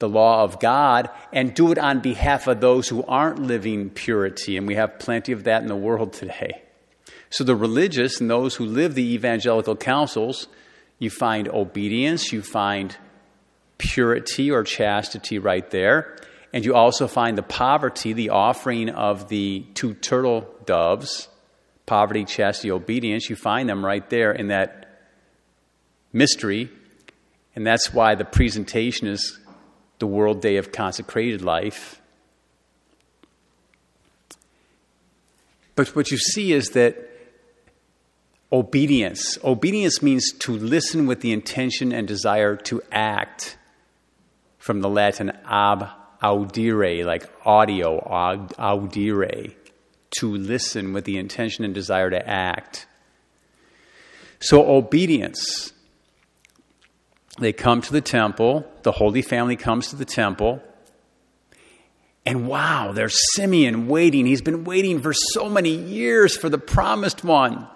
the 0.00 0.08
law 0.08 0.42
of 0.42 0.58
God 0.58 1.08
and 1.32 1.54
do 1.54 1.70
it 1.70 1.78
on 1.78 2.00
behalf 2.00 2.48
of 2.48 2.60
those 2.60 2.88
who 2.88 3.04
aren't 3.04 3.38
living 3.38 3.90
purity. 3.90 4.56
And 4.56 4.66
we 4.66 4.74
have 4.74 4.98
plenty 4.98 5.30
of 5.30 5.44
that 5.44 5.62
in 5.62 5.68
the 5.68 5.76
world 5.76 6.12
today. 6.12 6.62
So 7.28 7.44
the 7.44 7.54
religious 7.54 8.20
and 8.20 8.28
those 8.28 8.56
who 8.56 8.64
live 8.64 8.94
the 8.94 9.14
evangelical 9.14 9.76
counsels, 9.76 10.48
you 10.98 11.10
find 11.10 11.48
obedience, 11.48 12.32
you 12.32 12.42
find 12.42 12.96
purity 13.78 14.50
or 14.50 14.64
chastity 14.64 15.38
right 15.38 15.70
there. 15.70 16.16
And 16.52 16.64
you 16.64 16.74
also 16.74 17.06
find 17.06 17.38
the 17.38 17.42
poverty, 17.42 18.12
the 18.12 18.30
offering 18.30 18.88
of 18.88 19.28
the 19.28 19.64
two 19.74 19.94
turtle 19.94 20.48
doves, 20.64 21.28
poverty, 21.86 22.24
chastity, 22.24 22.70
obedience. 22.70 23.28
You 23.28 23.36
find 23.36 23.68
them 23.68 23.84
right 23.84 24.08
there 24.10 24.32
in 24.32 24.48
that 24.48 24.88
mystery. 26.12 26.70
And 27.54 27.66
that's 27.66 27.92
why 27.92 28.14
the 28.14 28.24
presentation 28.24 29.08
is 29.08 29.38
the 30.00 30.06
World 30.06 30.42
Day 30.42 30.56
of 30.56 30.72
Consecrated 30.72 31.42
Life. 31.42 32.00
But 35.76 35.94
what 35.94 36.10
you 36.10 36.18
see 36.18 36.52
is 36.52 36.70
that 36.70 37.08
obedience, 38.52 39.38
obedience 39.44 40.02
means 40.02 40.32
to 40.40 40.52
listen 40.52 41.06
with 41.06 41.20
the 41.20 41.32
intention 41.32 41.92
and 41.92 42.08
desire 42.08 42.56
to 42.56 42.82
act, 42.90 43.56
from 44.58 44.80
the 44.80 44.88
Latin 44.88 45.30
ab 45.46 45.88
audire, 46.22 47.04
like 47.04 47.30
audio, 47.46 47.98
audire, 48.58 49.54
to 50.18 50.34
listen 50.34 50.92
with 50.92 51.04
the 51.04 51.16
intention 51.18 51.64
and 51.64 51.72
desire 51.72 52.10
to 52.10 52.28
act. 52.28 52.86
So, 54.40 54.66
obedience 54.66 55.72
they 57.38 57.52
come 57.52 57.80
to 57.82 57.92
the 57.92 58.00
temple. 58.00 58.66
The 58.82 58.92
Holy 58.92 59.22
Family 59.22 59.56
comes 59.56 59.88
to 59.88 59.96
the 59.96 60.04
temple. 60.04 60.62
And 62.26 62.46
wow, 62.46 62.92
there's 62.92 63.18
Simeon 63.34 63.88
waiting. 63.88 64.26
He's 64.26 64.42
been 64.42 64.64
waiting 64.64 65.00
for 65.00 65.12
so 65.12 65.48
many 65.48 65.74
years 65.74 66.36
for 66.36 66.48
the 66.48 66.58
promised 66.58 67.24
one. 67.24 67.66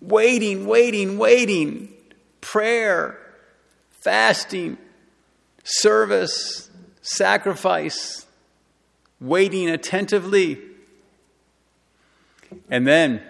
Waiting, 0.00 0.66
waiting, 0.66 1.18
waiting. 1.18 1.92
Prayer, 2.40 3.18
fasting, 4.02 4.76
service, 5.64 6.70
sacrifice, 7.00 8.26
waiting 9.20 9.68
attentively. 9.68 10.60
And 12.70 12.86
then 12.86 13.22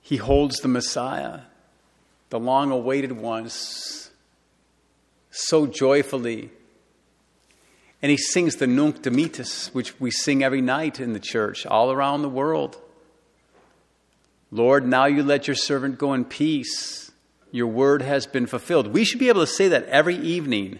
he 0.00 0.16
holds 0.16 0.58
the 0.58 0.68
Messiah 0.68 1.40
the 2.32 2.40
long 2.40 2.70
awaited 2.70 3.12
ones, 3.12 4.10
so 5.30 5.66
joyfully. 5.66 6.48
And 8.00 8.10
he 8.10 8.16
sings 8.16 8.56
the 8.56 8.66
Nunc 8.66 9.02
Dimittis, 9.02 9.66
which 9.74 10.00
we 10.00 10.10
sing 10.10 10.42
every 10.42 10.62
night 10.62 10.98
in 10.98 11.12
the 11.12 11.20
church, 11.20 11.66
all 11.66 11.92
around 11.92 12.22
the 12.22 12.30
world. 12.30 12.78
Lord, 14.50 14.86
now 14.86 15.04
you 15.04 15.22
let 15.22 15.46
your 15.46 15.54
servant 15.54 15.98
go 15.98 16.14
in 16.14 16.24
peace. 16.24 17.12
Your 17.50 17.66
word 17.66 18.00
has 18.00 18.26
been 18.26 18.46
fulfilled. 18.46 18.86
We 18.86 19.04
should 19.04 19.20
be 19.20 19.28
able 19.28 19.42
to 19.42 19.46
say 19.46 19.68
that 19.68 19.84
every 19.88 20.16
evening. 20.16 20.78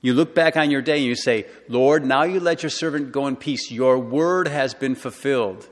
You 0.00 0.14
look 0.14 0.34
back 0.34 0.56
on 0.56 0.72
your 0.72 0.82
day 0.82 0.96
and 0.96 1.06
you 1.06 1.14
say, 1.14 1.46
Lord, 1.68 2.04
now 2.04 2.24
you 2.24 2.40
let 2.40 2.64
your 2.64 2.70
servant 2.70 3.12
go 3.12 3.28
in 3.28 3.36
peace. 3.36 3.70
Your 3.70 3.98
word 3.98 4.48
has 4.48 4.74
been 4.74 4.96
fulfilled. 4.96 5.68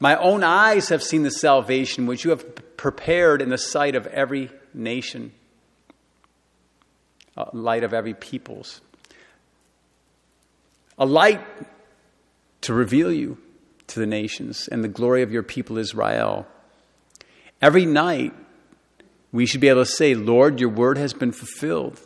My 0.00 0.16
own 0.16 0.42
eyes 0.42 0.88
have 0.88 1.02
seen 1.02 1.24
the 1.24 1.30
salvation 1.30 2.06
which 2.06 2.24
you 2.24 2.30
have 2.30 2.46
prepared 2.76 3.42
in 3.42 3.48
the 3.48 3.58
sight 3.58 3.94
of 3.94 4.06
every 4.08 4.50
nation, 4.74 5.32
a 7.36 7.48
light 7.52 7.84
of 7.84 7.92
every 7.92 8.14
peoples. 8.14 8.80
A 10.98 11.06
light 11.06 11.40
to 12.62 12.72
reveal 12.72 13.12
you 13.12 13.38
to 13.88 14.00
the 14.00 14.06
nations 14.06 14.68
and 14.68 14.82
the 14.82 14.88
glory 14.88 15.22
of 15.22 15.32
your 15.32 15.42
people 15.42 15.78
Israel. 15.78 16.46
Every 17.60 17.86
night, 17.86 18.32
we 19.32 19.46
should 19.46 19.60
be 19.60 19.68
able 19.68 19.84
to 19.84 19.90
say, 19.90 20.14
Lord, 20.14 20.60
your 20.60 20.70
word 20.70 20.98
has 20.98 21.12
been 21.12 21.32
fulfilled. 21.32 22.00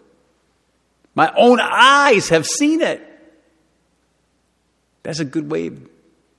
My 1.14 1.32
own 1.36 1.60
eyes 1.60 2.28
have 2.28 2.46
seen 2.46 2.80
it. 2.80 3.06
That's 5.02 5.20
a 5.20 5.24
good 5.24 5.50
way 5.50 5.70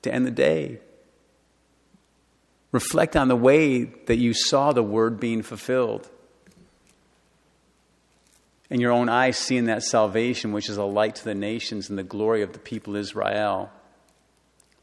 to 0.01 0.13
end 0.13 0.25
the 0.25 0.31
day. 0.31 0.79
Reflect 2.71 3.15
on 3.15 3.27
the 3.27 3.35
way 3.35 3.83
that 3.83 4.17
you 4.17 4.33
saw 4.33 4.71
the 4.71 4.83
word 4.83 5.19
being 5.19 5.41
fulfilled. 5.41 6.09
And 8.69 8.79
your 8.79 8.93
own 8.93 9.09
eyes 9.09 9.37
seeing 9.37 9.65
that 9.65 9.83
salvation, 9.83 10.53
which 10.53 10.69
is 10.69 10.77
a 10.77 10.83
light 10.83 11.15
to 11.15 11.23
the 11.25 11.35
nations 11.35 11.89
and 11.89 11.99
the 11.99 12.03
glory 12.03 12.41
of 12.41 12.53
the 12.53 12.59
people 12.59 12.95
Israel. 12.95 13.69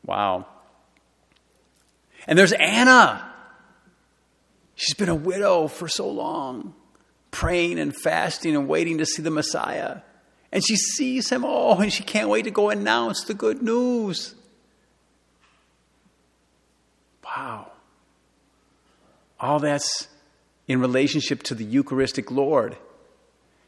Wow. 0.05 0.47
And 2.27 2.39
there's 2.39 2.53
Anna. 2.53 3.33
She's 4.75 4.95
been 4.95 5.09
a 5.09 5.15
widow 5.15 5.67
for 5.69 5.89
so 5.89 6.09
long, 6.09 6.75
praying 7.31 7.79
and 7.79 7.97
fasting 7.97 8.55
and 8.55 8.69
waiting 8.69 8.99
to 8.99 9.07
see 9.07 9.23
the 9.23 9.31
Messiah. 9.31 10.03
And 10.53 10.63
she 10.67 10.77
sees 10.77 11.31
him, 11.31 11.45
oh, 11.47 11.79
and 11.79 11.93
she 11.93 12.03
can't 12.03 12.29
wait 12.29 12.45
to 12.45 12.51
go 12.51 12.69
announce 12.69 13.25
the 13.25 13.35
good 13.35 13.63
news. 13.63 14.35
Wow. 17.25 17.73
All 19.41 19.59
that's 19.59 20.09
in 20.67 20.81
relationship 20.81 21.43
to 21.45 21.55
the 21.55 21.65
Eucharistic 21.65 22.31
Lord. 22.31 22.77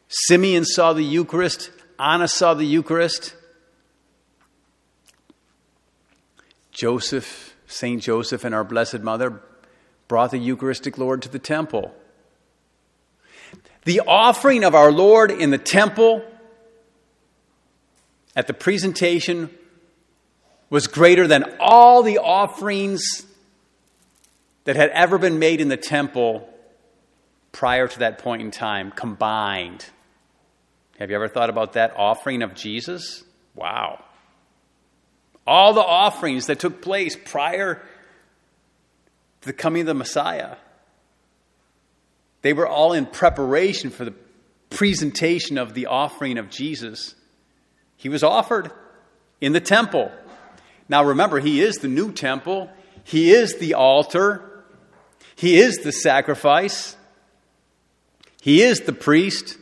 Simeon 0.09 0.65
saw 0.65 0.93
the 0.93 1.05
Eucharist, 1.05 1.71
Anna 1.99 2.29
saw 2.29 2.55
the 2.55 2.65
Eucharist. 2.65 3.35
Joseph, 6.73 7.55
St. 7.67 8.03
Joseph, 8.03 8.45
and 8.45 8.55
our 8.55 8.65
Blessed 8.65 9.01
Mother 9.01 9.43
brought 10.09 10.31
the 10.31 10.39
Eucharistic 10.39 10.99
Lord 10.99 11.23
to 11.23 11.29
the 11.29 11.39
temple. 11.39 11.95
The 13.85 14.01
offering 14.01 14.65
of 14.65 14.75
our 14.75 14.91
Lord 14.91 15.31
in 15.31 15.51
the 15.51 15.59
temple 15.59 16.25
at 18.35 18.47
the 18.47 18.55
presentation 18.55 19.51
was 20.69 20.87
greater 20.87 21.27
than 21.27 21.45
all 21.61 22.03
the 22.03 22.19
offerings 22.19 23.27
that 24.71 24.77
had 24.77 24.91
ever 24.91 25.19
been 25.19 25.41
made 25.41 25.61
in 25.61 25.67
the 25.67 25.77
temple 25.77 26.49
prior 27.51 27.89
to 27.89 27.99
that 27.99 28.19
point 28.19 28.41
in 28.41 28.53
time 28.53 28.93
combined. 28.93 29.85
Have 31.01 31.11
you 31.11 31.17
ever 31.17 31.27
thought 31.27 31.51
about 31.51 31.73
that 31.73 31.93
offering 31.97 32.41
of 32.41 32.55
Jesus? 32.55 33.25
Wow. 33.57 34.01
All 35.45 35.75
the 35.75 35.81
offerings 35.81 36.47
that 36.47 36.61
took 36.61 36.83
place 36.83 37.17
prior 37.17 37.83
to 39.41 39.47
the 39.49 39.53
coming 39.53 39.81
of 39.81 39.87
the 39.89 39.95
Messiah, 39.95 40.55
they 42.43 42.53
were 42.53 42.69
all 42.69 42.93
in 42.93 43.07
preparation 43.07 43.91
for 43.91 44.05
the 44.05 44.15
presentation 44.69 45.59
of 45.59 45.75
the 45.75 45.87
offering 45.87 46.39
of 46.39 46.49
Jesus. 46.49 47.17
He 47.97 48.09
was 48.09 48.23
offered 48.23 48.71
in 49.41 49.53
the 49.53 49.61
temple. 49.61 50.13
Now 50.89 51.03
remember, 51.03 51.41
He 51.41 51.61
is 51.61 51.79
the 51.79 51.89
new 51.89 52.13
temple, 52.13 52.71
He 53.03 53.33
is 53.33 53.59
the 53.59 53.75
altar, 53.75 54.47
He 55.41 55.59
is 55.59 55.79
the 55.79 55.91
sacrifice, 55.91 56.97
He 58.43 58.61
is 58.61 58.83
the 58.83 58.93
priest. 58.93 59.57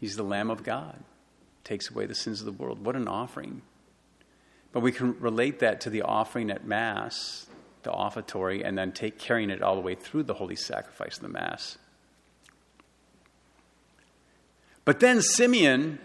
He's 0.00 0.16
the 0.16 0.24
Lamb 0.24 0.50
of 0.50 0.64
God, 0.64 0.98
takes 1.62 1.90
away 1.90 2.06
the 2.06 2.14
sins 2.16 2.40
of 2.40 2.46
the 2.46 2.52
world. 2.52 2.84
What 2.84 2.96
an 2.96 3.06
offering. 3.06 3.62
But 4.72 4.80
we 4.80 4.90
can 4.90 5.16
relate 5.20 5.60
that 5.60 5.82
to 5.82 5.90
the 5.90 6.02
offering 6.02 6.50
at 6.50 6.66
Mass, 6.66 7.46
the 7.84 7.92
offertory, 7.92 8.64
and 8.64 8.76
then 8.76 8.90
take 8.90 9.16
carrying 9.16 9.50
it 9.50 9.62
all 9.62 9.76
the 9.76 9.80
way 9.82 9.94
through 9.94 10.24
the 10.24 10.34
holy 10.34 10.56
sacrifice 10.56 11.18
of 11.18 11.22
the 11.22 11.28
Mass. 11.28 11.78
But 14.84 14.98
then 14.98 15.22
Simeon, 15.22 16.00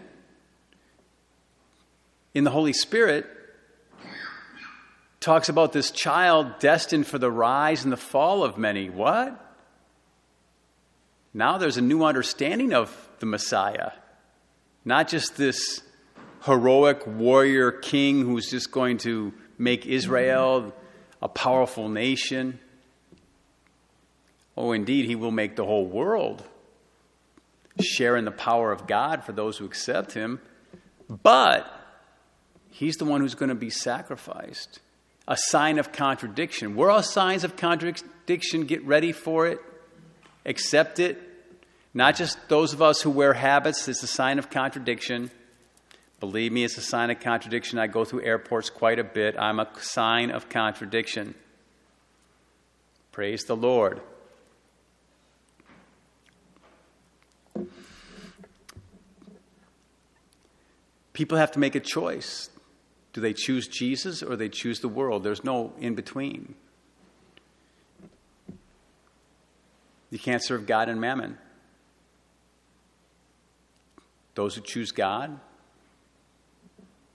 in 2.34 2.44
the 2.44 2.50
Holy 2.50 2.72
Spirit, 2.72 3.26
talks 5.20 5.48
about 5.48 5.72
this 5.72 5.90
child 5.90 6.58
destined 6.58 7.06
for 7.06 7.18
the 7.18 7.30
rise 7.30 7.84
and 7.84 7.92
the 7.92 7.96
fall 7.96 8.44
of 8.44 8.58
many. 8.58 8.90
What? 8.90 9.42
Now 11.34 11.58
there's 11.58 11.76
a 11.76 11.82
new 11.82 12.04
understanding 12.04 12.72
of 12.72 12.90
the 13.18 13.26
Messiah. 13.26 13.92
Not 14.84 15.08
just 15.08 15.36
this 15.36 15.82
heroic 16.44 17.06
warrior 17.06 17.72
king 17.72 18.24
who's 18.24 18.50
just 18.50 18.70
going 18.70 18.98
to 18.98 19.32
make 19.58 19.84
Israel 19.84 20.72
a 21.20 21.28
powerful 21.28 21.88
nation. 21.88 22.58
Oh, 24.56 24.72
indeed, 24.72 25.06
he 25.06 25.16
will 25.16 25.30
make 25.30 25.56
the 25.56 25.64
whole 25.64 25.86
world 25.86 26.42
share 27.80 28.16
in 28.16 28.24
the 28.24 28.30
power 28.30 28.72
of 28.72 28.86
God 28.86 29.24
for 29.24 29.32
those 29.32 29.58
who 29.58 29.66
accept 29.66 30.12
him. 30.12 30.40
But 31.08 31.70
he's 32.70 32.96
the 32.96 33.04
one 33.04 33.20
who's 33.20 33.34
going 33.34 33.48
to 33.50 33.54
be 33.54 33.70
sacrificed. 33.70 34.80
A 35.28 35.36
sign 35.36 35.78
of 35.78 35.92
contradiction. 35.92 36.76
We're 36.76 36.90
all 36.90 37.02
signs 37.02 37.44
of 37.44 37.56
contradiction. 37.56 38.64
Get 38.64 38.84
ready 38.84 39.12
for 39.12 39.46
it. 39.46 39.60
Accept 40.44 40.98
it. 41.00 41.20
Not 41.92 42.14
just 42.14 42.38
those 42.48 42.72
of 42.72 42.82
us 42.82 43.00
who 43.00 43.10
wear 43.10 43.32
habits, 43.32 43.88
it's 43.88 44.02
a 44.02 44.06
sign 44.06 44.38
of 44.38 44.50
contradiction. 44.50 45.30
Believe 46.20 46.52
me, 46.52 46.64
it's 46.64 46.78
a 46.78 46.82
sign 46.82 47.10
of 47.10 47.20
contradiction. 47.20 47.78
I 47.78 47.86
go 47.86 48.04
through 48.04 48.22
airports 48.22 48.70
quite 48.70 48.98
a 48.98 49.04
bit. 49.04 49.34
I'm 49.38 49.60
a 49.60 49.68
sign 49.80 50.30
of 50.30 50.48
contradiction. 50.48 51.34
Praise 53.12 53.44
the 53.44 53.56
Lord. 53.56 54.00
People 61.14 61.38
have 61.38 61.52
to 61.52 61.58
make 61.58 61.74
a 61.74 61.80
choice. 61.80 62.50
Do 63.16 63.22
they 63.22 63.32
choose 63.32 63.66
Jesus 63.66 64.22
or 64.22 64.36
they 64.36 64.50
choose 64.50 64.80
the 64.80 64.90
world? 64.90 65.24
There's 65.24 65.42
no 65.42 65.72
in 65.78 65.94
between. 65.94 66.54
You 70.10 70.18
can't 70.18 70.44
serve 70.44 70.66
God 70.66 70.90
and 70.90 71.00
mammon. 71.00 71.38
Those 74.34 74.54
who 74.54 74.60
choose 74.60 74.92
God, 74.92 75.40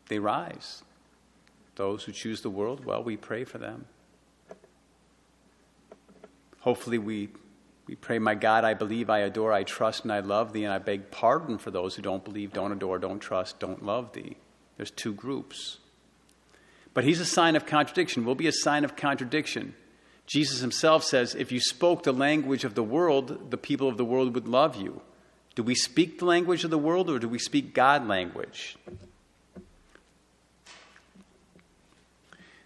they 0.09 0.17
rise. 0.17 0.81
Those 1.75 2.03
who 2.05 2.11
choose 2.11 2.41
the 2.41 2.49
world, 2.49 2.83
well, 2.83 3.03
we 3.03 3.15
pray 3.15 3.43
for 3.43 3.59
them. 3.59 3.85
Hopefully, 6.61 6.97
we, 6.97 7.29
we 7.85 7.93
pray, 7.93 8.17
My 8.17 8.33
God, 8.33 8.63
I 8.63 8.73
believe, 8.73 9.11
I 9.11 9.19
adore, 9.19 9.53
I 9.53 9.61
trust, 9.61 10.01
and 10.01 10.11
I 10.11 10.21
love 10.21 10.51
thee, 10.51 10.63
and 10.63 10.73
I 10.73 10.79
beg 10.79 11.11
pardon 11.11 11.59
for 11.59 11.69
those 11.69 11.93
who 11.93 12.01
don't 12.01 12.25
believe, 12.25 12.53
don't 12.53 12.71
adore, 12.71 12.97
don't 12.97 13.19
trust, 13.19 13.59
don't 13.59 13.85
love 13.85 14.13
thee. 14.13 14.37
There's 14.77 14.89
two 14.89 15.13
groups. 15.13 15.77
But 16.93 17.03
he's 17.03 17.19
a 17.19 17.25
sign 17.25 17.55
of 17.55 17.65
contradiction, 17.65 18.25
will 18.25 18.35
be 18.35 18.47
a 18.47 18.51
sign 18.51 18.83
of 18.83 18.95
contradiction. 18.95 19.75
Jesus 20.25 20.59
himself 20.59 21.03
says, 21.03 21.35
If 21.35 21.51
you 21.51 21.59
spoke 21.59 22.03
the 22.03 22.11
language 22.11 22.63
of 22.63 22.75
the 22.75 22.83
world, 22.83 23.51
the 23.51 23.57
people 23.57 23.87
of 23.87 23.97
the 23.97 24.05
world 24.05 24.33
would 24.35 24.47
love 24.47 24.75
you. 24.75 25.01
Do 25.55 25.63
we 25.63 25.75
speak 25.75 26.19
the 26.19 26.25
language 26.25 26.63
of 26.63 26.71
the 26.71 26.77
world 26.77 27.09
or 27.09 27.19
do 27.19 27.27
we 27.27 27.39
speak 27.39 27.73
God 27.73 28.07
language? 28.07 28.77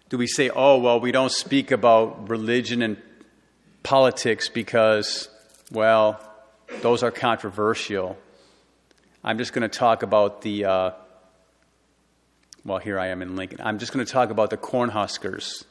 Do 0.08 0.18
we 0.18 0.28
say, 0.28 0.50
oh, 0.50 0.78
well, 0.78 1.00
we 1.00 1.10
don't 1.10 1.32
speak 1.32 1.72
about 1.72 2.28
religion 2.28 2.80
and 2.80 2.96
politics 3.82 4.48
because, 4.48 5.28
well, 5.72 6.20
those 6.80 7.02
are 7.02 7.10
controversial? 7.10 8.16
I'm 9.24 9.36
just 9.36 9.52
going 9.52 9.68
to 9.68 9.78
talk 9.78 10.04
about 10.04 10.42
the, 10.42 10.64
uh, 10.64 10.90
well, 12.66 12.78
here 12.78 12.98
I 12.98 13.08
am 13.08 13.22
in 13.22 13.36
Lincoln. 13.36 13.60
I'm 13.62 13.78
just 13.78 13.92
going 13.92 14.04
to 14.04 14.12
talk 14.12 14.30
about 14.30 14.50
the 14.50 14.56
Cornhuskers. 14.56 15.64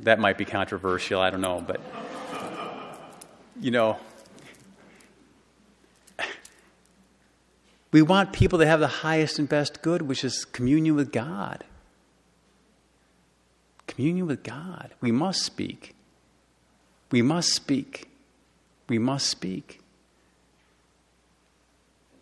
That 0.00 0.18
might 0.18 0.38
be 0.38 0.44
controversial, 0.44 1.20
I 1.20 1.30
don't 1.30 1.40
know, 1.40 1.62
but, 1.66 1.80
you 3.60 3.70
know, 3.70 3.98
We 7.96 8.02
want 8.02 8.34
people 8.34 8.58
to 8.58 8.66
have 8.66 8.80
the 8.80 8.88
highest 8.88 9.38
and 9.38 9.48
best 9.48 9.80
good, 9.80 10.02
which 10.02 10.22
is 10.22 10.44
communion 10.44 10.96
with 10.96 11.12
God. 11.12 11.64
Communion 13.86 14.26
with 14.26 14.42
God. 14.42 14.90
We 15.00 15.12
must 15.12 15.42
speak. 15.42 15.94
We 17.10 17.22
must 17.22 17.54
speak. 17.54 18.10
We 18.88 18.98
must 18.98 19.28
speak 19.28 19.80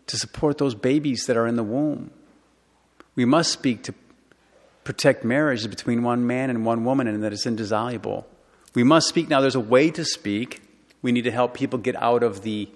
to 0.07 0.17
support 0.17 0.59
those 0.59 0.77
babies 0.77 1.25
that 1.27 1.37
are 1.37 1.49
in 1.49 1.57
the 1.57 1.65
womb. 1.65 2.13
We 3.17 3.25
must 3.25 3.53
speak 3.53 3.83
to 3.85 3.95
protect 4.83 5.25
marriage 5.25 5.69
between 5.69 6.03
one 6.03 6.27
man 6.27 6.51
and 6.51 6.65
one 6.67 6.85
woman 6.85 7.07
and 7.07 7.23
that 7.25 7.33
it's 7.33 7.47
indissoluble. 7.47 8.27
We 8.75 8.83
must 8.83 9.09
speak. 9.09 9.29
Now, 9.29 9.41
there's 9.41 9.55
a 9.55 9.61
way 9.61 9.91
to 9.91 10.05
speak. 10.05 10.63
We 11.01 11.13
need 11.13 11.23
to 11.23 11.31
help 11.31 11.55
people 11.55 11.79
get 11.79 11.97
out 11.97 12.23
of 12.23 12.43
the 12.43 12.69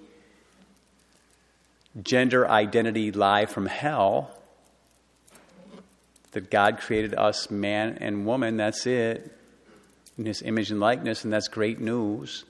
gender 2.01 2.47
identity 2.47 3.11
lie 3.11 3.45
from 3.45 3.65
hell. 3.65 4.31
That 6.31 6.51
God 6.51 6.77
created 6.79 7.15
us 7.15 7.49
man 7.49 7.97
and 7.99 8.25
woman, 8.25 8.57
that's 8.57 8.85
it, 8.85 9.35
in 10.17 10.25
his 10.25 10.41
image 10.41 10.69
and 10.69 10.79
likeness, 10.79 11.23
and 11.23 11.33
that's 11.33 11.47
great 11.47 11.79
news. 11.79 12.45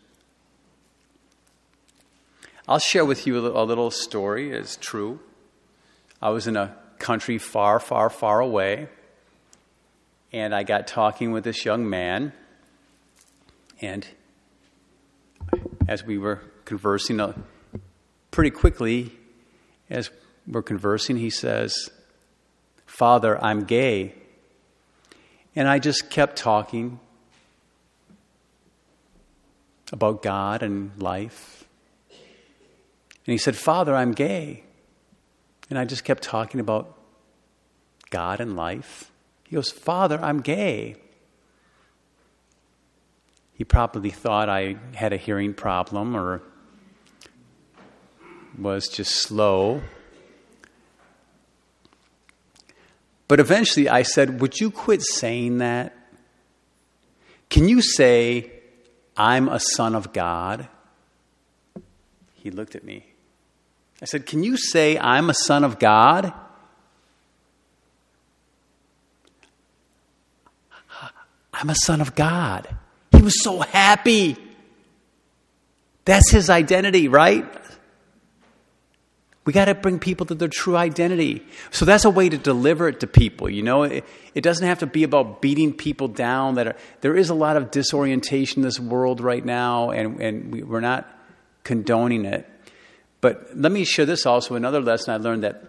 I'll 2.67 2.79
share 2.79 3.05
with 3.05 3.25
you 3.25 3.39
a 3.39 3.63
little 3.63 3.89
story, 3.89 4.51
it's 4.51 4.75
true. 4.75 5.19
I 6.21 6.29
was 6.29 6.45
in 6.45 6.57
a 6.57 6.75
country 6.99 7.37
far, 7.37 7.79
far, 7.79 8.09
far 8.09 8.39
away, 8.39 8.87
and 10.31 10.53
I 10.53 10.63
got 10.63 10.87
talking 10.87 11.31
with 11.31 11.43
this 11.43 11.65
young 11.65 11.89
man, 11.89 12.33
and 13.81 14.05
as 15.87 16.03
we 16.03 16.17
were 16.17 16.41
conversing, 16.65 17.19
uh, 17.19 17.33
pretty 18.29 18.51
quickly, 18.51 19.11
as 19.89 20.11
we're 20.47 20.61
conversing, 20.61 21.17
he 21.17 21.29
says, 21.31 21.89
Father, 22.85 23.43
I'm 23.43 23.63
gay. 23.63 24.13
And 25.55 25.67
I 25.67 25.79
just 25.79 26.11
kept 26.11 26.35
talking 26.35 26.99
about 29.91 30.21
God 30.21 30.61
and 30.61 30.91
life. 31.01 31.65
And 32.09 33.31
he 33.31 33.37
said, 33.37 33.55
Father, 33.55 33.95
I'm 33.95 34.11
gay. 34.11 34.63
And 35.69 35.79
I 35.79 35.85
just 35.85 36.03
kept 36.03 36.23
talking 36.23 36.59
about 36.59 36.98
God 38.09 38.39
and 38.39 38.55
life. 38.55 39.11
He 39.43 39.55
goes, 39.55 39.71
Father, 39.71 40.19
I'm 40.21 40.41
gay. 40.41 40.95
He 43.53 43.63
probably 43.63 44.09
thought 44.09 44.47
I 44.47 44.77
had 44.93 45.11
a 45.11 45.17
hearing 45.17 45.53
problem 45.53 46.15
or 46.15 46.41
was 48.57 48.87
just 48.87 49.11
slow. 49.15 49.81
But 53.27 53.39
eventually 53.39 53.89
I 53.89 54.03
said, 54.03 54.41
Would 54.41 54.59
you 54.59 54.71
quit 54.71 55.01
saying 55.01 55.59
that? 55.59 55.95
Can 57.49 57.67
you 57.67 57.81
say, 57.81 58.51
I'm 59.17 59.49
a 59.49 59.59
son 59.59 59.95
of 59.95 60.13
God? 60.13 60.67
He 62.35 62.51
looked 62.51 62.75
at 62.75 62.83
me. 62.83 63.05
I 64.01 64.05
said, 64.05 64.25
Can 64.25 64.43
you 64.43 64.57
say 64.57 64.97
I'm 64.97 65.29
a 65.29 65.33
son 65.33 65.63
of 65.63 65.79
God? 65.79 66.33
I'm 71.59 71.69
a 71.69 71.75
son 71.75 71.99
of 71.99 72.15
God. 72.15 72.67
He 73.11 73.21
was 73.21 73.43
so 73.43 73.59
happy. 73.59 74.37
That's 76.05 76.31
his 76.31 76.49
identity, 76.49 77.09
right? 77.09 77.45
We 79.43 79.51
got 79.51 79.65
to 79.65 79.75
bring 79.75 79.99
people 79.99 80.25
to 80.27 80.35
their 80.35 80.47
true 80.47 80.77
identity. 80.77 81.45
So 81.71 81.83
that's 81.83 82.05
a 82.05 82.09
way 82.09 82.29
to 82.29 82.37
deliver 82.37 82.87
it 82.87 83.01
to 83.01 83.07
people. 83.07 83.49
You 83.49 83.63
know, 83.63 83.83
it, 83.83 84.05
it 84.35 84.41
doesn't 84.41 84.65
have 84.65 84.79
to 84.79 84.87
be 84.87 85.03
about 85.03 85.41
beating 85.41 85.73
people 85.73 86.07
down. 86.07 86.55
That 86.55 86.67
are, 86.67 86.75
there 87.01 87.15
is 87.15 87.29
a 87.29 87.33
lot 87.33 87.57
of 87.57 87.71
disorientation 87.71 88.59
in 88.59 88.63
this 88.63 88.79
world 88.79 89.19
right 89.19 89.43
now, 89.43 89.89
and, 89.89 90.21
and 90.21 90.53
we, 90.53 90.63
we're 90.63 90.79
not 90.79 91.07
condoning 91.63 92.25
it. 92.25 92.47
But 93.21 93.49
let 93.55 93.71
me 93.71 93.83
share 93.83 94.05
this 94.05 94.25
also. 94.25 94.55
Another 94.55 94.81
lesson 94.81 95.13
I 95.13 95.17
learned 95.17 95.43
that 95.43 95.63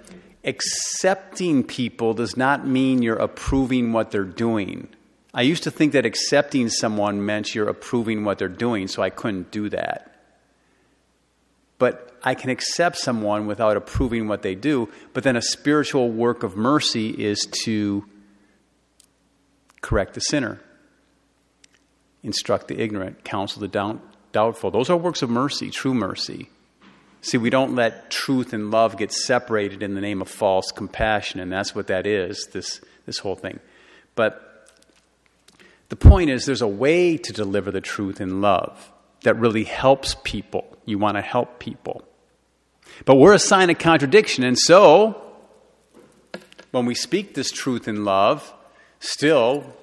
accepting 0.44 1.64
people 1.64 2.14
does 2.14 2.36
not 2.36 2.66
mean 2.66 3.02
you're 3.02 3.16
approving 3.16 3.92
what 3.92 4.10
they're 4.10 4.24
doing. 4.24 4.88
I 5.32 5.42
used 5.42 5.62
to 5.62 5.70
think 5.70 5.92
that 5.92 6.04
accepting 6.04 6.68
someone 6.68 7.24
meant 7.24 7.54
you're 7.54 7.68
approving 7.68 8.24
what 8.24 8.38
they're 8.38 8.48
doing, 8.48 8.88
so 8.88 9.02
I 9.02 9.10
couldn't 9.10 9.50
do 9.50 9.68
that. 9.68 10.06
But 11.78 12.18
I 12.22 12.34
can 12.34 12.50
accept 12.50 12.98
someone 12.98 13.46
without 13.46 13.76
approving 13.76 14.28
what 14.28 14.42
they 14.42 14.54
do, 14.54 14.88
but 15.12 15.22
then 15.22 15.36
a 15.36 15.42
spiritual 15.42 16.10
work 16.10 16.42
of 16.42 16.56
mercy 16.56 17.10
is 17.10 17.46
to 17.64 18.04
correct 19.80 20.14
the 20.14 20.20
sinner, 20.20 20.60
instruct 22.22 22.68
the 22.68 22.80
ignorant, 22.80 23.24
counsel 23.24 23.60
the 23.60 23.98
doubtful. 24.32 24.70
Those 24.70 24.90
are 24.90 24.96
works 24.96 25.22
of 25.22 25.30
mercy, 25.30 25.70
true 25.70 25.94
mercy. 25.94 26.50
See, 27.22 27.38
we 27.38 27.50
don't 27.50 27.74
let 27.74 28.10
truth 28.10 28.52
and 28.52 28.70
love 28.70 28.96
get 28.96 29.12
separated 29.12 29.82
in 29.82 29.94
the 29.94 30.00
name 30.00 30.20
of 30.20 30.28
false 30.28 30.72
compassion, 30.72 31.38
and 31.38 31.52
that's 31.52 31.74
what 31.74 31.86
that 31.86 32.06
is, 32.06 32.48
this, 32.52 32.80
this 33.06 33.18
whole 33.18 33.36
thing. 33.36 33.60
But 34.14 34.49
the 35.90 35.96
point 35.96 36.30
is, 36.30 36.46
there's 36.46 36.62
a 36.62 36.68
way 36.68 37.16
to 37.16 37.32
deliver 37.32 37.70
the 37.70 37.80
truth 37.80 38.20
in 38.20 38.40
love 38.40 38.92
that 39.22 39.34
really 39.34 39.64
helps 39.64 40.16
people. 40.22 40.78
You 40.86 40.98
want 40.98 41.16
to 41.16 41.20
help 41.20 41.58
people. 41.58 42.04
But 43.04 43.16
we're 43.16 43.34
a 43.34 43.40
sign 43.40 43.70
of 43.70 43.78
contradiction, 43.78 44.44
and 44.44 44.58
so 44.58 45.20
when 46.70 46.86
we 46.86 46.94
speak 46.94 47.34
this 47.34 47.50
truth 47.50 47.88
in 47.88 48.04
love, 48.04 48.52
still 49.00 49.74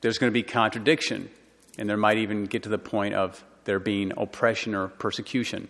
there's 0.00 0.18
going 0.18 0.30
to 0.30 0.34
be 0.34 0.42
contradiction, 0.42 1.30
and 1.78 1.88
there 1.88 1.96
might 1.96 2.18
even 2.18 2.44
get 2.44 2.64
to 2.64 2.68
the 2.68 2.78
point 2.78 3.14
of 3.14 3.44
there 3.64 3.78
being 3.78 4.12
oppression 4.16 4.74
or 4.74 4.88
persecution. 4.88 5.68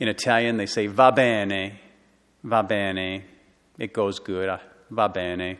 In 0.00 0.08
Italian, 0.08 0.56
they 0.56 0.66
say 0.66 0.88
va 0.88 1.12
bene, 1.12 1.78
va 2.42 2.62
bene, 2.62 3.22
it 3.78 3.92
goes 3.92 4.18
good, 4.18 4.48
ah, 4.48 4.60
va 4.90 5.08
bene. 5.08 5.58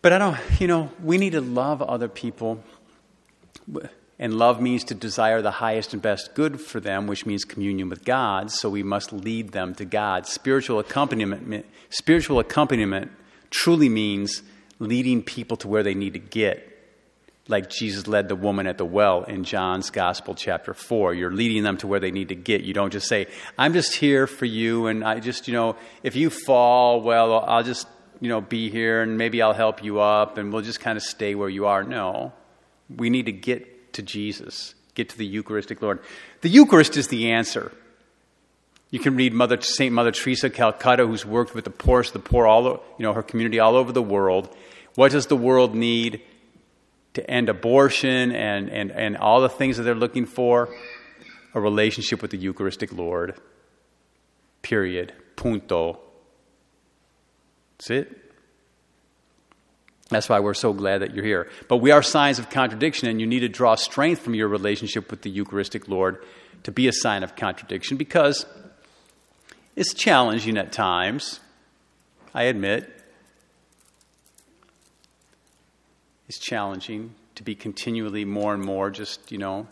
But 0.00 0.12
I 0.12 0.18
don't, 0.18 0.36
you 0.60 0.68
know, 0.68 0.90
we 1.02 1.18
need 1.18 1.30
to 1.30 1.40
love 1.40 1.82
other 1.82 2.08
people. 2.08 2.62
And 4.20 4.34
love 4.34 4.60
means 4.60 4.84
to 4.84 4.94
desire 4.94 5.42
the 5.42 5.52
highest 5.52 5.92
and 5.92 6.02
best 6.02 6.34
good 6.34 6.60
for 6.60 6.80
them, 6.80 7.06
which 7.06 7.24
means 7.24 7.44
communion 7.44 7.88
with 7.88 8.04
God. 8.04 8.50
So 8.50 8.68
we 8.68 8.82
must 8.82 9.12
lead 9.12 9.52
them 9.52 9.74
to 9.76 9.84
God. 9.84 10.26
Spiritual 10.26 10.78
accompaniment, 10.80 11.66
spiritual 11.90 12.40
accompaniment 12.40 13.12
truly 13.50 13.88
means 13.88 14.42
leading 14.80 15.22
people 15.22 15.56
to 15.58 15.68
where 15.68 15.82
they 15.82 15.94
need 15.94 16.14
to 16.14 16.18
get. 16.18 16.64
Like 17.46 17.70
Jesus 17.70 18.06
led 18.06 18.28
the 18.28 18.36
woman 18.36 18.66
at 18.66 18.76
the 18.76 18.84
well 18.84 19.24
in 19.24 19.44
John's 19.44 19.88
Gospel, 19.90 20.34
chapter 20.34 20.74
4. 20.74 21.14
You're 21.14 21.32
leading 21.32 21.62
them 21.62 21.78
to 21.78 21.86
where 21.86 22.00
they 22.00 22.10
need 22.10 22.28
to 22.28 22.34
get. 22.34 22.62
You 22.62 22.74
don't 22.74 22.92
just 22.92 23.08
say, 23.08 23.26
I'm 23.56 23.72
just 23.72 23.94
here 23.94 24.26
for 24.26 24.44
you, 24.44 24.86
and 24.86 25.02
I 25.02 25.20
just, 25.20 25.48
you 25.48 25.54
know, 25.54 25.76
if 26.02 26.14
you 26.14 26.28
fall, 26.28 27.00
well, 27.00 27.40
I'll 27.40 27.62
just 27.62 27.86
you 28.20 28.28
know, 28.28 28.40
be 28.40 28.70
here 28.70 29.02
and 29.02 29.16
maybe 29.16 29.42
I'll 29.42 29.54
help 29.54 29.82
you 29.82 30.00
up 30.00 30.38
and 30.38 30.52
we'll 30.52 30.62
just 30.62 30.80
kind 30.80 30.96
of 30.96 31.02
stay 31.02 31.34
where 31.34 31.48
you 31.48 31.66
are. 31.66 31.82
No. 31.82 32.32
We 32.94 33.10
need 33.10 33.26
to 33.26 33.32
get 33.32 33.92
to 33.94 34.02
Jesus, 34.02 34.74
get 34.94 35.08
to 35.10 35.18
the 35.18 35.26
Eucharistic 35.26 35.82
Lord. 35.82 36.00
The 36.40 36.48
Eucharist 36.48 36.96
is 36.96 37.08
the 37.08 37.32
answer. 37.32 37.72
You 38.90 38.98
can 38.98 39.16
read 39.16 39.34
Mother 39.34 39.60
Saint 39.60 39.94
Mother 39.94 40.12
Teresa 40.12 40.48
Calcutta, 40.48 41.06
who's 41.06 41.26
worked 41.26 41.54
with 41.54 41.64
the 41.64 41.70
poorest, 41.70 42.14
the 42.14 42.18
poor, 42.18 42.46
all 42.46 42.64
you 42.98 43.02
know, 43.02 43.12
her 43.12 43.22
community 43.22 43.58
all 43.58 43.76
over 43.76 43.92
the 43.92 44.02
world. 44.02 44.54
What 44.94 45.12
does 45.12 45.26
the 45.26 45.36
world 45.36 45.74
need 45.74 46.22
to 47.14 47.30
end 47.30 47.48
abortion 47.48 48.32
and, 48.32 48.70
and, 48.70 48.90
and 48.90 49.16
all 49.16 49.40
the 49.42 49.48
things 49.48 49.76
that 49.76 49.82
they're 49.82 49.94
looking 49.94 50.26
for? 50.26 50.74
A 51.54 51.60
relationship 51.60 52.22
with 52.22 52.30
the 52.30 52.38
Eucharistic 52.38 52.92
Lord. 52.92 53.34
Period. 54.62 55.12
Punto. 55.36 56.00
That's 57.78 57.90
it. 57.90 58.28
That's 60.10 60.28
why 60.28 60.40
we're 60.40 60.54
so 60.54 60.72
glad 60.72 60.98
that 61.02 61.14
you're 61.14 61.24
here. 61.24 61.50
But 61.68 61.78
we 61.78 61.90
are 61.90 62.02
signs 62.02 62.38
of 62.38 62.48
contradiction, 62.48 63.08
and 63.08 63.20
you 63.20 63.26
need 63.26 63.40
to 63.40 63.48
draw 63.48 63.74
strength 63.74 64.22
from 64.22 64.34
your 64.34 64.48
relationship 64.48 65.10
with 65.10 65.22
the 65.22 65.30
Eucharistic 65.30 65.86
Lord 65.86 66.24
to 66.62 66.72
be 66.72 66.88
a 66.88 66.92
sign 66.92 67.22
of 67.22 67.36
contradiction 67.36 67.96
because 67.96 68.46
it's 69.76 69.94
challenging 69.94 70.56
at 70.56 70.72
times, 70.72 71.40
I 72.34 72.44
admit. 72.44 72.90
It's 76.28 76.38
challenging 76.38 77.14
to 77.36 77.42
be 77.42 77.54
continually 77.54 78.24
more 78.24 78.54
and 78.54 78.62
more 78.62 78.90
just, 78.90 79.30
you 79.30 79.38
know, 79.38 79.68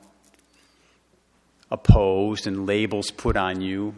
opposed 1.70 2.46
and 2.46 2.66
labels 2.66 3.10
put 3.10 3.36
on 3.36 3.60
you. 3.60 3.94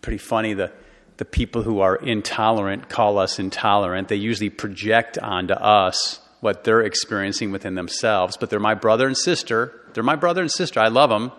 Pretty 0.00 0.18
funny, 0.18 0.54
the 0.54 0.72
the 1.18 1.24
people 1.24 1.62
who 1.62 1.80
are 1.80 1.96
intolerant 1.96 2.88
call 2.88 3.18
us 3.18 3.38
intolerant. 3.38 4.08
They 4.08 4.16
usually 4.16 4.50
project 4.50 5.18
onto 5.18 5.54
us 5.54 6.20
what 6.40 6.62
they're 6.62 6.80
experiencing 6.80 7.50
within 7.50 7.74
themselves, 7.74 8.36
but 8.36 8.50
they're 8.50 8.60
my 8.60 8.74
brother 8.74 9.06
and 9.06 9.16
sister. 9.16 9.82
They're 9.92 10.04
my 10.04 10.14
brother 10.14 10.42
and 10.42 10.50
sister. 10.50 10.78
I 10.78 10.88
love 10.88 11.10
them. 11.10 11.32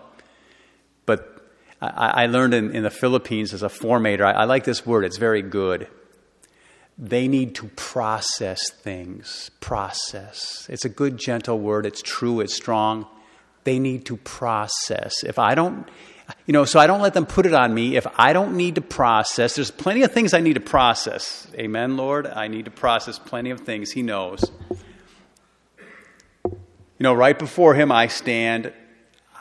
But 1.05 1.41
I, 1.81 2.23
I 2.23 2.25
learned 2.25 2.53
in, 2.53 2.75
in, 2.75 2.83
the 2.83 2.89
Philippines 2.89 3.53
as 3.53 3.63
a 3.63 3.69
formator, 3.69 4.25
I, 4.25 4.31
I 4.31 4.43
like 4.43 4.65
this 4.65 4.85
word, 4.85 5.05
it's 5.05 5.17
very 5.17 5.41
good. 5.41 5.87
They 6.97 7.29
need 7.29 7.55
to 7.55 7.67
process 7.69 8.59
things. 8.71 9.49
Process. 9.61 10.67
It's 10.69 10.83
a 10.83 10.89
good, 10.89 11.17
gentle 11.17 11.57
word. 11.57 11.85
It's 11.85 12.01
true, 12.01 12.41
it's 12.41 12.53
strong. 12.53 13.07
They 13.63 13.79
need 13.79 14.05
to 14.07 14.17
process. 14.17 15.23
If 15.23 15.39
I 15.39 15.55
don't, 15.55 15.87
you 16.45 16.53
know, 16.53 16.65
so 16.65 16.79
I 16.79 16.87
don't 16.87 17.01
let 17.01 17.13
them 17.13 17.25
put 17.25 17.45
it 17.45 17.53
on 17.53 17.73
me 17.73 17.95
if 17.95 18.07
I 18.17 18.33
don't 18.33 18.55
need 18.55 18.75
to 18.75 18.81
process. 18.81 19.55
There's 19.55 19.71
plenty 19.71 20.03
of 20.03 20.11
things 20.11 20.33
I 20.33 20.39
need 20.39 20.55
to 20.55 20.59
process. 20.59 21.47
Amen, 21.55 21.97
Lord. 21.97 22.27
I 22.27 22.47
need 22.47 22.65
to 22.65 22.71
process 22.71 23.19
plenty 23.19 23.51
of 23.51 23.61
things. 23.61 23.91
He 23.91 24.01
knows. 24.01 24.51
You 26.41 27.03
know, 27.03 27.13
right 27.13 27.37
before 27.37 27.75
Him 27.75 27.91
I 27.91 28.07
stand. 28.07 28.73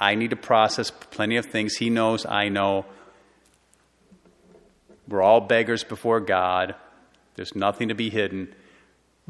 I 0.01 0.15
need 0.15 0.31
to 0.31 0.37
process 0.37 0.91
plenty 0.91 1.37
of 1.37 1.47
things. 1.47 1.77
He 1.77 1.91
knows, 1.91 2.25
I 2.25 2.49
know. 2.49 2.87
We're 5.09 5.23
all 5.23 5.41
beggars 5.41 5.83
before 5.83 6.21
God. 6.21 6.75
There's 7.35 7.57
nothing 7.57 7.89
to 7.89 7.95
be 7.95 8.11
hidden. 8.11 8.55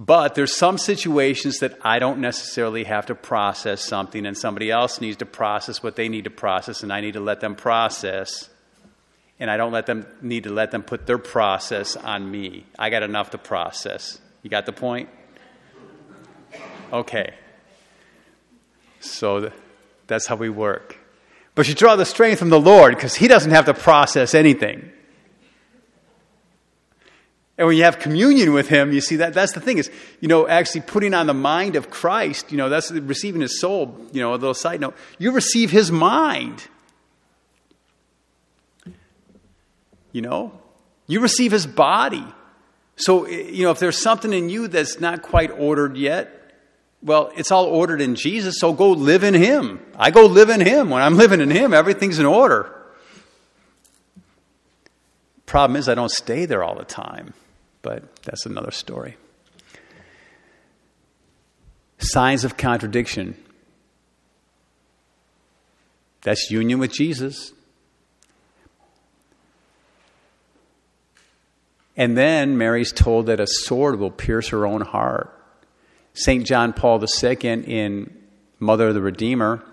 But 0.01 0.37
there's 0.37 0.55
some 0.55 0.79
situations 0.79 1.59
that 1.59 1.77
I 1.83 1.99
don't 1.99 2.21
necessarily 2.21 2.85
have 2.85 3.07
to 3.07 3.17
process 3.17 3.85
something, 3.85 4.27
and 4.27 4.39
somebody 4.39 4.71
else 4.71 5.01
needs 5.01 5.17
to 5.17 5.27
process 5.27 5.83
what 5.83 5.97
they 5.97 6.09
need 6.09 6.23
to 6.25 6.31
process, 6.31 6.85
and 6.85 6.93
I 6.93 7.01
need 7.01 7.15
to 7.15 7.21
let 7.21 7.41
them 7.41 7.57
process. 7.57 8.49
And 9.41 9.51
I 9.51 9.57
don't 9.57 9.73
let 9.73 9.87
them 9.87 10.07
need 10.23 10.45
to 10.45 10.51
let 10.51 10.71
them 10.71 10.85
put 10.85 11.07
their 11.07 11.19
process 11.19 11.97
on 11.97 12.31
me. 12.31 12.65
I 12.79 12.91
got 12.91 13.03
enough 13.03 13.31
to 13.31 13.39
process. 13.39 14.21
You 14.43 14.51
got 14.51 14.67
the 14.67 14.73
point? 14.73 15.09
Okay. 16.93 17.35
So 19.01 19.51
that's 20.07 20.29
how 20.29 20.37
we 20.37 20.49
work. 20.49 20.97
But 21.57 21.69
you 21.69 21.75
draw 21.75 21.97
the 21.97 22.05
strength 22.05 22.39
from 22.39 22.51
the 22.51 22.61
Lord 22.61 22.95
because 22.95 23.17
He 23.17 23.27
doesn't 23.27 23.51
have 23.51 23.67
to 23.67 23.75
process 23.75 24.33
anything. 24.33 24.93
And 27.59 27.67
when 27.67 27.77
you 27.77 27.83
have 27.83 27.99
communion 27.99 28.53
with 28.53 28.69
him, 28.69 28.93
you 28.93 29.01
see 29.01 29.17
that 29.17 29.35
that's 29.35 29.53
the 29.53 29.61
thing 29.61 29.79
is, 29.79 29.91
you 30.21 30.29
know, 30.29 30.47
actually 30.47 30.83
putting 30.83 31.13
on 31.13 31.27
the 31.27 31.35
mind 31.35 31.75
of 31.75 31.91
Christ, 31.91 32.53
you 32.53 32.57
know, 32.57 32.69
that's 32.69 32.93
receiving 32.93 33.41
his 33.41 33.61
soul, 33.61 34.01
you 34.13 34.23
know, 34.23 34.31
a 34.31 34.37
little 34.37 34.55
side 34.55 34.81
note. 34.81 34.95
You 35.19 35.33
receive 35.33 35.73
his 35.73 35.91
mind. 35.91 36.63
You 40.13 40.23
know? 40.23 40.53
You 41.09 41.19
receive 41.19 41.51
his 41.51 41.67
body. 41.67 42.25
So, 42.95 43.27
you 43.27 43.65
know, 43.65 43.73
if 43.73 43.81
there's 43.81 44.01
something 44.01 44.33
in 44.33 44.49
you 44.49 44.69
that's 44.69 45.01
not 45.01 45.23
quite 45.23 45.51
ordered 45.51 45.97
yet, 45.97 46.35
well, 47.03 47.33
it's 47.37 47.51
all 47.51 47.65
ordered 47.67 48.01
in 48.01 48.15
Jesus, 48.15 48.57
so 48.59 48.73
go 48.73 48.91
live 48.91 49.25
in 49.25 49.35
him. 49.35 49.81
I 49.97 50.13
go 50.13 50.27
live 50.27 50.51
in 50.51 50.61
him. 50.61 50.91
When 50.91 51.03
I'm 51.03 51.17
living 51.17 51.41
in 51.41 51.51
him, 51.51 51.75
everything's 51.75 52.21
in 52.21 52.27
order. 52.27 52.73
Problem 55.47 55.77
is, 55.77 55.89
I 55.89 55.95
don't 55.95 56.11
stay 56.11 56.45
there 56.45 56.63
all 56.63 56.77
the 56.77 56.85
time 56.85 57.35
but 57.83 58.23
that's 58.23 58.47
another 58.47 58.71
story. 58.71 59.17
Signs 61.99 62.45
of 62.45 62.57
contradiction. 62.57 63.37
That's 66.23 66.51
union 66.51 66.79
with 66.79 66.93
Jesus. 66.93 67.53
And 71.97 72.17
then 72.17 72.57
Mary's 72.57 72.93
told 72.93 73.27
that 73.27 73.41
a 73.41 73.47
sword 73.47 73.99
will 73.99 74.13
pierce 74.13 74.49
her 74.49 74.65
own 74.65 74.83
heart. 74.83 75.35
St. 76.15 76.47
John 76.47 76.73
Paul 76.73 77.05
II 77.23 77.37
in 77.43 78.17
Mother 78.61 78.89
of 78.89 78.95
the 78.95 79.01
Redeemer 79.01 79.65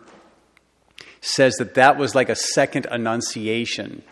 says 1.21 1.55
that 1.55 1.75
that 1.75 1.97
was 1.97 2.15
like 2.15 2.29
a 2.29 2.35
second 2.35 2.87
annunciation. 2.89 4.03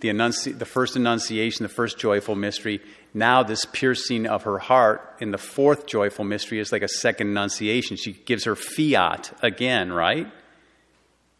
The, 0.00 0.08
annunci- 0.08 0.58
the 0.58 0.64
first 0.64 0.96
annunciation, 0.96 1.62
the 1.62 1.68
first 1.68 1.98
joyful 1.98 2.34
mystery, 2.34 2.80
now, 3.14 3.42
this 3.42 3.64
piercing 3.66 4.26
of 4.26 4.44
her 4.44 4.58
heart 4.58 5.16
in 5.20 5.32
the 5.32 5.38
fourth 5.38 5.86
joyful 5.86 6.24
mystery 6.24 6.58
is 6.58 6.72
like 6.72 6.82
a 6.82 6.88
second 6.88 7.28
annunciation. 7.28 7.96
She 7.96 8.12
gives 8.12 8.44
her 8.44 8.56
fiat 8.56 9.36
again, 9.42 9.92
right? 9.92 10.28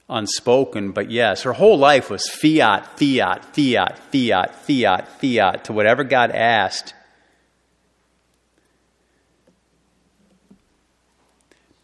Unspoken, 0.09 0.93
but 0.93 1.11
yes, 1.11 1.43
her 1.43 1.55
whole 1.55 1.79
life 1.79 2.11
was 2.11 2.29
fiat, 2.29 2.99
fiat, 2.99 3.55
fiat, 3.55 3.99
fiat, 4.13 4.55
fiat, 4.55 5.09
fiat 5.21 5.65
to 5.65 5.73
whatever 5.73 6.05
God 6.05 6.31
asked 6.31 6.93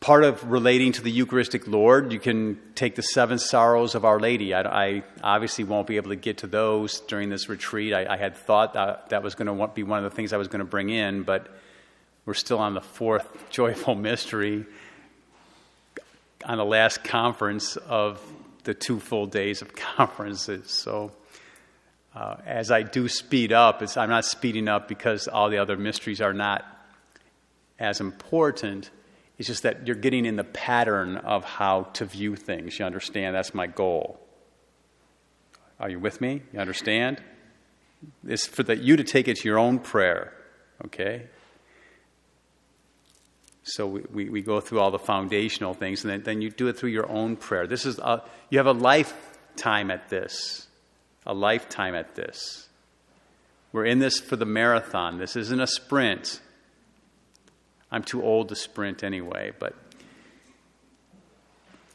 part 0.08 0.24
of 0.24 0.50
relating 0.50 0.90
to 0.90 1.02
the 1.02 1.10
Eucharistic 1.10 1.68
Lord, 1.68 2.14
you 2.14 2.18
can 2.18 2.58
take 2.74 2.94
the 2.94 3.02
seven 3.02 3.38
sorrows 3.38 3.94
of 3.94 4.06
Our 4.06 4.18
Lady. 4.18 4.54
I, 4.54 4.62
I 4.62 5.02
obviously 5.22 5.64
won't 5.64 5.86
be 5.86 5.96
able 5.96 6.08
to 6.08 6.16
get 6.16 6.38
to 6.38 6.46
those 6.46 7.00
during 7.00 7.28
this 7.28 7.50
retreat. 7.50 7.92
I, 7.92 8.14
I 8.14 8.16
had 8.16 8.34
thought 8.34 8.72
that, 8.72 9.10
that 9.10 9.22
was 9.22 9.34
going 9.34 9.54
to 9.54 9.66
be 9.66 9.82
one 9.82 10.02
of 10.02 10.10
the 10.10 10.16
things 10.16 10.32
I 10.32 10.38
was 10.38 10.48
going 10.48 10.60
to 10.60 10.64
bring 10.64 10.88
in, 10.88 11.24
but 11.24 11.54
we're 12.24 12.32
still 12.32 12.58
on 12.58 12.72
the 12.72 12.80
fourth 12.80 13.26
joyful 13.50 13.96
mystery 13.96 14.64
on 16.42 16.56
the 16.56 16.64
last 16.64 17.04
conference 17.04 17.76
of 17.76 18.18
the 18.64 18.72
two 18.72 19.00
full 19.00 19.26
days 19.26 19.60
of 19.60 19.74
conferences. 19.96 20.70
So, 20.70 21.12
uh, 22.14 22.36
as 22.46 22.70
I 22.70 22.80
do 22.80 23.08
speed 23.08 23.52
up, 23.52 23.82
I'm 23.94 24.08
not 24.08 24.24
speeding 24.24 24.68
up 24.68 24.88
because 24.88 25.28
all 25.28 25.50
the 25.50 25.58
other 25.58 25.76
mysteries 25.76 26.22
are 26.22 26.32
not 26.32 26.64
as 27.78 28.00
important 28.00 28.88
it's 29.38 29.46
just 29.46 29.62
that 29.62 29.86
you're 29.86 29.96
getting 29.96 30.26
in 30.26 30.36
the 30.36 30.44
pattern 30.44 31.16
of 31.16 31.44
how 31.44 31.84
to 31.94 32.04
view 32.04 32.34
things. 32.34 32.78
You 32.78 32.84
understand? 32.84 33.36
That's 33.36 33.54
my 33.54 33.68
goal. 33.68 34.18
Are 35.78 35.88
you 35.88 36.00
with 36.00 36.20
me? 36.20 36.42
You 36.52 36.58
understand? 36.58 37.22
It's 38.26 38.46
for 38.46 38.64
that 38.64 38.78
you 38.78 38.96
to 38.96 39.04
take 39.04 39.28
it 39.28 39.36
to 39.36 39.48
your 39.48 39.58
own 39.58 39.78
prayer. 39.78 40.32
Okay? 40.86 41.26
So 43.62 43.86
we, 43.86 44.02
we, 44.12 44.28
we, 44.28 44.42
go 44.42 44.60
through 44.60 44.80
all 44.80 44.90
the 44.90 44.98
foundational 44.98 45.74
things, 45.74 46.02
and 46.02 46.10
then, 46.10 46.22
then 46.22 46.42
you 46.42 46.50
do 46.50 46.68
it 46.68 46.78
through 46.78 46.90
your 46.90 47.08
own 47.08 47.36
prayer. 47.36 47.66
This 47.66 47.86
is 47.86 47.98
a, 47.98 48.22
you 48.50 48.58
have 48.58 48.66
a 48.66 48.72
lifetime 48.72 49.90
at 49.90 50.08
this. 50.08 50.66
A 51.26 51.34
lifetime 51.34 51.94
at 51.94 52.14
this. 52.14 52.66
We're 53.72 53.84
in 53.84 53.98
this 53.98 54.18
for 54.18 54.36
the 54.36 54.46
marathon. 54.46 55.18
This 55.18 55.36
isn't 55.36 55.60
a 55.60 55.66
sprint. 55.66 56.40
I'm 57.90 58.02
too 58.02 58.22
old 58.22 58.48
to 58.50 58.56
sprint 58.56 59.02
anyway, 59.02 59.52
but 59.58 59.74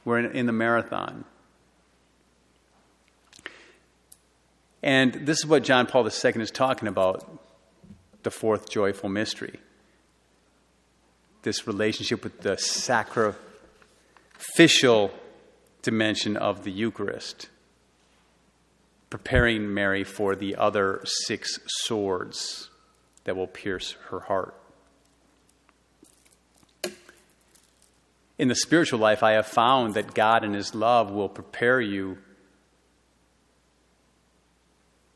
we're 0.06 0.20
in, 0.20 0.32
in 0.32 0.46
the 0.46 0.52
marathon. 0.52 1.26
And 4.82 5.14
this 5.14 5.40
is 5.40 5.46
what 5.46 5.64
John 5.64 5.86
Paul 5.88 6.04
II 6.04 6.10
is 6.42 6.52
talking 6.52 6.88
about 6.90 7.40
the 8.24 8.32
fourth 8.32 8.70
joyful 8.70 9.08
mystery. 9.10 9.60
This 11.44 11.68
relationship 11.68 12.24
with 12.24 12.42
the 12.42 12.58
sacrificial 12.58 13.40
dimension 15.82 16.36
of 16.38 16.64
the 16.64 16.72
Eucharist, 16.72 17.50
preparing 19.10 19.74
Mary 19.74 20.04
for 20.04 20.36
the 20.36 20.56
other 20.56 21.02
six 21.06 21.60
swords 21.68 22.70
that 23.26 23.36
will 23.36 23.48
pierce 23.48 23.92
her 24.10 24.22
heart. 24.22 24.56
In 28.38 28.48
the 28.48 28.56
spiritual 28.56 29.00
life, 29.00 29.24
I 29.24 29.34
have 29.34 29.46
found 29.46 29.94
that 29.94 30.14
God 30.14 30.44
and 30.44 30.56
His 30.56 30.74
love 30.74 31.12
will 31.12 31.30
prepare 31.30 31.80
you 31.80 32.18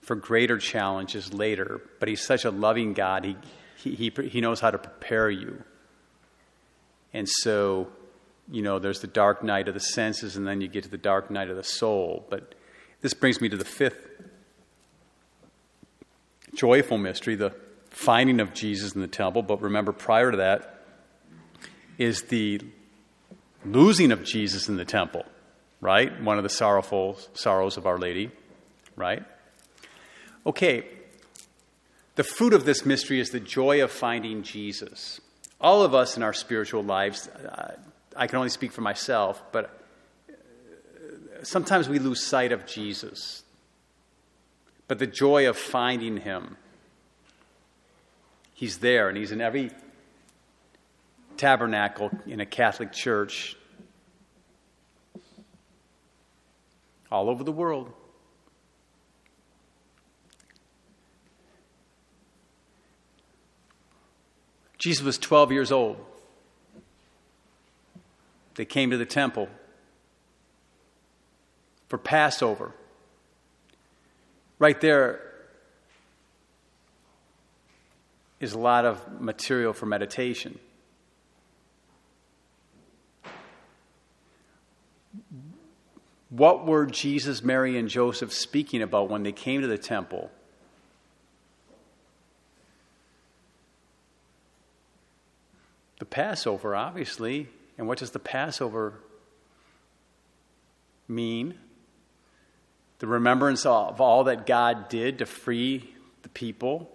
for 0.02 0.16
greater 0.16 0.58
challenges 0.58 1.34
later. 1.34 1.82
But 2.00 2.10
He's 2.10 2.22
such 2.22 2.46
a 2.46 2.52
loving 2.52 2.94
God, 2.94 3.26
He, 3.26 3.36
he, 3.78 3.96
he, 3.96 4.30
he 4.30 4.42
knows 4.42 4.60
how 4.60 4.72
to 4.72 4.78
prepare 4.78 5.30
you. 5.30 5.64
And 7.14 7.28
so, 7.28 7.88
you 8.52 8.62
know, 8.62 8.80
there's 8.80 9.00
the 9.00 9.08
dark 9.08 9.44
night 9.44 9.68
of 9.68 9.74
the 9.74 9.80
senses, 9.80 10.36
and 10.36 10.48
then 10.48 10.62
you 10.62 10.68
get 10.68 10.84
to 10.84 10.90
the 10.90 10.98
dark 10.98 11.32
night 11.32 11.50
of 11.50 11.56
the 11.56 11.64
soul. 11.64 12.26
But 12.30 12.54
this 13.02 13.14
brings 13.14 13.42
me 13.42 13.50
to 13.50 13.58
the 13.58 13.66
fifth 13.66 14.08
joyful 16.54 16.98
mystery, 16.98 17.36
the 17.36 17.54
finding 17.90 18.40
of 18.40 18.54
Jesus 18.54 18.94
in 18.94 19.02
the 19.02 19.08
temple. 19.08 19.42
But 19.42 19.62
remember, 19.62 19.92
prior 19.92 20.32
to 20.32 20.38
that 20.38 20.84
is 21.98 22.24
the 22.24 22.62
losing 23.74 24.12
of 24.12 24.24
Jesus 24.24 24.70
in 24.70 24.78
the 24.78 24.86
temple, 24.86 25.26
right? 25.82 26.22
One 26.22 26.38
of 26.38 26.44
the 26.44 26.50
sorrowful 26.50 27.18
sorrows 27.34 27.78
of 27.78 27.86
Our 27.86 27.98
Lady, 27.98 28.32
right? 28.96 29.24
Okay, 30.46 30.86
the 32.16 32.24
fruit 32.24 32.54
of 32.54 32.66
this 32.66 32.86
mystery 32.86 33.20
is 33.20 33.30
the 33.30 33.40
joy 33.40 33.84
of 33.84 33.92
finding 33.92 34.44
Jesus. 34.44 35.22
All 35.60 35.84
of 35.84 35.94
us 35.94 36.18
in 36.18 36.24
our 36.24 36.34
spiritual 36.34 36.84
lives, 36.84 37.28
uh, 37.28 37.76
I 38.16 38.28
can 38.28 38.38
only 38.38 38.50
speak 38.50 38.72
for 38.72 38.82
myself, 38.82 39.42
but 39.52 39.78
sometimes 41.44 41.90
we 41.90 42.00
lose 42.00 42.24
sight 42.24 42.52
of 42.52 42.66
Jesus. 42.66 43.44
But 44.88 45.00
the 45.00 45.08
joy 45.08 45.50
of 45.50 45.58
finding 45.58 46.18
him, 46.18 46.58
he's 48.54 48.78
there 48.78 49.10
and 49.10 49.18
he's 49.18 49.32
in 49.32 49.42
every 49.42 49.72
tabernacle 51.36 52.10
in 52.26 52.40
a 52.40 52.46
Catholic 52.46 52.92
church 52.92 53.57
all 57.12 57.30
over 57.30 57.44
the 57.44 57.52
world. 57.52 57.92
Jesus 64.78 65.04
was 65.04 65.18
12 65.18 65.52
years 65.52 65.72
old. 65.72 65.98
They 68.56 68.66
came 68.66 68.92
to 68.92 68.98
the 68.98 69.06
temple 69.06 69.50
for 71.88 71.98
Passover. 71.98 72.74
Right 74.60 74.80
there 74.82 75.22
is 78.40 78.54
a 78.54 78.60
lot 78.60 78.86
of 78.86 79.22
material 79.22 79.74
for 79.74 79.86
meditation. 79.86 80.60
What 86.30 86.66
were 86.66 86.86
Jesus, 86.86 87.42
Mary, 87.42 87.78
and 87.78 87.88
Joseph 87.88 88.34
speaking 88.34 88.82
about 88.82 89.10
when 89.10 89.24
they 89.24 89.32
came 89.32 89.62
to 89.62 89.68
the 89.68 89.78
temple? 89.78 90.30
The 96.00 96.06
Passover, 96.06 96.76
obviously. 96.76 97.48
And 97.78 97.88
what 97.88 97.98
does 98.00 98.12
the 98.12 98.20
Passover 98.20 98.96
mean? 101.08 101.56
The 103.00 103.08
remembrance 103.08 103.66
of 103.66 104.02
all 104.02 104.26
that 104.26 104.46
God 104.46 104.90
did 104.90 105.20
to 105.20 105.26
free 105.26 105.94
the 106.24 106.30
people, 106.30 106.92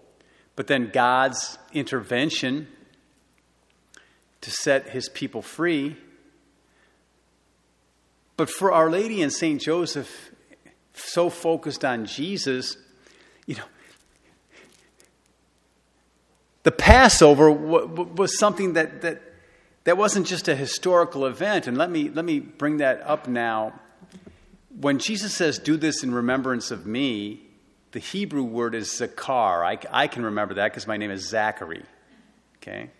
but 0.56 0.66
then 0.66 0.90
God's 0.92 1.58
intervention 1.72 2.68
to 4.42 4.50
set 4.50 4.90
his 4.90 5.08
people 5.08 5.40
free. 5.40 5.96
But 8.36 8.50
for 8.50 8.72
Our 8.72 8.90
Lady 8.90 9.22
and 9.22 9.32
St. 9.32 9.60
Joseph, 9.60 10.30
so 10.94 11.30
focused 11.30 11.84
on 11.84 12.06
Jesus, 12.06 12.76
you 13.46 13.56
know, 13.56 13.64
the 16.62 16.72
Passover 16.72 17.50
was 17.50 18.38
something 18.38 18.74
that, 18.74 19.02
that, 19.02 19.20
that 19.84 19.96
wasn't 19.96 20.26
just 20.26 20.48
a 20.48 20.54
historical 20.54 21.26
event. 21.26 21.66
And 21.66 21.76
let 21.76 21.90
me, 21.90 22.08
let 22.08 22.24
me 22.24 22.38
bring 22.38 22.76
that 22.78 23.02
up 23.02 23.26
now. 23.26 23.72
When 24.80 24.98
Jesus 24.98 25.34
says, 25.34 25.58
Do 25.58 25.76
this 25.76 26.02
in 26.02 26.14
remembrance 26.14 26.70
of 26.70 26.86
me, 26.86 27.42
the 27.90 27.98
Hebrew 27.98 28.44
word 28.44 28.74
is 28.74 28.88
zakar. 28.88 29.64
I, 29.64 29.78
I 29.90 30.06
can 30.06 30.24
remember 30.24 30.54
that 30.54 30.70
because 30.70 30.86
my 30.86 30.96
name 30.96 31.10
is 31.10 31.28
Zachary. 31.28 31.84
Okay? 32.56 32.90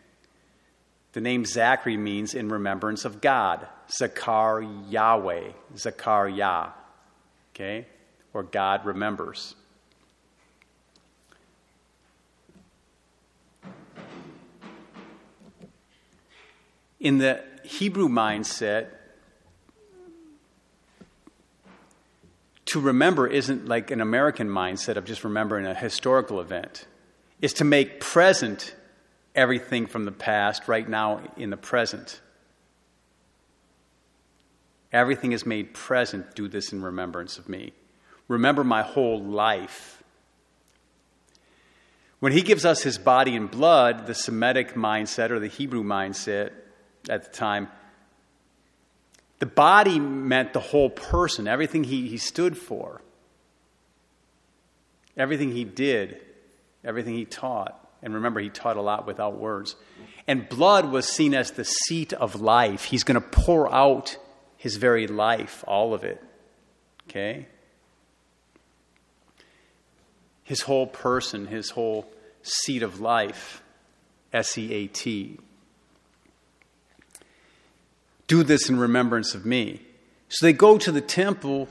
The 1.13 1.21
name 1.21 1.45
Zachary 1.45 1.97
means 1.97 2.35
in 2.35 2.49
remembrance 2.49 3.05
of 3.05 3.21
God. 3.21 3.67
Zakar 3.89 4.91
Yahweh, 4.91 5.51
Zakar 5.77 6.35
Yah. 6.35 6.71
Okay? 7.55 7.87
Or 8.33 8.43
God 8.43 8.87
remembers. 8.87 9.55
In 16.99 17.19
the 17.19 17.43
Hebrew 17.65 18.09
mindset, 18.09 18.87
to 22.67 22.81
remember 22.81 23.27
isn't 23.27 23.69
like 23.69 23.91
an 23.91 24.01
American 24.01 24.49
mindset 24.49 24.97
of 24.97 25.05
just 25.05 25.25
remembering 25.25 25.67
a 25.67 25.75
historical 25.75 26.41
event. 26.41 26.87
is 27.43 27.53
to 27.55 27.65
make 27.65 28.01
present 28.01 28.75
everything 29.35 29.87
from 29.87 30.05
the 30.05 30.13
past 30.13 30.69
right 30.69 30.89
now 30.89 31.23
in 31.37 31.51
the 31.51 31.57
present. 31.57 32.21
Everything 34.93 35.33
is 35.33 35.47
made 35.47 35.73
present. 35.73 36.35
Do 36.35 36.49
this 36.49 36.73
in 36.73 36.83
remembrance 36.83 37.39
of 37.39 37.49
me. 37.49 37.73
Remember 38.29 38.63
my 38.63 38.83
whole 38.83 39.23
life. 39.23 40.03
When 42.21 42.33
he 42.33 42.43
gives 42.43 42.65
us 42.65 42.83
his 42.83 42.99
body 42.99 43.35
and 43.35 43.51
blood, 43.51 44.07
the 44.07 44.15
Semitic 44.15 44.75
mindset 44.75 45.31
or 45.31 45.41
the 45.41 45.49
Hebrew 45.49 45.83
mindset 45.83 46.53
at 47.09 47.25
the 47.25 47.31
time, 47.31 47.69
the 49.41 49.47
body 49.47 49.99
meant 49.99 50.53
the 50.53 50.61
whole 50.61 50.89
person, 50.89 51.49
everything 51.49 51.83
he, 51.83 52.07
he 52.07 52.17
stood 52.17 52.57
for, 52.57 53.01
everything 55.17 55.51
he 55.51 55.65
did, 55.65 56.21
everything 56.85 57.15
he 57.15 57.25
taught. 57.25 57.82
And 58.03 58.15
remember, 58.15 58.41
he 58.41 58.51
taught 58.51 58.77
a 58.77 58.83
lot 58.83 59.07
without 59.07 59.39
words. 59.39 59.77
And 60.27 60.49
blood 60.49 60.91
was 60.91 61.07
seen 61.07 61.35
as 61.35 61.53
the 61.53 61.65
seat 61.65 62.13
of 62.13 62.41
life. 62.41 62.85
He's 62.85 63.05
going 63.05 63.21
to 63.21 63.27
pour 63.27 63.73
out 63.73 64.17
his 64.57 64.77
very 64.77 65.07
life, 65.07 65.65
all 65.67 65.95
of 65.95 66.05
it. 66.05 66.23
Okay? 67.09 67.47
His 70.43 70.63
whole 70.63 70.87
person, 70.87 71.47
his 71.47 71.71
whole 71.71 72.13
seat 72.43 72.83
of 72.83 73.01
life. 73.01 73.63
S 74.33 74.57
E 74.57 74.73
A 74.73 74.87
T. 74.87 75.39
Do 78.27 78.43
this 78.43 78.71
in 78.71 78.79
remembrance 78.79 79.35
of 79.35 79.45
me. 79.45 79.83
So 80.29 80.47
they 80.47 80.55
go 80.55 80.79
to 80.79 80.91
the 80.91 81.03
temple 81.03 81.69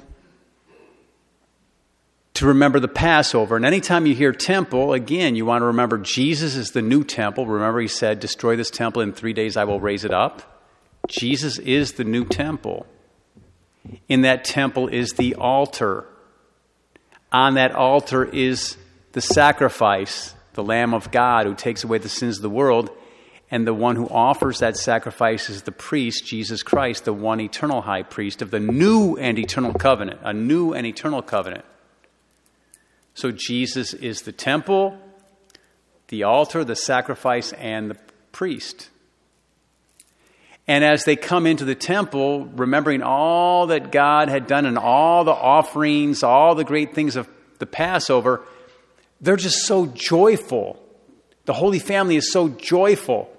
to 2.34 2.46
remember 2.46 2.80
the 2.80 2.88
Passover. 2.88 3.56
And 3.56 3.66
anytime 3.66 4.06
you 4.06 4.16
hear 4.16 4.32
temple, 4.32 4.94
again, 4.94 5.36
you 5.36 5.46
want 5.46 5.62
to 5.62 5.68
remember 5.68 5.98
Jesus 5.98 6.56
is 6.56 6.72
the 6.72 6.82
new 6.82 7.04
temple. 7.04 7.46
Remember, 7.46 7.80
he 7.82 7.88
said, 7.88 8.20
Destroy 8.20 8.56
this 8.56 8.70
temple, 8.70 9.02
in 9.02 9.14
three 9.14 9.34
days 9.34 9.58
I 9.58 9.66
will 9.66 9.80
raise 9.80 10.06
it 10.06 10.14
up. 10.14 10.44
Jesus 11.08 11.60
is 11.60 11.94
the 11.94 12.04
new 12.04 12.26
temple. 12.26 12.86
In 14.08 14.22
that 14.22 14.44
temple 14.46 14.88
is 14.88 15.14
the 15.14 15.36
altar. 15.36 16.06
On 17.32 17.56
that 17.56 17.74
altar 17.74 18.24
is 18.24 18.78
the 19.14 19.22
sacrifice, 19.22 20.34
the 20.54 20.64
Lamb 20.64 20.94
of 20.94 21.12
God 21.12 21.46
who 21.46 21.56
takes 21.56 21.84
away 21.84 21.98
the 21.98 22.10
sins 22.10 22.38
of 22.38 22.44
the 22.44 22.50
world. 22.50 22.90
And 23.50 23.68
the 23.68 23.74
one 23.74 23.98
who 23.98 24.08
offers 24.08 24.60
that 24.60 24.78
sacrifice 24.78 25.50
is 25.50 25.64
the 25.64 25.74
priest, 25.74 26.26
Jesus 26.26 26.64
Christ, 26.64 27.04
the 27.04 27.12
one 27.12 27.42
eternal 27.42 27.82
high 27.82 28.04
priest 28.04 28.42
of 28.42 28.50
the 28.50 28.62
new 28.62 29.18
and 29.18 29.38
eternal 29.38 29.74
covenant, 29.74 30.22
a 30.24 30.34
new 30.34 30.74
and 30.74 30.88
eternal 30.88 31.22
covenant. 31.22 31.66
So 33.14 33.32
Jesus 33.32 33.94
is 33.94 34.22
the 34.22 34.32
temple, 34.32 34.98
the 36.08 36.24
altar, 36.24 36.64
the 36.64 36.76
sacrifice, 36.76 37.52
and 37.54 37.92
the 37.92 37.98
priest. 38.32 38.90
And 40.68 40.84
as 40.84 41.04
they 41.04 41.16
come 41.16 41.46
into 41.46 41.66
the 41.66 41.76
temple, 41.76 42.46
remembering 42.46 43.02
all 43.02 43.68
that 43.68 43.92
God 43.92 44.30
had 44.30 44.48
done 44.48 44.66
and 44.66 44.78
all 44.78 45.24
the 45.24 45.32
offerings, 45.32 46.24
all 46.24 46.56
the 46.56 46.64
great 46.64 46.94
things 46.94 47.16
of 47.16 47.28
the 47.60 47.66
Passover, 47.66 48.42
they're 49.20 49.36
just 49.36 49.66
so 49.66 49.86
joyful. 49.88 50.82
The 51.46 51.54
Holy 51.54 51.80
Family 51.80 52.16
is 52.16 52.32
so 52.32 52.48
joyful. 52.48 53.30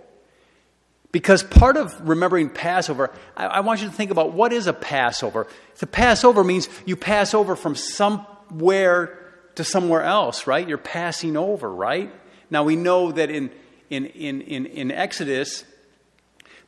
Because 1.11 1.43
part 1.43 1.77
of 1.77 2.09
remembering 2.09 2.49
Passover, 2.51 3.11
I, 3.37 3.47
I 3.47 3.61
want 3.61 3.83
you 3.83 3.89
to 3.89 3.95
think 3.95 4.11
about 4.11 4.33
what 4.33 4.53
is 4.53 4.67
a 4.67 4.73
Passover. 4.73 5.47
The 5.79 5.87
Passover 5.87 6.43
means 6.43 6.69
you 6.87 6.97
pass 6.97 7.35
over 7.35 7.55
from 7.55 7.75
somewhere 7.77 9.22
to 9.57 9.65
somewhere 9.65 10.03
else, 10.03 10.47
right? 10.47 10.67
You're 10.67 10.79
passing 10.79 11.37
over, 11.37 11.73
right? 11.73 12.13
Now 12.51 12.65
we 12.65 12.77
know 12.77 13.13
that 13.13 13.31
in, 13.31 13.51
in, 13.91 14.07
in, 14.07 14.41
in, 14.43 14.67
in 14.67 14.91
Exodus, 14.91 15.65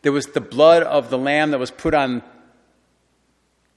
there 0.02 0.12
was 0.12 0.26
the 0.26 0.40
blood 0.40 0.82
of 0.82 1.10
the 1.10 1.18
lamb 1.18 1.50
that 1.52 1.58
was 1.58 1.70
put 1.70 1.94
on 1.94 2.22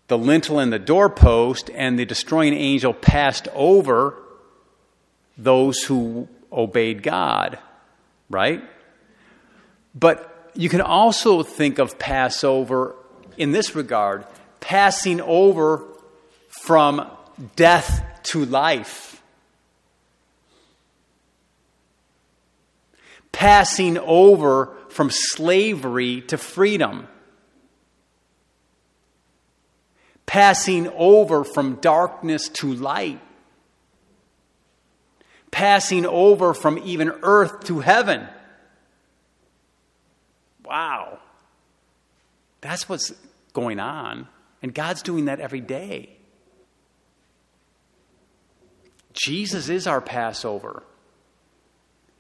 the 0.07 0.17
lintel 0.17 0.59
and 0.59 0.71
the 0.71 0.79
doorpost, 0.79 1.69
and 1.73 1.99
the 1.99 2.05
destroying 2.05 2.53
angel 2.53 2.93
passed 2.93 3.49
over 3.53 4.15
those 5.37 5.83
who 5.83 6.29
obeyed 6.51 7.03
God, 7.03 7.59
right? 8.29 8.63
But 9.93 10.51
you 10.55 10.69
can 10.69 10.81
also 10.81 11.43
think 11.43 11.77
of 11.77 11.99
Passover 11.99 12.95
in 13.37 13.51
this 13.51 13.75
regard 13.75 14.25
passing 14.59 15.21
over 15.21 15.85
from 16.49 17.09
death 17.55 18.03
to 18.31 18.45
life. 18.45 19.21
Passing 23.31 23.97
over 23.97 24.75
from 24.89 25.09
slavery 25.11 26.21
to 26.21 26.37
freedom. 26.37 27.07
Passing 30.25 30.89
over 30.89 31.43
from 31.43 31.75
darkness 31.75 32.49
to 32.49 32.73
light. 32.73 33.21
Passing 35.51 36.05
over 36.05 36.53
from 36.53 36.77
even 36.79 37.13
earth 37.21 37.65
to 37.65 37.79
heaven. 37.79 38.27
Wow. 40.65 41.19
That's 42.61 42.89
what's 42.89 43.13
going 43.53 43.79
on. 43.79 44.27
And 44.61 44.73
God's 44.73 45.01
doing 45.01 45.25
that 45.25 45.39
every 45.39 45.61
day. 45.61 46.16
Jesus 49.17 49.69
is 49.69 49.87
our 49.87 50.01
Passover. 50.01 50.83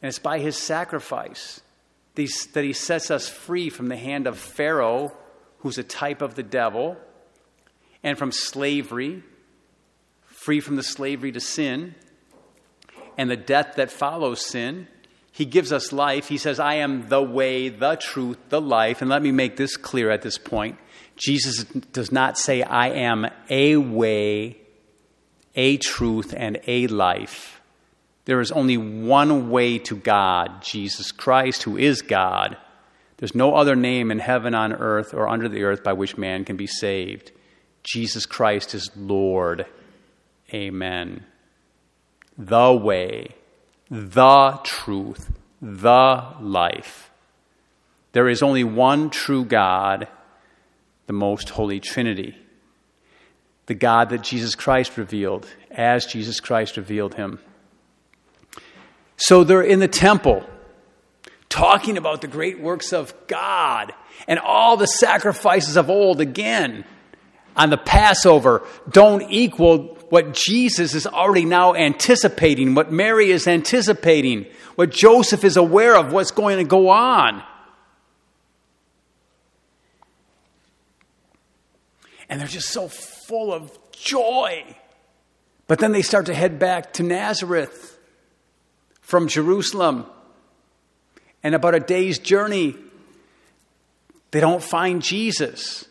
And 0.01 0.09
it's 0.09 0.19
by 0.19 0.39
his 0.39 0.57
sacrifice 0.57 1.61
that 2.15 2.63
he 2.63 2.73
sets 2.73 3.11
us 3.11 3.29
free 3.29 3.69
from 3.69 3.89
the 3.89 3.95
hand 3.95 4.25
of 4.25 4.39
Pharaoh, 4.39 5.15
who's 5.59 5.77
a 5.77 5.83
type 5.83 6.21
of 6.21 6.33
the 6.35 6.43
devil, 6.43 6.97
and 8.03 8.17
from 8.17 8.31
slavery, 8.31 9.23
free 10.25 10.59
from 10.59 10.77
the 10.77 10.83
slavery 10.83 11.31
to 11.31 11.39
sin, 11.39 11.93
and 13.17 13.29
the 13.29 13.37
death 13.37 13.75
that 13.75 13.91
follows 13.91 14.43
sin. 14.43 14.87
He 15.31 15.45
gives 15.45 15.71
us 15.71 15.91
life. 15.91 16.27
He 16.27 16.39
says, 16.39 16.59
I 16.59 16.75
am 16.75 17.09
the 17.09 17.21
way, 17.21 17.69
the 17.69 17.95
truth, 17.95 18.37
the 18.49 18.61
life. 18.61 19.01
And 19.01 19.09
let 19.09 19.21
me 19.21 19.31
make 19.31 19.55
this 19.55 19.77
clear 19.77 20.09
at 20.09 20.23
this 20.23 20.39
point. 20.39 20.79
Jesus 21.15 21.63
does 21.63 22.11
not 22.11 22.39
say, 22.39 22.63
I 22.63 22.89
am 22.89 23.27
a 23.49 23.77
way, 23.77 24.57
a 25.57 25.77
truth, 25.77 26.33
and 26.37 26.61
a 26.67 26.87
life. 26.87 27.59
There 28.25 28.39
is 28.39 28.51
only 28.51 28.77
one 28.77 29.49
way 29.49 29.79
to 29.79 29.95
God, 29.95 30.61
Jesus 30.61 31.11
Christ, 31.11 31.63
who 31.63 31.77
is 31.77 32.01
God. 32.01 32.55
There's 33.17 33.33
no 33.33 33.55
other 33.55 33.75
name 33.75 34.11
in 34.11 34.19
heaven, 34.19 34.53
on 34.53 34.71
earth, 34.71 35.13
or 35.13 35.27
under 35.27 35.49
the 35.49 35.63
earth 35.63 35.83
by 35.83 35.93
which 35.93 36.17
man 36.17 36.45
can 36.45 36.55
be 36.55 36.67
saved. 36.67 37.31
Jesus 37.83 38.25
Christ 38.25 38.75
is 38.75 38.91
Lord. 38.95 39.65
Amen. 40.53 41.25
The 42.37 42.71
way, 42.73 43.29
the 43.89 44.59
truth, 44.63 45.31
the 45.61 46.35
life. 46.39 47.09
There 48.11 48.29
is 48.29 48.43
only 48.43 48.63
one 48.63 49.09
true 49.09 49.45
God, 49.45 50.07
the 51.07 51.13
most 51.13 51.49
holy 51.49 51.79
Trinity. 51.79 52.35
The 53.67 53.75
God 53.75 54.09
that 54.09 54.23
Jesus 54.23 54.55
Christ 54.55 54.97
revealed, 54.97 55.47
as 55.69 56.05
Jesus 56.05 56.39
Christ 56.39 56.77
revealed 56.77 57.15
him. 57.15 57.39
So 59.17 59.43
they're 59.43 59.61
in 59.61 59.79
the 59.79 59.87
temple 59.87 60.43
talking 61.49 61.97
about 61.97 62.21
the 62.21 62.27
great 62.27 62.59
works 62.59 62.93
of 62.93 63.13
God 63.27 63.93
and 64.27 64.39
all 64.39 64.77
the 64.77 64.87
sacrifices 64.87 65.75
of 65.75 65.89
old 65.89 66.21
again 66.21 66.85
on 67.55 67.69
the 67.69 67.77
Passover 67.77 68.65
don't 68.89 69.23
equal 69.31 69.95
what 70.09 70.33
Jesus 70.33 70.93
is 70.93 71.05
already 71.05 71.45
now 71.45 71.73
anticipating, 71.73 72.75
what 72.75 72.91
Mary 72.91 73.31
is 73.31 73.47
anticipating, 73.47 74.45
what 74.75 74.91
Joseph 74.91 75.43
is 75.43 75.57
aware 75.57 75.97
of, 75.97 76.13
what's 76.13 76.31
going 76.31 76.57
to 76.57 76.63
go 76.63 76.89
on. 76.89 77.43
And 82.29 82.39
they're 82.39 82.47
just 82.47 82.69
so 82.69 82.87
full 82.87 83.53
of 83.53 83.77
joy. 83.91 84.75
But 85.67 85.79
then 85.79 85.91
they 85.91 86.01
start 86.01 86.25
to 86.27 86.33
head 86.33 86.59
back 86.59 86.93
to 86.93 87.03
Nazareth 87.03 87.97
from 89.01 89.27
Jerusalem. 89.27 90.05
And 91.43 91.55
about 91.55 91.75
a 91.75 91.79
day's 91.79 92.19
journey, 92.19 92.75
they 94.31 94.39
don't 94.39 94.63
find 94.63 95.01
Jesus. 95.01 95.85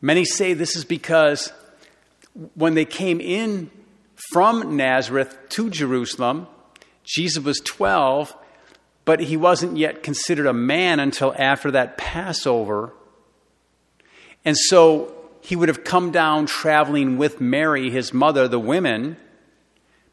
Many 0.00 0.24
say 0.24 0.54
this 0.54 0.76
is 0.76 0.84
because 0.84 1.52
when 2.54 2.74
they 2.74 2.84
came 2.84 3.20
in 3.20 3.70
from 4.32 4.76
Nazareth 4.76 5.36
to 5.50 5.68
Jerusalem, 5.68 6.46
Jesus 7.04 7.42
was 7.42 7.60
12, 7.60 8.34
but 9.04 9.20
he 9.20 9.36
wasn't 9.36 9.76
yet 9.76 10.02
considered 10.02 10.46
a 10.46 10.52
man 10.52 11.00
until 11.00 11.34
after 11.36 11.70
that 11.72 11.98
Passover. 11.98 12.92
And 14.44 14.56
so 14.56 15.19
he 15.40 15.56
would 15.56 15.68
have 15.68 15.84
come 15.84 16.10
down 16.10 16.46
traveling 16.46 17.16
with 17.16 17.40
Mary, 17.40 17.90
his 17.90 18.12
mother, 18.12 18.46
the 18.48 18.58
women. 18.58 19.16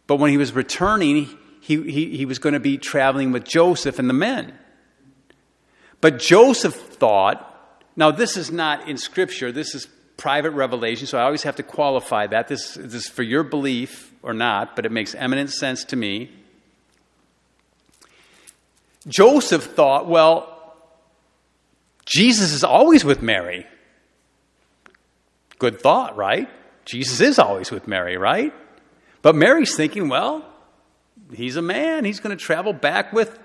But 0.08 0.18
when 0.18 0.32
he 0.32 0.38
was 0.38 0.54
returning, 0.54 1.30
he, 1.62 1.90
he, 1.92 2.18
he 2.18 2.26
was 2.26 2.40
going 2.40 2.54
to 2.54 2.60
be 2.60 2.78
traveling 2.78 3.32
with 3.32 3.44
Joseph 3.44 4.00
and 4.00 4.10
the 4.10 4.14
men. 4.14 4.54
But 6.00 6.20
Joseph 6.20 6.76
thought, 6.76 7.44
now 7.96 8.12
this 8.12 8.38
is 8.38 8.52
not 8.52 8.88
in 8.88 8.98
Scripture, 8.98 9.52
this 9.52 9.76
is 9.76 9.88
private 10.16 10.52
revelation, 10.52 11.08
so 11.08 11.18
I 11.18 11.24
always 11.24 11.44
have 11.44 11.58
to 11.58 11.64
qualify 11.64 12.28
that. 12.28 12.48
This, 12.48 12.76
this 12.76 13.06
is 13.06 13.08
for 13.08 13.24
your 13.24 13.44
belief 13.44 14.12
or 14.24 14.34
not, 14.34 14.76
but 14.76 14.86
it 14.86 14.92
makes 14.92 15.14
eminent 15.14 15.52
sense 15.52 15.84
to 15.86 15.96
me. 15.96 16.32
Joseph 19.08 19.64
thought, 19.64 20.08
well, 20.08 20.54
Jesus 22.06 22.52
is 22.54 22.64
always 22.64 23.04
with 23.04 23.22
Mary. 23.22 23.66
Good 25.60 25.82
thought, 25.82 26.16
right? 26.16 26.50
Jesus 26.86 27.20
is 27.20 27.40
always 27.40 27.72
with 27.72 27.88
Mary, 27.88 28.18
right? 28.18 28.54
But 29.22 29.36
Mary's 29.36 29.76
thinking, 29.76 30.10
well, 30.10 30.46
he's 31.34 31.56
a 31.56 31.62
man. 31.62 32.06
He's 32.06 32.20
going 32.20 32.36
to 32.36 32.42
travel 32.42 32.74
back 32.74 33.12
with 33.12 33.38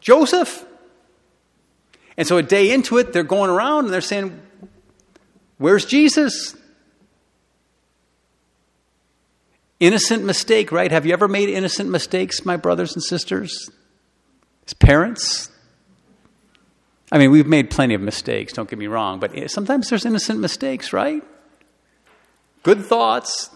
Joseph. 0.00 0.64
And 2.16 2.26
so 2.26 2.36
a 2.36 2.42
day 2.42 2.72
into 2.72 2.98
it, 2.98 3.12
they're 3.12 3.22
going 3.22 3.50
around 3.50 3.84
and 3.84 3.94
they're 3.94 4.00
saying, 4.00 4.40
Where's 5.58 5.84
Jesus? 5.84 6.56
Innocent 9.78 10.24
mistake, 10.24 10.72
right? 10.72 10.90
Have 10.90 11.04
you 11.04 11.12
ever 11.12 11.28
made 11.28 11.50
innocent 11.50 11.90
mistakes, 11.90 12.46
my 12.46 12.56
brothers 12.56 12.94
and 12.94 13.02
sisters? 13.02 13.70
As 14.66 14.72
parents? 14.72 15.50
I 17.12 17.18
mean, 17.18 17.30
we've 17.30 17.46
made 17.46 17.70
plenty 17.70 17.94
of 17.94 18.00
mistakes, 18.00 18.54
don't 18.54 18.68
get 18.70 18.78
me 18.78 18.86
wrong, 18.86 19.20
but 19.20 19.50
sometimes 19.50 19.90
there's 19.90 20.06
innocent 20.06 20.40
mistakes, 20.40 20.92
right? 20.92 21.22
Good 22.62 22.84
thoughts. 22.84 23.50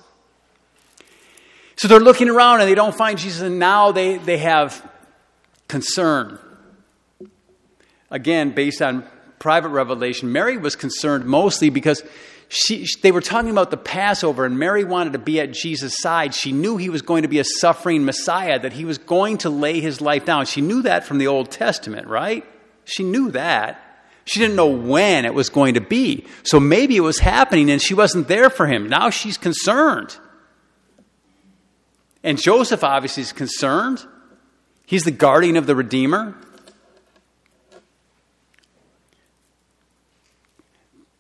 So 1.77 1.89
they're 1.89 2.01
looking 2.01 2.29
around 2.29 2.61
and 2.61 2.69
they 2.69 2.75
don't 2.75 2.95
find 2.95 3.19
Jesus, 3.19 3.43
and 3.43 3.59
now 3.59 3.93
they, 3.93 4.19
they 4.19 4.39
have 4.39 4.89
concern. 5.69 6.39
Again, 8.11 8.53
based 8.53 8.81
on 8.81 9.05
private 9.39 9.71
revelation, 9.71 10.33
Mary 10.33 10.57
was 10.57 10.77
concerned 10.77 11.25
mostly 11.25 11.69
because 11.69 12.03
she, 12.49 12.87
they 13.03 13.11
were 13.11 13.21
talking 13.21 13.51
about 13.51 13.71
the 13.71 13.77
Passover, 13.77 14.45
and 14.45 14.59
Mary 14.59 14.85
wanted 14.85 15.15
to 15.15 15.19
be 15.19 15.41
at 15.41 15.53
Jesus' 15.53 15.97
side. 15.99 16.35
She 16.35 16.53
knew 16.53 16.77
he 16.77 16.91
was 16.91 17.03
going 17.03 17.23
to 17.23 17.29
be 17.29 17.41
a 17.41 17.45
suffering 17.45 18.05
Messiah, 18.05 18.59
that 18.61 18.73
he 18.73 18.85
was 18.85 18.99
going 18.99 19.39
to 19.39 19.51
lay 19.51 19.81
his 19.81 20.01
life 20.01 20.25
down. 20.25 20.47
She 20.47 20.61
knew 20.61 20.83
that 20.83 21.05
from 21.05 21.19
the 21.19 21.27
Old 21.27 21.51
Testament, 21.51 22.07
right? 22.07 22.47
She 22.85 23.03
knew 23.03 23.33
that. 23.33 23.81
She 24.25 24.41
didn't 24.41 24.57
know 24.57 24.69
when 24.69 25.25
it 25.25 25.35
was 25.35 25.51
going 25.51 25.75
to 25.75 25.81
be. 25.81 26.27
So 26.45 26.59
maybe 26.59 26.97
it 26.97 27.01
was 27.01 27.19
happening 27.19 27.71
and 27.71 27.81
she 27.81 27.95
wasn't 27.95 28.29
there 28.29 28.51
for 28.51 28.67
him. 28.67 28.89
Now 28.89 29.11
she's 29.11 29.37
concerned. 29.37 30.17
And 32.23 32.41
Joseph 32.41 32.83
obviously 32.83 33.23
is 33.23 33.33
concerned. 33.33 34.05
He's 34.87 35.05
the 35.05 35.11
guardian 35.11 35.57
of 35.57 35.67
the 35.67 35.77
Redeemer. 35.77 36.35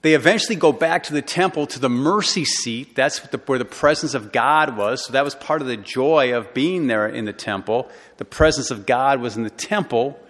They 0.00 0.14
eventually 0.14 0.56
go 0.56 0.70
back 0.70 1.04
to 1.04 1.14
the 1.14 1.22
temple, 1.22 1.66
to 1.68 1.78
the 1.78 1.88
mercy 1.88 2.44
seat. 2.44 2.94
That's 2.94 3.18
where 3.46 3.58
the 3.58 3.64
presence 3.64 4.12
of 4.12 4.32
God 4.32 4.76
was. 4.76 5.06
So 5.06 5.14
that 5.14 5.24
was 5.24 5.34
part 5.34 5.62
of 5.62 5.66
the 5.66 5.78
joy 5.78 6.36
of 6.36 6.52
being 6.52 6.88
there 6.88 7.06
in 7.06 7.24
the 7.24 7.32
temple. 7.32 7.90
The 8.18 8.26
presence 8.26 8.70
of 8.70 8.84
God 8.84 9.20
was 9.20 9.36
in 9.36 9.44
the 9.44 9.50
temple. 9.50 10.20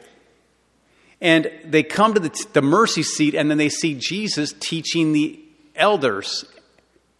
And 1.24 1.50
they 1.64 1.82
come 1.82 2.14
to 2.14 2.20
the, 2.20 2.46
the 2.52 2.62
mercy 2.62 3.02
seat, 3.02 3.34
and 3.34 3.50
then 3.50 3.58
they 3.58 3.68
see 3.68 3.94
Jesus 3.94 4.54
teaching 4.60 5.12
the 5.12 5.40
elders, 5.74 6.44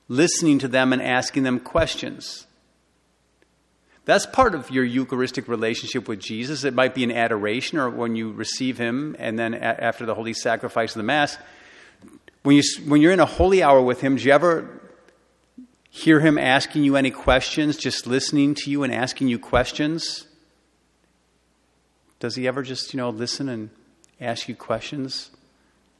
listening 0.07 0.61
to 0.61 0.69
them 0.69 0.93
and 0.93 1.03
asking 1.03 1.43
them 1.43 1.59
questions. 1.59 2.47
That's 4.05 4.27
part 4.27 4.55
of 4.55 4.71
your 4.71 4.85
Eucharistic 4.85 5.49
relationship 5.49 6.07
with 6.07 6.21
Jesus. 6.21 6.63
It 6.63 6.75
might 6.75 6.95
be 6.95 7.03
an 7.03 7.11
adoration 7.11 7.79
or 7.79 7.91
when 7.91 8.15
you 8.15 8.31
receive 8.31 8.79
Him, 8.79 9.17
and 9.19 9.37
then 9.37 9.55
after 9.55 10.07
the 10.07 10.15
holy 10.15 10.35
sacrifice 10.35 10.95
of 10.95 10.99
the 10.99 11.05
Mass 11.05 11.37
when, 12.45 12.57
you, 12.57 12.63
when 12.87 13.01
you're 13.01 13.13
in 13.13 13.21
a 13.21 13.27
holy 13.27 13.63
hour 13.63 13.81
with 13.81 14.01
Him, 14.03 14.17
do 14.17 14.23
you 14.23 14.33
ever 14.33 14.81
hear 15.91 16.21
Him 16.21 16.39
asking 16.39 16.85
you 16.85 16.95
any 16.95 17.11
questions, 17.11 17.77
just 17.77 18.07
listening 18.07 18.55
to 18.57 18.71
you 18.71 18.85
and 18.85 18.95
asking 18.95 19.29
you 19.29 19.39
questions? 19.39 20.27
Does 22.21 22.37
He 22.37 22.47
ever 22.47 22.63
just, 22.63 22.93
you 22.93 22.99
know, 22.99 23.09
listen 23.09 23.49
and 23.49 23.71
ask 24.21 24.49
you 24.49 24.55
questions? 24.55 25.31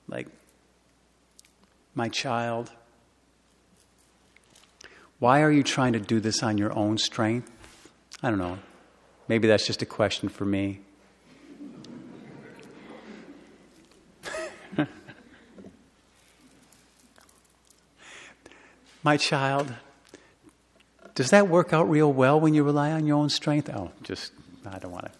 Like, 0.09 0.29
my 1.95 2.09
child, 2.09 2.71
why 5.19 5.43
are 5.43 5.51
you 5.51 5.63
trying 5.63 5.93
to 5.95 6.01
do 6.01 6.21
this 6.21 6.43
on 6.43 6.59
your 6.59 6.77
own 6.77 6.99
strength? 6.99 7.51
I 8.23 8.31
don't 8.31 8.39
know. 8.39 8.59
Maybe 9.29 9.49
that's 9.49 9.67
just 9.67 9.81
a 9.83 9.87
question 9.87 10.29
for 10.29 10.45
me. 10.45 10.81
My 19.03 19.17
child, 19.17 19.73
does 21.15 21.31
that 21.31 21.49
work 21.49 21.73
out 21.73 21.89
real 21.89 22.13
well 22.13 22.39
when 22.41 22.53
you 22.55 22.63
rely 22.65 22.91
on 22.91 23.07
your 23.07 23.17
own 23.17 23.31
strength? 23.31 23.71
Oh, 23.71 23.93
just, 24.03 24.33
I 24.67 24.79
don't 24.79 24.93
want 24.93 25.07
to. 25.07 25.13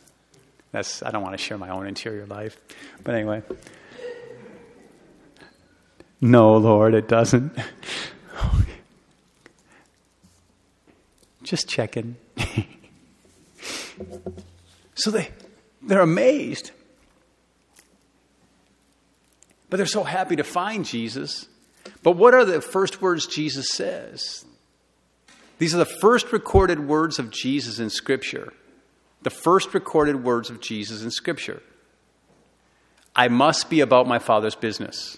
That's, 0.75 1.05
I 1.05 1.13
don't 1.13 1.23
want 1.23 1.35
to 1.35 1.39
share 1.39 1.57
my 1.57 1.69
own 1.69 1.87
interior 1.87 2.27
life. 2.27 2.61
But 3.05 3.15
anyway. 3.15 3.45
No, 6.21 6.57
Lord, 6.57 6.95
it 6.95 7.07
doesn't. 7.07 7.57
Just 11.45 11.69
checking. 11.69 12.17
so 14.97 15.13
they, 15.13 15.29
they're 15.81 16.01
amazed. 16.01 16.73
But 19.71 19.77
they're 19.77 19.87
so 19.87 20.03
happy 20.03 20.35
to 20.35 20.43
find 20.43 20.85
Jesus. 20.85 21.47
But 22.03 22.17
what 22.17 22.35
are 22.35 22.45
the 22.45 22.61
first 22.61 23.01
words 23.01 23.29
Jesus 23.29 23.71
says? 23.71 24.45
These 25.59 25.73
are 25.73 25.79
the 25.79 25.85
first 25.85 26.33
recorded 26.33 26.81
words 26.81 27.21
of 27.21 27.31
Jesus 27.31 27.79
in 27.79 27.91
Scripture. 27.91 28.53
The 29.25 29.31
first 29.31 29.73
recorded 29.73 30.23
words 30.23 30.51
of 30.51 30.61
Jesus 30.61 31.03
in 31.03 31.11
Scripture. 31.11 31.63
I 33.17 33.29
must 33.29 33.71
be 33.71 33.81
about 33.81 34.07
my 34.07 34.19
Father's 34.19 34.55
business. 34.55 35.17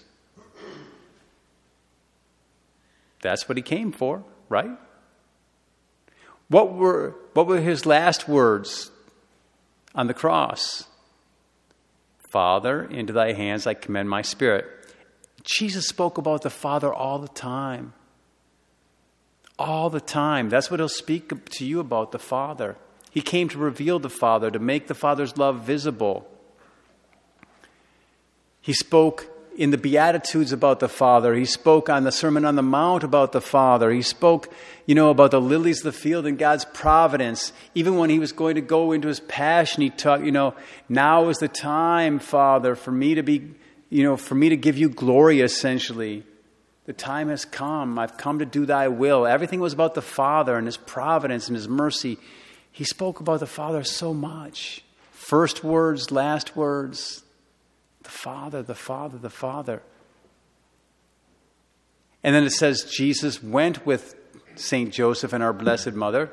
That's 3.21 3.49
what 3.49 3.57
he 3.57 3.61
came 3.61 3.91
for, 3.91 4.23
right? 4.47 4.71
What 6.47 6.73
were, 6.73 7.15
what 7.33 7.47
were 7.47 7.59
his 7.59 7.85
last 7.85 8.29
words 8.29 8.91
on 9.93 10.07
the 10.07 10.13
cross? 10.13 10.85
Father, 12.31 12.85
into 12.85 13.11
thy 13.11 13.33
hands 13.33 13.67
I 13.67 13.73
commend 13.73 14.09
my 14.09 14.21
spirit. 14.21 14.67
Jesus 15.43 15.85
spoke 15.85 16.17
about 16.17 16.43
the 16.43 16.49
Father 16.49 16.93
all 16.93 17.19
the 17.19 17.27
time. 17.27 17.91
All 19.59 19.89
the 19.89 19.99
time. 19.99 20.47
That's 20.47 20.71
what 20.71 20.79
he'll 20.79 20.87
speak 20.87 21.49
to 21.51 21.65
you 21.65 21.81
about 21.81 22.13
the 22.13 22.19
Father. 22.19 22.77
He 23.17 23.21
came 23.21 23.49
to 23.49 23.57
reveal 23.57 23.97
the 23.97 24.11
Father, 24.11 24.51
to 24.51 24.59
make 24.59 24.85
the 24.85 24.93
Father's 24.93 25.39
love 25.39 25.61
visible. 25.61 26.29
He 28.61 28.73
spoke 28.73 29.25
in 29.57 29.71
the 29.71 29.77
Beatitudes 29.79 30.51
about 30.51 30.79
the 30.79 30.87
Father. 30.87 31.33
He 31.33 31.43
spoke 31.43 31.89
on 31.89 32.03
the 32.03 32.11
Sermon 32.11 32.45
on 32.45 32.53
the 32.53 32.61
Mount 32.61 33.03
about 33.03 33.31
the 33.31 33.41
Father. 33.41 33.89
He 33.89 34.03
spoke, 34.03 34.53
you 34.85 34.93
know, 34.93 35.09
about 35.09 35.31
the 35.31 35.41
lilies 35.41 35.79
of 35.79 35.85
the 35.85 35.99
field 35.99 36.27
and 36.27 36.37
God's 36.37 36.63
providence. 36.63 37.53
Even 37.73 37.97
when 37.97 38.11
he 38.11 38.19
was 38.19 38.33
going 38.33 38.53
to 38.53 38.61
go 38.61 38.91
into 38.91 39.07
his 39.07 39.21
passion, 39.21 39.81
he 39.81 39.89
talked, 39.89 40.23
you 40.23 40.31
know, 40.31 40.53
now 40.87 41.27
is 41.29 41.37
the 41.37 41.47
time, 41.47 42.19
Father, 42.19 42.75
for 42.75 42.91
me 42.91 43.15
to 43.15 43.23
be 43.23 43.55
you 43.89 44.03
know, 44.03 44.15
for 44.15 44.35
me 44.35 44.49
to 44.49 44.57
give 44.57 44.77
you 44.77 44.89
glory, 44.89 45.41
essentially. 45.41 46.23
The 46.85 46.93
time 46.93 47.29
has 47.29 47.45
come. 47.45 47.97
I've 47.97 48.15
come 48.15 48.37
to 48.37 48.45
do 48.45 48.67
thy 48.67 48.89
will. 48.89 49.25
Everything 49.25 49.59
was 49.59 49.73
about 49.73 49.95
the 49.95 50.03
Father 50.03 50.55
and 50.55 50.67
his 50.67 50.77
providence 50.77 51.47
and 51.47 51.55
his 51.55 51.67
mercy. 51.67 52.19
He 52.77 52.83
spoke 52.83 53.19
about 53.19 53.39
the 53.39 53.47
Father 53.47 53.83
so 53.83 54.13
much. 54.13 54.83
First 55.11 55.63
words, 55.63 56.11
last 56.11 56.55
words. 56.55 57.23
The 58.03 58.09
Father, 58.09 58.61
the 58.61 58.75
Father, 58.75 59.17
the 59.17 59.29
Father. 59.29 59.81
And 62.23 62.35
then 62.35 62.43
it 62.43 62.51
says 62.51 62.83
Jesus 62.83 63.41
went 63.41 63.85
with 63.85 64.15
St. 64.55 64.93
Joseph 64.93 65.33
and 65.33 65.43
our 65.43 65.53
Blessed 65.53 65.93
Mother 65.93 66.29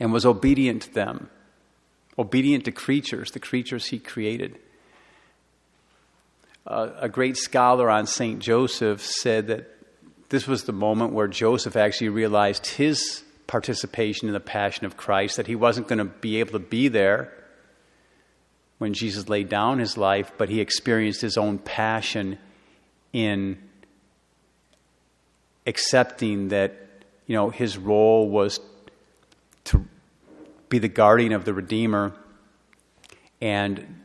and 0.00 0.12
was 0.12 0.26
obedient 0.26 0.82
to 0.82 0.94
them, 0.94 1.30
obedient 2.18 2.64
to 2.64 2.72
creatures, 2.72 3.30
the 3.30 3.40
creatures 3.40 3.86
he 3.86 3.98
created 3.98 4.58
uh, 6.68 6.90
a 7.00 7.08
great 7.08 7.36
scholar 7.36 7.90
on 7.90 8.06
St. 8.06 8.38
Joseph 8.40 9.00
said 9.00 9.46
that 9.46 9.74
this 10.28 10.46
was 10.46 10.64
the 10.64 10.72
moment 10.72 11.12
where 11.12 11.26
Joseph 11.26 11.76
actually 11.76 12.10
realized 12.10 12.66
his 12.66 13.24
participation 13.48 14.28
in 14.28 14.34
the 14.34 14.40
passion 14.40 14.86
of 14.86 14.96
Christ, 14.96 15.36
that 15.38 15.48
he 15.48 15.56
wasn't 15.56 15.88
going 15.88 15.98
to 15.98 16.04
be 16.04 16.38
able 16.38 16.52
to 16.52 16.60
be 16.60 16.86
there 16.86 17.32
when 18.78 18.94
Jesus 18.94 19.28
laid 19.28 19.48
down 19.48 19.80
his 19.80 19.96
life, 19.96 20.30
but 20.38 20.48
he 20.48 20.60
experienced 20.60 21.20
his 21.20 21.36
own 21.36 21.58
passion 21.58 22.38
in 23.12 23.58
accepting 25.66 26.48
that 26.48 26.74
you 27.26 27.34
know 27.34 27.50
his 27.50 27.76
role 27.76 28.28
was 28.28 28.60
to 29.64 29.84
be 30.68 30.78
the 30.78 30.88
guardian 30.88 31.32
of 31.32 31.44
the 31.44 31.52
Redeemer 31.52 32.14
and 33.40 34.02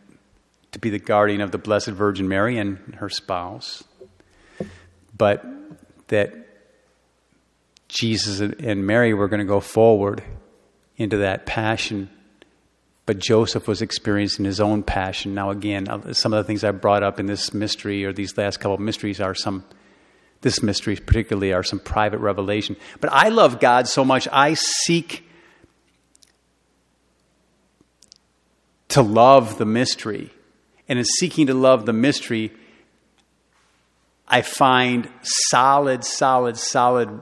to 0.72 0.80
be 0.80 0.90
the 0.90 1.00
guardian 1.00 1.42
of 1.42 1.52
the 1.52 1.58
Blessed 1.58 1.90
Virgin 1.90 2.28
Mary 2.28 2.58
and 2.58 2.96
her 2.96 3.10
spouse. 3.10 3.84
But 5.16 5.46
that 6.08 6.43
Jesus 7.94 8.40
and 8.40 8.88
Mary 8.88 9.14
were 9.14 9.28
going 9.28 9.40
to 9.40 9.46
go 9.46 9.60
forward 9.60 10.24
into 10.98 11.18
that 11.18 11.46
passion. 11.46 12.10
But 13.06 13.20
Joseph 13.20 13.68
was 13.68 13.84
experiencing 13.84 14.46
his 14.46 14.60
own 14.60 14.82
passion. 14.82 15.36
Now, 15.36 15.52
again, 15.52 15.88
uh, 15.88 16.14
some 16.14 16.34
of 16.34 16.44
the 16.44 16.48
things 16.48 16.64
I 16.64 16.72
brought 16.72 17.04
up 17.04 17.20
in 17.20 17.28
this 17.28 17.54
mystery 17.54 18.04
or 18.04 18.12
these 18.12 18.36
last 18.36 18.58
couple 18.58 18.74
of 18.74 18.80
mysteries 18.80 19.22
are 19.22 19.36
some, 19.36 19.64
this 20.42 20.64
mystery 20.64 20.96
particularly, 20.96 21.54
are 21.54 21.62
some 21.62 21.80
private 21.80 22.18
revelation. 22.18 22.78
But 23.00 23.12
I 23.14 23.30
love 23.30 23.60
God 23.60 23.88
so 23.88 24.04
much, 24.04 24.28
I 24.32 24.56
seek 24.56 25.30
to 28.88 29.04
love 29.04 29.60
the 29.60 29.66
mystery. 29.66 30.32
And 30.90 30.98
in 30.98 31.06
seeking 31.06 31.48
to 31.48 31.54
love 31.54 31.86
the 31.86 31.94
mystery, 31.94 32.54
I 34.28 34.42
find 34.42 35.08
solid, 35.22 36.04
solid, 36.04 36.58
solid 36.58 37.22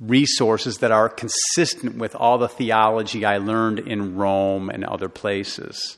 resources 0.00 0.78
that 0.78 0.90
are 0.90 1.08
consistent 1.08 1.96
with 1.96 2.14
all 2.14 2.38
the 2.38 2.48
theology 2.48 3.24
I 3.24 3.38
learned 3.38 3.78
in 3.78 4.16
Rome 4.16 4.68
and 4.70 4.84
other 4.84 5.08
places. 5.08 5.96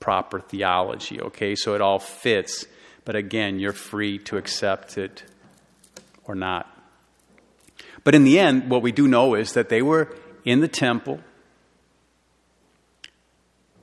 Proper 0.00 0.40
theology, 0.40 1.20
okay? 1.20 1.54
So 1.54 1.74
it 1.74 1.80
all 1.80 1.98
fits. 1.98 2.64
But 3.04 3.16
again, 3.16 3.58
you're 3.58 3.72
free 3.72 4.18
to 4.20 4.36
accept 4.36 4.98
it 4.98 5.24
or 6.24 6.34
not. 6.34 6.66
But 8.04 8.14
in 8.14 8.24
the 8.24 8.38
end, 8.38 8.70
what 8.70 8.82
we 8.82 8.92
do 8.92 9.08
know 9.08 9.34
is 9.34 9.52
that 9.52 9.68
they 9.68 9.82
were 9.82 10.14
in 10.44 10.60
the 10.60 10.68
temple 10.68 11.20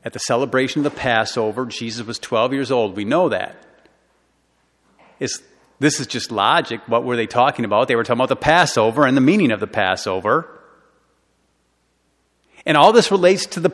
at 0.04 0.14
the 0.14 0.20
celebration 0.20 0.86
of 0.86 0.92
the 0.92 1.00
Passover. 1.00 1.66
Jesus 1.66 2.06
was 2.06 2.20
12 2.20 2.54
years 2.54 2.72
old. 2.72 2.96
We 2.96 3.06
know 3.06 3.30
that. 3.30 3.58
It's 5.20 5.42
this 5.80 6.00
is 6.00 6.08
just 6.08 6.32
logic. 6.32 6.82
What 6.88 7.04
were 7.04 7.16
they 7.16 7.28
talking 7.28 7.66
about? 7.66 7.88
They 7.88 7.96
were 7.96 8.04
talking 8.04 8.20
about 8.20 8.30
the 8.30 8.36
Passover 8.36 9.06
and 9.06 9.16
the 9.16 9.22
meaning 9.22 9.52
of 9.52 9.60
the 9.60 9.68
Passover. 9.68 10.50
And 12.66 12.78
all 12.78 12.94
this 12.94 13.12
relates 13.12 13.46
to 13.48 13.60
the 13.60 13.72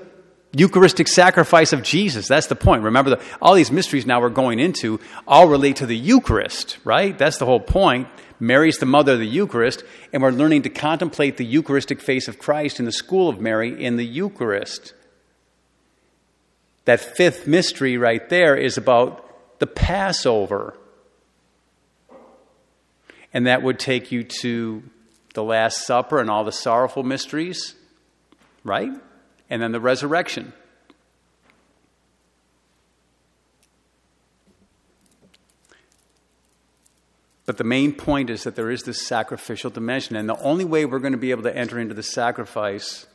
Eucharistic 0.54 1.08
sacrifice 1.08 1.72
of 1.72 1.82
Jesus. 1.82 2.28
That's 2.28 2.48
the 2.48 2.56
point. 2.56 2.84
Remember, 2.84 3.12
the, 3.12 3.24
all 3.42 3.54
these 3.54 3.72
mysteries 3.72 4.06
now 4.06 4.20
we're 4.20 4.30
going 4.30 4.60
into 4.60 5.00
all 5.26 5.48
relate 5.48 5.78
to 5.78 5.86
the 5.86 5.96
Eucharist, 5.96 6.78
right? 6.84 7.18
That's 7.18 7.38
the 7.38 7.46
whole 7.46 7.62
point. 7.62 8.10
Mary's 8.40 8.80
the 8.80 8.88
mother 8.88 9.14
of 9.14 9.20
the 9.20 9.28
Eucharist, 9.28 9.84
and 10.12 10.22
we're 10.22 10.32
learning 10.32 10.64
to 10.64 10.70
contemplate 10.70 11.38
the 11.38 11.46
Eucharistic 11.46 12.02
face 12.02 12.28
of 12.28 12.40
Christ 12.40 12.80
in 12.80 12.86
the 12.86 12.92
school 12.92 13.30
of 13.30 13.40
Mary 13.40 13.82
in 13.82 13.98
the 13.98 14.06
Eucharist. 14.06 14.94
That 16.86 17.00
fifth 17.00 17.48
mystery 17.48 17.98
right 17.98 18.28
there 18.30 18.56
is 18.56 18.78
about 18.78 19.60
the 19.60 19.68
Passover. 19.68 20.76
And 23.34 23.48
that 23.48 23.64
would 23.64 23.80
take 23.80 24.12
you 24.12 24.24
to 24.42 24.84
the 25.34 25.44
Last 25.44 25.86
Supper 25.86 26.20
and 26.20 26.30
all 26.30 26.44
the 26.44 26.52
sorrowful 26.52 27.04
mysteries, 27.04 27.76
right? 28.64 28.92
And 29.50 29.62
then 29.62 29.72
the 29.72 29.80
resurrection. 29.80 30.54
But 37.46 37.58
the 37.58 37.64
main 37.64 37.94
point 37.94 38.30
is 38.30 38.44
that 38.44 38.56
there 38.56 38.72
is 38.72 38.84
this 38.84 39.06
sacrificial 39.06 39.70
dimension. 39.70 40.16
And 40.16 40.30
the 40.30 40.40
only 40.42 40.64
way 40.64 40.86
we're 40.86 41.00
going 41.00 41.12
to 41.14 41.18
be 41.18 41.32
able 41.32 41.44
to 41.44 41.56
enter 41.56 41.80
into 41.80 41.94
the 41.94 42.04
sacrifice 42.04 43.06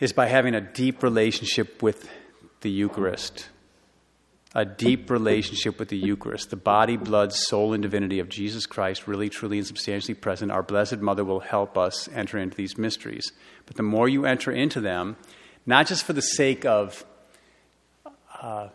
is 0.00 0.12
by 0.12 0.26
having 0.26 0.54
a 0.54 0.60
deep 0.60 1.02
relationship 1.02 1.82
with 1.82 2.08
the 2.60 2.70
Eucharist 2.70 3.48
a 4.54 4.64
deep 4.64 5.10
relationship 5.10 5.78
with 5.78 5.88
the 5.88 5.96
Eucharist, 5.96 6.50
the 6.50 6.56
body, 6.56 6.96
blood, 6.96 7.32
soul, 7.32 7.72
and 7.72 7.82
divinity 7.82 8.18
of 8.18 8.28
Jesus 8.28 8.66
Christ, 8.66 9.06
really, 9.06 9.28
truly, 9.28 9.58
and 9.58 9.66
substantially 9.66 10.14
present, 10.14 10.50
our 10.50 10.62
Blessed 10.62 10.98
Mother 10.98 11.24
will 11.24 11.40
help 11.40 11.78
us 11.78 12.08
enter 12.08 12.36
into 12.36 12.56
these 12.56 12.76
mysteries. 12.76 13.30
But 13.66 13.76
the 13.76 13.84
more 13.84 14.08
you 14.08 14.26
enter 14.26 14.50
into 14.50 14.80
them, 14.80 15.16
not 15.66 15.86
just 15.86 16.04
for 16.04 16.14
the 16.14 16.22
sake 16.22 16.64
of 16.64 17.04
uh, 18.40 18.68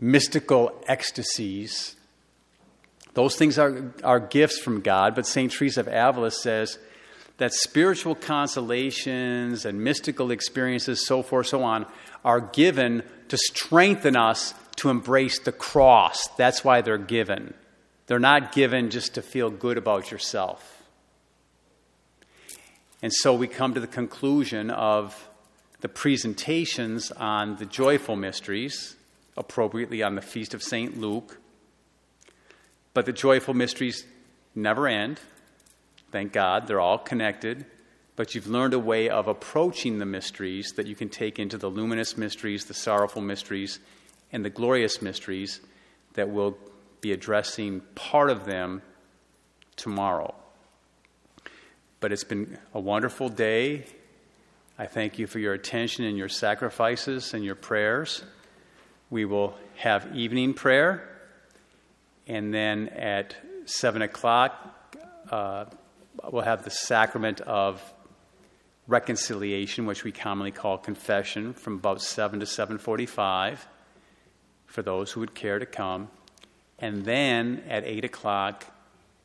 mystical 0.00 0.82
ecstasies, 0.86 1.96
those 3.12 3.36
things 3.36 3.58
are, 3.58 3.92
are 4.02 4.20
gifts 4.20 4.58
from 4.58 4.80
God, 4.80 5.14
but 5.14 5.26
St. 5.26 5.52
Teresa 5.52 5.80
of 5.80 5.88
Avila 5.88 6.30
says 6.30 6.78
that 7.36 7.52
spiritual 7.52 8.14
consolations 8.14 9.66
and 9.66 9.84
mystical 9.84 10.30
experiences, 10.30 11.06
so 11.06 11.22
forth, 11.22 11.48
so 11.48 11.62
on, 11.62 11.84
are 12.24 12.40
given 12.40 13.02
to 13.28 13.36
strengthen 13.36 14.16
us 14.16 14.54
to 14.78 14.90
embrace 14.90 15.38
the 15.38 15.52
cross. 15.52 16.26
That's 16.36 16.64
why 16.64 16.80
they're 16.80 16.98
given. 16.98 17.54
They're 18.06 18.18
not 18.18 18.52
given 18.52 18.90
just 18.90 19.14
to 19.14 19.22
feel 19.22 19.50
good 19.50 19.76
about 19.76 20.10
yourself. 20.10 20.82
And 23.02 23.12
so 23.12 23.34
we 23.34 23.46
come 23.46 23.74
to 23.74 23.80
the 23.80 23.86
conclusion 23.86 24.70
of 24.70 25.28
the 25.80 25.88
presentations 25.88 27.12
on 27.12 27.56
the 27.56 27.66
joyful 27.66 28.16
mysteries, 28.16 28.96
appropriately 29.36 30.02
on 30.02 30.16
the 30.16 30.22
Feast 30.22 30.54
of 30.54 30.62
St. 30.62 30.98
Luke. 30.98 31.38
But 32.94 33.06
the 33.06 33.12
joyful 33.12 33.54
mysteries 33.54 34.04
never 34.54 34.88
end. 34.88 35.20
Thank 36.10 36.32
God, 36.32 36.66
they're 36.66 36.80
all 36.80 36.98
connected. 36.98 37.66
But 38.16 38.34
you've 38.34 38.48
learned 38.48 38.74
a 38.74 38.80
way 38.80 39.08
of 39.08 39.28
approaching 39.28 40.00
the 40.00 40.06
mysteries 40.06 40.72
that 40.74 40.88
you 40.88 40.96
can 40.96 41.08
take 41.08 41.38
into 41.38 41.56
the 41.56 41.68
luminous 41.68 42.16
mysteries, 42.16 42.64
the 42.64 42.74
sorrowful 42.74 43.22
mysteries, 43.22 43.78
and 44.32 44.44
the 44.44 44.50
glorious 44.50 45.00
mysteries 45.00 45.60
that 46.14 46.28
we'll 46.28 46.56
be 47.00 47.12
addressing 47.12 47.80
part 47.94 48.30
of 48.30 48.44
them 48.44 48.82
tomorrow. 49.76 50.34
But 52.00 52.12
it's 52.12 52.24
been 52.24 52.58
a 52.74 52.80
wonderful 52.80 53.28
day. 53.28 53.84
I 54.78 54.86
thank 54.86 55.18
you 55.18 55.26
for 55.26 55.38
your 55.38 55.54
attention 55.54 56.04
and 56.04 56.16
your 56.16 56.28
sacrifices 56.28 57.34
and 57.34 57.44
your 57.44 57.54
prayers. 57.54 58.22
We 59.10 59.24
will 59.24 59.56
have 59.76 60.14
evening 60.14 60.54
prayer, 60.54 61.08
and 62.26 62.52
then 62.52 62.88
at 62.88 63.34
7 63.64 64.02
o'clock, 64.02 64.52
uh, 65.30 65.64
we'll 66.30 66.42
have 66.42 66.64
the 66.64 66.70
sacrament 66.70 67.40
of 67.40 67.82
reconciliation, 68.86 69.86
which 69.86 70.04
we 70.04 70.12
commonly 70.12 70.50
call 70.50 70.78
confession, 70.78 71.54
from 71.54 71.74
about 71.74 72.02
7 72.02 72.40
to 72.40 72.46
745 72.46 73.66
for 74.68 74.82
those 74.82 75.10
who 75.10 75.20
would 75.20 75.34
care 75.34 75.58
to 75.58 75.66
come. 75.66 76.08
And 76.78 77.04
then 77.04 77.64
at 77.68 77.84
8 77.84 78.04
o'clock, 78.04 78.66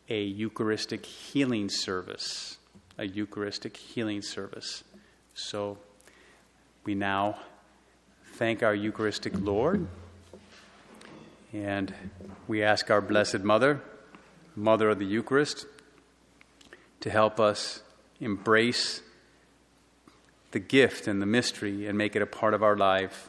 a 0.09 0.23
Eucharistic 0.23 1.05
healing 1.05 1.69
service. 1.69 2.57
A 2.97 3.05
Eucharistic 3.05 3.77
healing 3.77 4.21
service. 4.21 4.83
So 5.35 5.77
we 6.83 6.95
now 6.95 7.37
thank 8.33 8.63
our 8.63 8.73
Eucharistic 8.73 9.33
Lord. 9.39 9.87
And 11.51 11.93
we 12.47 12.63
ask 12.63 12.89
our 12.89 13.01
Blessed 13.01 13.41
Mother, 13.41 13.81
Mother 14.55 14.89
of 14.89 14.97
the 14.97 15.05
Eucharist, 15.05 15.67
to 17.01 17.11
help 17.11 17.39
us 17.39 17.83
embrace 18.19 19.01
the 20.51 20.59
gift 20.59 21.07
and 21.07 21.21
the 21.21 21.25
mystery 21.25 21.87
and 21.87 21.97
make 21.97 22.15
it 22.15 22.21
a 22.21 22.27
part 22.27 22.53
of 22.53 22.63
our 22.63 22.77
life 22.77 23.19